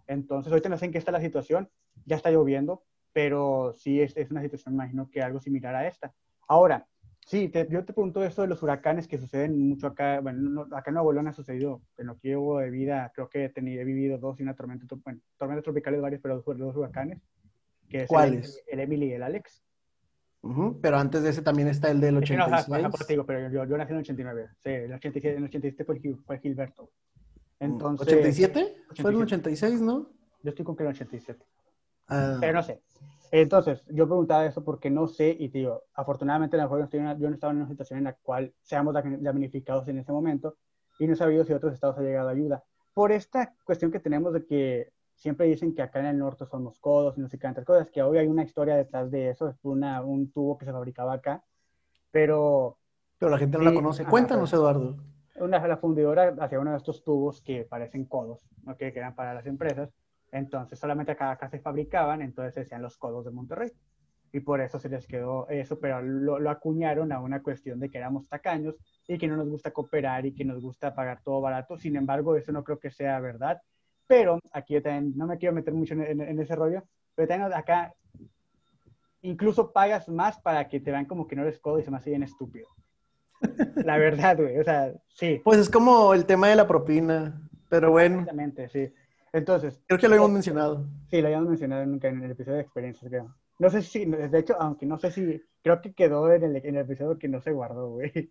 Entonces, 0.06 0.52
ahorita 0.52 0.68
no 0.68 0.78
sé 0.78 0.86
en 0.86 0.92
qué 0.92 0.98
está 0.98 1.10
la 1.10 1.20
situación, 1.20 1.68
ya 2.04 2.16
está 2.16 2.30
lloviendo, 2.30 2.84
pero 3.12 3.72
sí 3.76 4.00
es, 4.00 4.16
es 4.16 4.30
una 4.30 4.42
situación, 4.42 4.74
imagino 4.74 5.08
que 5.10 5.22
algo 5.22 5.40
similar 5.40 5.74
a 5.74 5.88
esta. 5.88 6.12
Ahora, 6.46 6.86
sí, 7.26 7.50
yo 7.70 7.84
te 7.84 7.92
pregunto 7.92 8.22
esto 8.22 8.42
de 8.42 8.48
los 8.48 8.62
huracanes 8.62 9.08
que 9.08 9.18
suceden 9.18 9.68
mucho 9.68 9.88
acá, 9.88 10.20
bueno, 10.20 10.66
acá 10.72 10.90
en 10.90 10.94
Nuevo 10.94 11.12
León 11.12 11.26
ha 11.26 11.32
sucedido, 11.32 11.82
en 11.96 12.06
lo 12.06 12.18
que 12.18 12.28
llevo 12.28 12.60
de 12.60 12.70
vida, 12.70 13.10
creo 13.14 13.28
que 13.28 13.46
he, 13.46 13.48
tenido, 13.48 13.82
he 13.82 13.84
vivido 13.84 14.18
dos 14.18 14.38
y 14.38 14.42
una 14.44 14.54
tormenta, 14.54 14.86
bueno, 15.04 15.20
tormentas 15.36 15.64
tropicales 15.64 16.00
varias, 16.00 16.20
pero 16.22 16.40
dos, 16.40 16.58
dos 16.58 16.76
huracanes. 16.76 17.20
Que 17.88 18.02
es 18.02 18.08
¿Cuáles? 18.08 18.62
El, 18.66 18.80
el 18.80 18.84
Emily 18.84 19.06
y 19.06 19.12
el 19.12 19.22
Alex. 19.22 19.65
Pero 20.80 20.96
antes 20.98 21.22
de 21.22 21.30
ese 21.30 21.42
también 21.42 21.68
está 21.68 21.90
el 21.90 22.00
del 22.00 22.16
86. 22.18 22.68
No, 22.68 22.90
te 22.90 23.12
digo, 23.12 23.24
pero 23.26 23.48
yo, 23.50 23.64
yo, 23.64 23.76
nací 23.76 23.90
en 23.90 23.96
el 23.96 24.02
89. 24.02 24.48
Sí, 24.62 24.70
el 24.70 24.92
87, 24.92 25.36
en 25.36 25.42
el 25.42 25.48
87 25.48 25.84
fue, 25.84 26.00
fue 26.24 26.38
Gilberto. 26.38 26.90
Entonces, 27.58 28.38
¿87? 28.38 28.74
Fue 29.00 29.10
en 29.10 29.16
el 29.16 29.22
86, 29.22 29.80
¿no? 29.80 30.10
Yo 30.42 30.50
estoy 30.50 30.64
con 30.64 30.76
que 30.76 30.82
el 30.82 30.90
87. 30.90 31.44
Ah. 32.08 32.36
Pero 32.40 32.52
no 32.52 32.62
sé. 32.62 32.82
Entonces, 33.32 33.82
yo 33.88 34.06
preguntaba 34.06 34.46
eso 34.46 34.62
porque 34.62 34.90
no 34.90 35.08
sé, 35.08 35.36
y 35.38 35.48
digo, 35.48 35.82
afortunadamente 35.94 36.56
yo 36.56 37.28
no 37.28 37.34
estaba 37.34 37.52
en 37.52 37.58
una 37.58 37.68
situación 37.68 37.98
en 37.98 38.04
la 38.04 38.14
cual 38.14 38.54
seamos 38.62 38.94
damnificados 38.94 39.88
en 39.88 39.98
ese 39.98 40.12
momento 40.12 40.56
y 40.98 41.06
no 41.06 41.14
he 41.14 41.16
sabido 41.16 41.44
si 41.44 41.52
otros 41.52 41.74
estados 41.74 41.98
han 41.98 42.04
llegado 42.04 42.28
a 42.28 42.32
ayuda. 42.32 42.64
Por 42.94 43.12
esta 43.12 43.54
cuestión 43.64 43.90
que 43.90 44.00
tenemos 44.00 44.32
de 44.32 44.46
que 44.46 44.92
siempre 45.16 45.46
dicen 45.46 45.74
que 45.74 45.82
acá 45.82 46.00
en 46.00 46.06
el 46.06 46.18
norte 46.18 46.44
somos 46.46 46.78
codos 46.78 47.16
y 47.16 47.20
no 47.20 47.28
sé 47.28 47.38
qué 47.38 47.52
cosas, 47.64 47.90
que 47.90 48.02
hoy 48.02 48.18
hay 48.18 48.26
una 48.26 48.44
historia 48.44 48.76
detrás 48.76 49.10
de 49.10 49.30
eso, 49.30 49.48
es 49.48 49.56
una, 49.64 50.02
un 50.02 50.30
tubo 50.30 50.56
que 50.58 50.64
se 50.64 50.72
fabricaba 50.72 51.14
acá, 51.14 51.42
pero... 52.10 52.78
Pero 53.18 53.30
la 53.30 53.38
gente 53.38 53.56
no 53.56 53.64
la 53.64 53.72
conoce. 53.72 54.04
Cuéntanos, 54.04 54.52
Eduardo. 54.52 54.96
Una, 55.36 55.66
la 55.66 55.78
fundidora 55.78 56.34
hacía 56.38 56.60
uno 56.60 56.72
de 56.72 56.76
estos 56.76 57.02
tubos 57.02 57.40
que 57.40 57.64
parecen 57.64 58.04
codos, 58.04 58.46
¿no? 58.62 58.76
que, 58.76 58.88
eran 58.88 59.14
para 59.14 59.32
las 59.32 59.46
empresas, 59.46 59.90
entonces 60.32 60.78
solamente 60.78 61.12
acá, 61.12 61.30
acá 61.30 61.48
se 61.48 61.60
fabricaban, 61.60 62.20
entonces 62.20 62.54
se 62.54 62.60
decían 62.60 62.82
los 62.82 62.96
codos 62.98 63.24
de 63.24 63.30
Monterrey. 63.30 63.70
Y 64.32 64.40
por 64.40 64.60
eso 64.60 64.78
se 64.78 64.90
les 64.90 65.06
quedó 65.06 65.48
eso, 65.48 65.78
pero 65.78 66.02
lo, 66.02 66.38
lo 66.38 66.50
acuñaron 66.50 67.10
a 67.12 67.20
una 67.20 67.42
cuestión 67.42 67.80
de 67.80 67.88
que 67.88 67.96
éramos 67.96 68.28
tacaños 68.28 68.74
y 69.08 69.16
que 69.16 69.28
no 69.28 69.36
nos 69.36 69.48
gusta 69.48 69.70
cooperar 69.70 70.26
y 70.26 70.34
que 70.34 70.44
nos 70.44 70.60
gusta 70.60 70.94
pagar 70.94 71.22
todo 71.22 71.40
barato. 71.40 71.78
Sin 71.78 71.96
embargo, 71.96 72.36
eso 72.36 72.52
no 72.52 72.62
creo 72.62 72.78
que 72.78 72.90
sea 72.90 73.18
verdad 73.20 73.62
pero 74.06 74.40
aquí 74.52 74.74
yo 74.74 74.82
también 74.82 75.12
no 75.16 75.26
me 75.26 75.38
quiero 75.38 75.54
meter 75.54 75.74
mucho 75.74 75.94
en, 75.94 76.40
ese 76.40 76.54
rollo, 76.54 76.82
pero 77.14 77.28
también 77.28 77.52
acá 77.52 77.94
incluso 79.22 79.72
pagas 79.72 80.08
más 80.08 80.38
para 80.40 80.68
que 80.68 80.80
te 80.80 80.90
vean 80.90 81.06
como 81.06 81.26
que 81.26 81.36
no 81.36 81.42
eres 81.42 81.58
codo 81.58 81.78
y 81.78 81.82
se 81.82 81.90
me 81.90 81.96
hace 81.96 82.10
bien 82.10 82.22
estúpido. 82.22 82.68
La 83.76 83.98
verdad, 83.98 84.36
güey, 84.36 84.58
o 84.58 84.64
sea, 84.64 84.92
sí. 85.08 85.40
Pues 85.44 85.58
es 85.58 85.70
como 85.70 86.14
el 86.14 86.24
tema 86.24 86.48
de 86.48 86.56
la 86.56 86.66
propina, 86.66 87.40
pero 87.68 87.90
bueno. 87.90 88.20
Exactamente, 88.20 88.68
sí. 88.68 88.92
Entonces. 89.32 89.82
Creo 89.86 89.98
que 89.98 90.08
lo 90.08 90.14
habíamos 90.14 90.32
mencionado. 90.32 90.86
Sí, 91.10 91.20
lo 91.20 91.26
habíamos 91.26 91.48
mencionado 91.48 91.84
nunca 91.84 92.08
en 92.08 92.22
el 92.22 92.30
episodio 92.30 92.56
de 92.56 92.62
experiencias, 92.62 93.08
creo. 93.10 93.34
No 93.58 93.70
sé 93.70 93.82
si, 93.82 94.04
de 94.04 94.38
hecho, 94.38 94.56
aunque 94.60 94.86
no 94.86 94.98
sé 94.98 95.10
si, 95.10 95.42
creo 95.62 95.80
que 95.80 95.94
quedó 95.94 96.30
en 96.32 96.44
el, 96.44 96.56
en 96.56 96.76
el 96.76 96.82
episodio 96.82 97.18
que 97.18 97.28
no 97.28 97.40
se 97.40 97.52
guardó, 97.52 97.90
güey. 97.90 98.30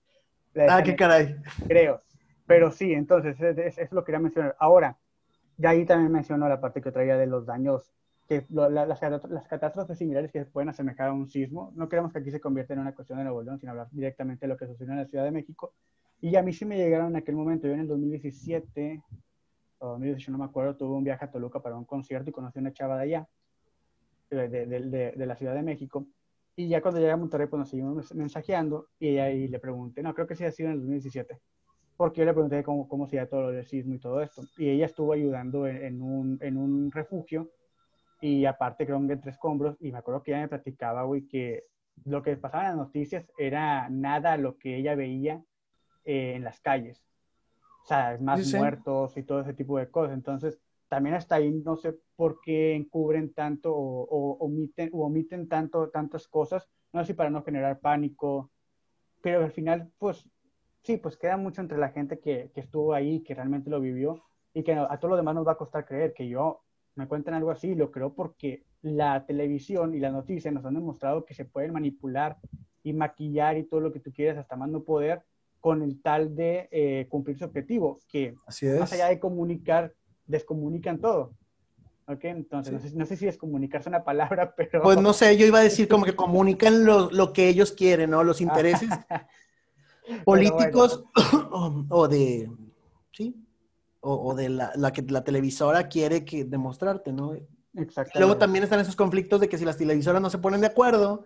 Ah, 0.70 0.82
qué 0.84 0.96
caray. 0.96 1.36
Creo. 1.68 2.02
Pero 2.48 2.72
sí, 2.72 2.94
entonces, 2.94 3.38
eso 3.40 3.96
lo 3.96 4.04
quería 4.04 4.20
mencionar. 4.20 4.56
Ahora, 4.60 4.98
ya 5.58 5.70
ahí 5.70 5.86
también 5.86 6.12
mencionó 6.12 6.48
la 6.50 6.60
parte 6.60 6.82
que 6.82 6.92
traía 6.92 7.18
de 7.18 7.28
los 7.28 7.46
daños, 7.46 7.94
que 8.28 8.46
las, 8.50 8.88
las, 8.88 9.48
catástrofes 9.48 9.98
similares 9.98 10.32
que 10.32 10.46
pueden 10.46 10.70
asemejar 10.70 11.10
a 11.10 11.14
un 11.14 11.28
sismo. 11.28 11.72
No 11.76 11.88
queremos 11.88 12.12
que 12.12 12.20
aquí 12.20 12.32
se 12.32 12.40
convierta 12.40 12.74
en 12.74 12.80
una 12.80 12.94
cuestión 12.94 13.18
de 13.20 13.24
Nuevo 13.24 13.42
León, 13.44 13.60
sino 13.60 13.72
hablar 13.72 13.88
directamente 13.92 14.46
de 14.46 14.54
lo 14.54 14.58
que 14.58 14.68
sucedió 14.68 14.94
en 14.94 15.00
la 15.00 15.06
Ciudad 15.06 15.24
de 15.24 15.32
México. 15.32 15.74
Y 16.22 16.36
a 16.36 16.44
mí 16.44 16.52
sí 16.54 16.66
me 16.66 16.78
llegaron 16.78 17.08
en 17.08 17.18
aquel 17.18 17.36
momento, 17.36 17.68
yo 17.68 17.74
en 17.74 17.82
el 17.82 17.88
2017, 17.88 19.04
o 19.80 19.88
2018, 19.90 20.32
no 20.32 20.38
me 20.40 20.46
acuerdo, 20.46 20.76
tuve 20.76 20.96
un 20.96 21.04
viaje 21.04 21.26
a 21.26 21.32
Toluca 21.32 21.62
para 21.62 21.76
un 21.76 21.86
concierto 21.86 22.30
y 22.30 22.34
conocí 22.34 22.60
a 22.60 22.62
una 22.62 22.74
chava 22.74 22.98
de 22.98 23.04
allá, 23.04 23.28
de, 24.30 24.50
de, 24.50 24.66
de, 24.66 25.12
de 25.12 25.26
la 25.26 25.36
Ciudad 25.36 25.54
de 25.54 25.62
México. 25.62 26.08
Y 26.56 26.68
ya 26.68 26.82
cuando 26.82 27.00
llegué 27.00 27.12
a 27.12 27.18
Monterrey, 27.18 27.48
pues 27.48 27.60
nos 27.60 27.70
seguimos 27.70 28.16
mensajeando 28.16 28.88
y 28.98 29.18
ahí 29.18 29.48
le 29.48 29.60
pregunté, 29.60 30.02
no, 30.02 30.14
creo 30.14 30.26
que 30.26 30.36
sí 30.36 30.46
ha 30.46 30.52
sido 30.52 30.70
en 30.70 30.76
el 30.76 30.80
2017 30.80 31.40
porque 31.98 32.20
yo 32.20 32.26
le 32.26 32.34
pregunté 32.34 32.64
cómo, 32.64 32.88
cómo 32.88 33.08
se 33.08 33.26
todo 33.26 33.52
el 33.52 33.66
sismo 33.66 33.96
y 33.96 34.00
todo 34.00 34.22
esto. 34.22 34.44
Y 34.58 34.70
ella 34.70 34.86
estuvo 34.86 35.14
ayudando 35.14 35.68
en, 35.68 36.02
un, 36.02 36.38
en 36.42 36.58
un 36.58 36.92
refugio 36.92 37.52
y 38.22 38.46
aparte 38.46 38.86
creo 38.86 39.06
que 39.08 39.14
entre 39.14 39.32
escombros. 39.32 39.78
Y 39.80 39.92
me 39.92 40.00
acuerdo 40.00 40.22
que 40.22 40.32
ella 40.32 40.42
me 40.42 40.48
platicaba, 40.48 41.04
güey, 41.04 41.28
que 41.28 41.64
lo 42.04 42.22
que 42.22 42.36
pasaba 42.36 42.64
en 42.64 42.70
las 42.70 42.88
noticias 42.88 43.32
era 43.38 43.90
nada 43.90 44.38
lo 44.38 44.58
que 44.58 44.78
ella 44.78 44.96
veía 44.96 45.44
eh, 46.04 46.34
en 46.36 46.44
las 46.44 46.60
calles. 46.60 47.02
O 47.84 47.88
sea, 47.88 48.18
más 48.20 48.54
muertos 48.54 49.16
y 49.16 49.24
todo 49.24 49.42
ese 49.42 49.54
tipo 49.54 49.78
de 49.78 49.90
cosas. 49.90 50.16
Entonces, 50.16 50.60
también 50.90 51.16
hasta 51.16 51.36
ahí 51.36 51.52
no 51.52 51.78
sé 51.78 51.96
por 52.16 52.42
qué 52.42 52.76
encubren 52.76 53.34
tanto 53.34 53.74
o, 53.74 54.38
omiten, 54.40 54.90
o 54.92 55.06
omiten 55.06 55.48
tanto, 55.48 55.90
tantas 55.90 56.28
cosas. 56.28 56.68
No 56.92 57.02
sé 57.02 57.08
si 57.08 57.14
para 57.14 57.30
no 57.30 57.44
generar 57.44 57.80
pánico, 57.80 58.52
pero 59.22 59.44
al 59.44 59.52
final, 59.52 59.92
pues 59.98 60.28
sí, 60.86 60.98
pues 60.98 61.18
queda 61.18 61.36
mucho 61.38 61.62
entre 61.62 61.78
la 61.78 61.90
gente 61.90 62.20
que, 62.20 62.52
que, 62.54 62.62
estuvo 62.62 62.94
ahí, 62.94 63.22
que 63.22 63.34
realmente 63.34 63.70
lo 63.70 63.82
vivió 63.82 64.24
y 64.54 64.64
que 64.64 64.74
a 64.74 64.98
todos 64.98 65.10
los 65.10 65.20
demás 65.20 65.36
nos 65.36 65.48
va 65.48 65.54
a 65.54 65.58
costar 65.58 65.86
creer 65.86 66.14
que 66.14 66.28
yo 66.28 66.62
me 66.96 67.08
cuenten 67.08 67.34
algo 67.34 67.52
así, 67.52 67.76
lo 67.76 67.92
creo 67.92 68.14
porque 68.14 68.64
la 68.82 69.26
televisión 69.26 69.96
y 69.96 70.00
las 70.00 70.14
noticias 70.14 70.54
nos 70.54 70.64
han 70.64 70.76
demostrado 70.76 71.26
que 71.26 71.34
se 71.34 71.44
pueden 71.44 71.74
manipular 71.74 72.38
y 72.84 72.94
maquillar 72.94 73.58
y 73.58 73.64
todo 73.64 73.82
lo 73.82 73.92
que 73.92 74.00
tú 74.00 74.14
quieras 74.14 74.38
hasta 74.38 74.56
más 74.56 74.70
no 74.70 74.84
poder 74.84 75.24
con 75.60 75.82
el 75.82 76.02
tal 76.02 76.36
de 76.36 76.70
eh, 76.72 77.08
cumplir 77.10 77.38
su 77.38 77.46
objetivo, 77.46 78.00
que 78.08 78.36
más 78.46 78.94
allá 78.94 79.08
de 79.08 79.20
comunicar, 79.20 79.94
descomunican 80.28 81.00
todo. 81.00 81.34
¿Ok? 82.08 82.26
Entonces, 82.26 82.94
no, 82.94 83.04
sé, 83.08 83.18
si 83.18 83.28
es 83.28 83.36
comunicarse 83.36 83.90
una 83.90 84.04
palabra, 84.04 84.54
pero... 84.56 84.84
Pues 84.84 85.02
no 85.02 85.12
sé, 85.12 85.36
yo 85.38 85.48
iba 85.48 85.58
a 85.58 85.64
decir 85.64 85.88
como 85.88 86.06
que 86.06 86.16
comunican 86.16 86.86
lo, 86.86 87.10
lo 87.10 87.34
que 87.34 87.50
ellos 87.50 87.72
quieren, 87.72 88.12
¿no? 88.12 88.24
Los 88.24 88.42
intereses 88.42 88.90
políticos 90.24 91.04
o, 91.90 92.08
de, 92.08 92.52
sí, 93.12 93.36
o, 94.02 94.36
de 94.36 94.50
la, 94.50 94.94
que 94.94 95.02
la 95.04 95.24
televisora 95.24 95.88
quiere 95.88 96.26
que 96.26 96.46
demostrarte, 96.46 97.12
¿no? 97.12 97.34
Exacto. 97.76 98.20
Luego 98.20 98.38
también 98.38 98.64
están 98.64 98.80
esos 98.80 98.96
conflictos 98.96 99.40
de 99.40 99.50
que 99.50 99.58
si 99.58 99.66
las 99.66 99.78
televisoras 99.78 100.22
no 100.22 100.30
se 100.30 100.38
ponen 100.38 100.62
de 100.62 100.68
acuerdo 100.68 101.26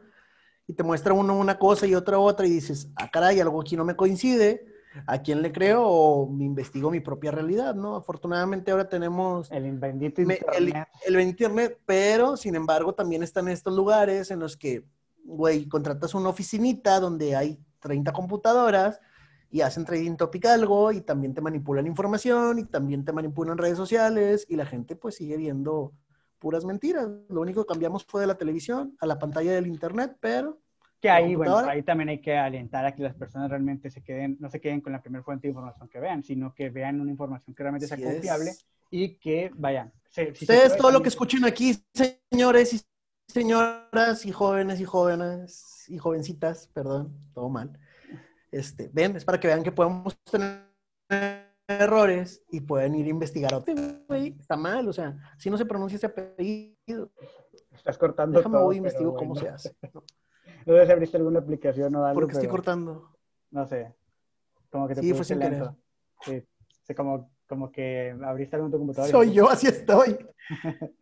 y 0.67 0.73
te 0.73 0.83
muestra 0.83 1.13
uno 1.13 1.37
una 1.37 1.59
cosa 1.59 1.87
y 1.87 1.95
otra 1.95 2.19
otra 2.19 2.47
y 2.47 2.51
dices, 2.51 2.89
ah, 2.95 3.09
caray, 3.11 3.39
algo 3.39 3.61
aquí 3.61 3.75
no 3.75 3.85
me 3.85 3.95
coincide, 3.95 4.65
¿a 5.05 5.21
quién 5.21 5.41
le 5.41 5.51
creo 5.51 5.83
o 5.83 6.29
me 6.29 6.45
investigo 6.45 6.89
mi 6.89 6.99
propia 6.99 7.31
realidad, 7.31 7.75
¿no? 7.75 7.95
Afortunadamente 7.95 8.71
ahora 8.71 8.87
tenemos... 8.87 9.51
El 9.51 9.77
bendito 9.77 10.21
internet. 10.21 10.87
El, 11.05 11.15
el 11.15 11.21
internet, 11.21 11.79
pero 11.85 12.37
sin 12.37 12.55
embargo 12.55 12.93
también 12.93 13.23
están 13.23 13.47
estos 13.47 13.75
lugares 13.75 14.31
en 14.31 14.39
los 14.39 14.57
que, 14.57 14.85
güey, 15.23 15.67
contratas 15.67 16.13
una 16.13 16.29
oficinita 16.29 16.99
donde 16.99 17.35
hay 17.35 17.59
30 17.79 18.11
computadoras 18.11 18.99
y 19.51 19.61
hacen 19.61 19.85
trading 19.85 20.15
topic 20.15 20.45
algo 20.45 20.91
y 20.91 21.01
también 21.01 21.33
te 21.33 21.41
manipulan 21.41 21.87
información 21.87 22.59
y 22.59 22.65
también 22.65 23.03
te 23.03 23.13
manipulan 23.13 23.57
redes 23.57 23.77
sociales 23.77 24.45
y 24.49 24.55
la 24.55 24.65
gente 24.65 24.95
pues 24.95 25.15
sigue 25.15 25.37
viendo 25.37 25.93
puras 26.37 26.65
mentiras. 26.65 27.07
Lo 27.29 27.41
único 27.41 27.63
que 27.63 27.73
cambiamos 27.73 28.05
fue 28.05 28.21
de 28.21 28.27
la 28.27 28.37
televisión 28.37 28.95
a 28.99 29.05
la 29.05 29.19
pantalla 29.19 29.51
del 29.53 29.67
internet, 29.67 30.17
pero... 30.19 30.59
Que 31.01 31.09
ahí, 31.09 31.33
bueno, 31.33 31.57
ahí 31.59 31.81
también 31.81 32.09
hay 32.09 32.19
que 32.19 32.37
alentar 32.37 32.85
a 32.85 32.93
que 32.93 33.01
las 33.01 33.15
personas 33.15 33.49
realmente 33.49 33.89
se 33.89 34.03
queden, 34.03 34.35
no 34.41 34.49
se 34.49 34.59
queden 34.59 34.81
con 34.81 34.91
la 34.91 35.01
primera 35.01 35.23
fuente 35.23 35.47
de 35.47 35.51
información 35.51 35.87
que 35.87 35.97
vean, 35.97 36.23
sino 36.23 36.53
que 36.53 36.69
vean 36.69 36.99
una 36.99 37.09
información 37.09 37.55
que 37.55 37.63
realmente 37.63 37.87
sea 37.87 37.97
confiable 37.97 38.51
y 38.91 39.15
que 39.15 39.49
vayan. 39.55 39.93
Ustedes 40.09 40.75
todo 40.75 40.91
lo 40.91 41.01
que 41.01 41.07
escuchen 41.07 41.45
aquí, 41.45 41.77
señores 41.93 42.73
y 42.73 42.81
señoras 43.29 44.25
y 44.25 44.31
jóvenes 44.31 44.79
y 44.79 44.85
jóvenes, 44.85 45.85
y 45.87 45.97
jovencitas, 45.97 46.67
perdón, 46.73 47.15
todo 47.33 47.49
mal. 47.49 47.79
Este, 48.51 48.89
ven, 48.91 49.15
es 49.15 49.23
para 49.23 49.39
que 49.39 49.47
vean 49.47 49.63
que 49.63 49.71
podemos 49.71 50.17
tener 50.23 50.67
errores 51.67 52.43
y 52.49 52.61
pueden 52.61 52.95
ir 52.95 53.05
a 53.05 53.09
investigar. 53.09 53.63
Está 54.39 54.57
mal, 54.57 54.87
o 54.87 54.93
sea, 54.93 55.15
si 55.37 55.49
no 55.49 55.57
se 55.57 55.65
pronuncia 55.65 55.97
ese 55.97 56.07
apellido. 56.07 57.11
Estás 57.71 57.97
cortando 57.97 58.39
Déjame 58.39 58.59
voy 58.59 58.75
y 58.75 58.77
investigo 58.79 59.13
cómo 59.15 59.35
se 59.35 59.49
hace. 59.49 59.75
¿No 60.65 60.73
debes 60.73 60.89
abriste 60.89 61.17
alguna 61.17 61.39
aplicación 61.39 61.95
o 61.95 62.05
algo? 62.05 62.19
¿Por 62.19 62.27
qué 62.27 62.33
estoy 62.33 62.49
cortando? 62.49 63.15
No 63.51 63.65
sé. 63.65 63.95
Como 64.69 64.87
que 64.87 64.95
te 64.95 65.01
sí, 65.01 65.13
fue 65.13 65.23
sin 65.23 65.39
querer. 65.39 65.69
Sí, 66.21 66.43
sí 66.83 66.93
como, 66.93 67.31
como 67.47 67.71
que 67.71 68.15
abriste 68.23 68.55
algún 68.55 68.71
tu 68.71 68.77
computador. 68.77 69.09
Soy 69.09 69.31
yo, 69.31 69.49
así 69.49 69.67
estoy. 69.67 70.17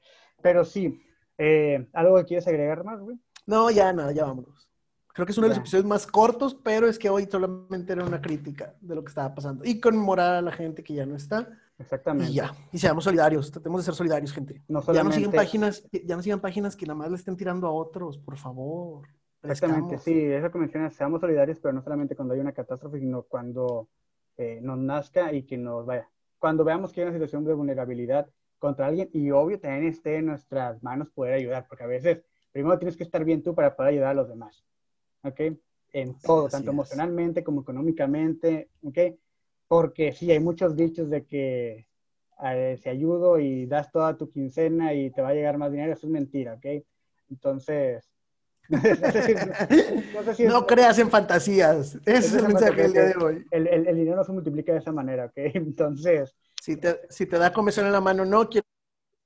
pero 0.41 0.63
sí. 0.63 1.01
Eh, 1.37 1.87
¿Algo 1.93 2.17
que 2.17 2.25
quieres 2.25 2.47
agregar 2.47 2.83
más, 2.83 2.99
güey? 2.99 3.17
No, 3.45 3.69
ya 3.69 3.93
nada, 3.93 4.11
ya 4.11 4.25
vámonos. 4.25 4.67
Creo 5.13 5.25
que 5.25 5.31
es 5.31 5.37
uno 5.39 5.45
de 5.45 5.49
los 5.49 5.57
episodios 5.57 5.85
más 5.85 6.05
cortos, 6.05 6.53
pero 6.53 6.87
es 6.87 6.99
que 6.99 7.09
hoy 7.09 7.27
solamente 7.29 7.93
era 7.93 8.03
una 8.03 8.21
crítica 8.21 8.75
de 8.79 8.93
lo 8.93 9.03
que 9.03 9.09
estaba 9.09 9.33
pasando 9.33 9.65
y 9.65 9.79
conmemorar 9.79 10.35
a 10.35 10.41
la 10.43 10.51
gente 10.51 10.83
que 10.83 10.93
ya 10.93 11.07
no 11.07 11.15
está. 11.15 11.49
Exactamente. 11.79 12.31
Y 12.31 12.35
ya, 12.35 12.53
y 12.71 12.77
seamos 12.77 13.03
solidarios, 13.03 13.51
tratemos 13.51 13.81
de 13.81 13.85
ser 13.85 13.95
solidarios, 13.95 14.31
gente. 14.31 14.61
Ya 14.67 15.03
no 15.03 15.11
sigan 15.11 15.31
páginas, 15.31 15.87
ya 15.91 16.15
no 16.15 16.21
sigan 16.21 16.39
páginas 16.39 16.75
que 16.75 16.85
nada 16.85 16.99
más 16.99 17.09
le 17.09 17.17
estén 17.17 17.35
tirando 17.35 17.65
a 17.65 17.71
otros, 17.71 18.17
por 18.19 18.37
favor. 18.37 19.07
Exactamente, 19.41 19.97
sí, 19.97 20.13
eso 20.13 20.51
que 20.51 20.57
mencionas, 20.59 20.93
seamos 20.93 21.21
solidarios, 21.21 21.59
pero 21.59 21.73
no 21.73 21.81
solamente 21.81 22.15
cuando 22.15 22.33
hay 22.33 22.39
una 22.39 22.51
catástrofe, 22.51 22.99
sino 22.99 23.23
cuando 23.23 23.87
eh, 24.37 24.59
nos 24.61 24.77
nazca 24.77 25.33
y 25.33 25.43
que 25.43 25.57
nos 25.57 25.85
vaya. 25.85 26.07
Cuando 26.37 26.63
veamos 26.63 26.91
que 26.91 27.01
hay 27.01 27.07
una 27.07 27.15
situación 27.15 27.43
de 27.43 27.53
vulnerabilidad 27.53 28.27
contra 28.57 28.87
alguien, 28.87 29.09
y 29.13 29.31
obvio 29.31 29.59
también 29.59 29.85
esté 29.85 30.17
en 30.17 30.27
nuestras 30.27 30.81
manos 30.83 31.09
poder 31.09 31.33
ayudar, 31.33 31.65
porque 31.67 31.83
a 31.83 31.87
veces 31.87 32.23
primero 32.51 32.77
tienes 32.77 32.97
que 32.97 33.03
estar 33.03 33.23
bien 33.23 33.43
tú 33.43 33.53
para 33.53 33.75
poder 33.75 33.93
ayudar 33.93 34.11
a 34.11 34.13
los 34.15 34.29
demás. 34.29 34.63
¿ok? 35.23 35.41
En 35.93 36.19
todo, 36.19 36.47
tanto 36.49 36.71
emocionalmente 36.71 37.43
como 37.43 37.61
económicamente, 37.61 38.69
¿ok? 38.83 38.97
Porque 39.67 40.11
sí, 40.11 40.31
hay 40.31 40.39
muchos 40.39 40.75
dichos 40.75 41.09
de 41.09 41.25
que 41.25 41.87
eh, 42.43 42.77
si 42.81 42.89
ayudo 42.89 43.39
y 43.39 43.65
das 43.65 43.91
toda 43.91 44.17
tu 44.17 44.29
quincena 44.29 44.93
y 44.93 45.09
te 45.11 45.21
va 45.21 45.29
a 45.29 45.33
llegar 45.33 45.57
más 45.57 45.71
dinero, 45.71 45.93
eso 45.93 46.07
es 46.07 46.11
mentira, 46.11 46.53
¿ok? 46.55 46.83
Entonces... 47.29 48.09
no, 50.47 50.65
creas 50.65 50.99
en 50.99 51.09
fantasías. 51.09 51.95
Ese 52.05 52.17
es 52.17 52.33
el 52.33 52.47
mensaje 52.47 52.81
del 52.81 52.93
día 52.93 53.05
de 53.05 53.15
hoy. 53.23 53.45
El, 53.51 53.67
el, 53.67 53.87
el, 53.87 53.95
dinero 53.95 54.17
no 54.17 54.23
se 54.23 54.31
multiplica 54.31 54.73
de 54.73 54.79
esa 54.79 54.91
manera, 54.91 55.25
¿ok? 55.25 55.33
Entonces... 55.53 56.35
Si 56.61 56.75
te, 56.75 57.01
si 57.09 57.25
te 57.25 57.37
da 57.37 57.53
comezón 57.53 57.85
en 57.85 57.91
la 57.93 58.01
mano, 58.01 58.25
no 58.25 58.49
quiere 58.49 58.65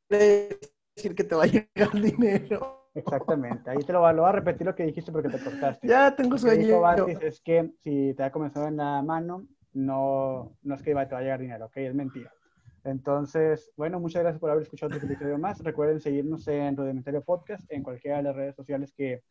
decir 0.09 1.15
que 1.15 1.23
te 1.23 1.35
va 1.35 1.43
a 1.43 1.47
llegar 1.47 1.91
dinero. 1.93 2.89
Exactamente, 2.93 3.69
ahí 3.69 3.77
te 3.77 3.93
lo, 3.93 4.11
lo 4.11 4.21
voy 4.23 4.29
a 4.29 4.33
repetir 4.33 4.67
lo 4.67 4.75
que 4.75 4.83
dijiste 4.83 5.13
porque 5.13 5.29
te 5.29 5.39
cortaste. 5.39 5.87
Ya 5.87 6.13
tengo 6.13 6.37
sueño. 6.37 6.83
es 7.21 7.39
que 7.39 7.71
si 7.79 8.13
te 8.15 8.23
ha 8.23 8.31
comenzado 8.31 8.67
en 8.67 8.77
la 8.77 9.01
mano, 9.01 9.47
no, 9.73 10.57
no 10.61 10.75
es 10.75 10.81
que 10.81 10.91
te 10.91 10.95
va 10.95 11.19
a 11.19 11.21
llegar 11.21 11.39
dinero, 11.39 11.67
¿ok? 11.67 11.77
Es 11.77 11.95
mentira. 11.95 12.31
Entonces, 12.83 13.71
bueno, 13.77 13.99
muchas 13.99 14.23
gracias 14.23 14.39
por 14.39 14.49
haber 14.49 14.63
escuchado 14.63 14.95
otro 14.95 15.07
episodio 15.07 15.37
más. 15.37 15.63
Recuerden 15.63 16.01
seguirnos 16.01 16.47
en 16.47 16.75
Rudimentario 16.75 17.23
Podcast, 17.23 17.71
en 17.71 17.83
cualquiera 17.83 18.17
de 18.17 18.23
las 18.23 18.35
redes 18.35 18.55
sociales 18.55 18.91
que, 18.91 19.23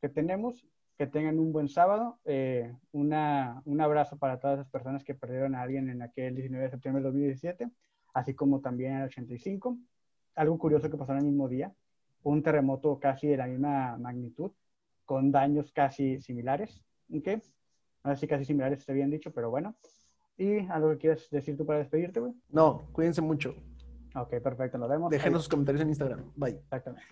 que 0.00 0.08
tenemos. 0.08 0.66
Que 0.96 1.06
tengan 1.06 1.38
un 1.38 1.52
buen 1.52 1.68
sábado. 1.68 2.20
Eh, 2.24 2.72
una, 2.92 3.60
un 3.64 3.80
abrazo 3.80 4.16
para 4.16 4.38
todas 4.38 4.58
las 4.58 4.68
personas 4.68 5.04
que 5.04 5.14
perdieron 5.14 5.54
a 5.54 5.62
alguien 5.62 5.90
en 5.90 6.02
aquel 6.02 6.34
19 6.34 6.64
de 6.64 6.70
septiembre 6.70 7.02
de 7.02 7.08
2017, 7.08 7.68
así 8.14 8.34
como 8.34 8.60
también 8.60 8.92
en 8.92 8.98
el 8.98 9.04
85. 9.06 9.76
Algo 10.36 10.58
curioso 10.58 10.88
que 10.88 10.96
pasó 10.96 11.12
en 11.12 11.18
el 11.18 11.24
mismo 11.24 11.48
día 11.48 11.74
un 12.24 12.42
terremoto 12.42 12.98
casi 12.98 13.28
de 13.28 13.36
la 13.36 13.46
misma 13.46 13.96
magnitud, 13.98 14.50
con 15.04 15.30
daños 15.30 15.70
casi 15.72 16.20
similares. 16.20 16.82
¿Ok? 17.14 17.28
No 18.02 18.14
sé 18.14 18.20
si 18.22 18.26
casi 18.26 18.44
similares 18.44 18.80
está 18.80 18.92
bien 18.92 19.10
dicho, 19.10 19.32
pero 19.32 19.50
bueno. 19.50 19.76
¿Y 20.36 20.66
algo 20.68 20.90
que 20.90 20.98
quieras 20.98 21.28
decir 21.30 21.56
tú 21.56 21.64
para 21.64 21.78
despedirte, 21.78 22.20
güey? 22.20 22.32
No, 22.50 22.88
cuídense 22.92 23.20
mucho. 23.20 23.54
Ok, 24.16 24.40
perfecto, 24.42 24.78
nos 24.78 24.88
vemos. 24.88 25.10
Déjenos 25.10 25.42
sus 25.42 25.48
comentarios 25.48 25.82
en 25.82 25.88
Instagram. 25.88 26.32
Bye. 26.36 26.52
Exactamente. 26.52 27.04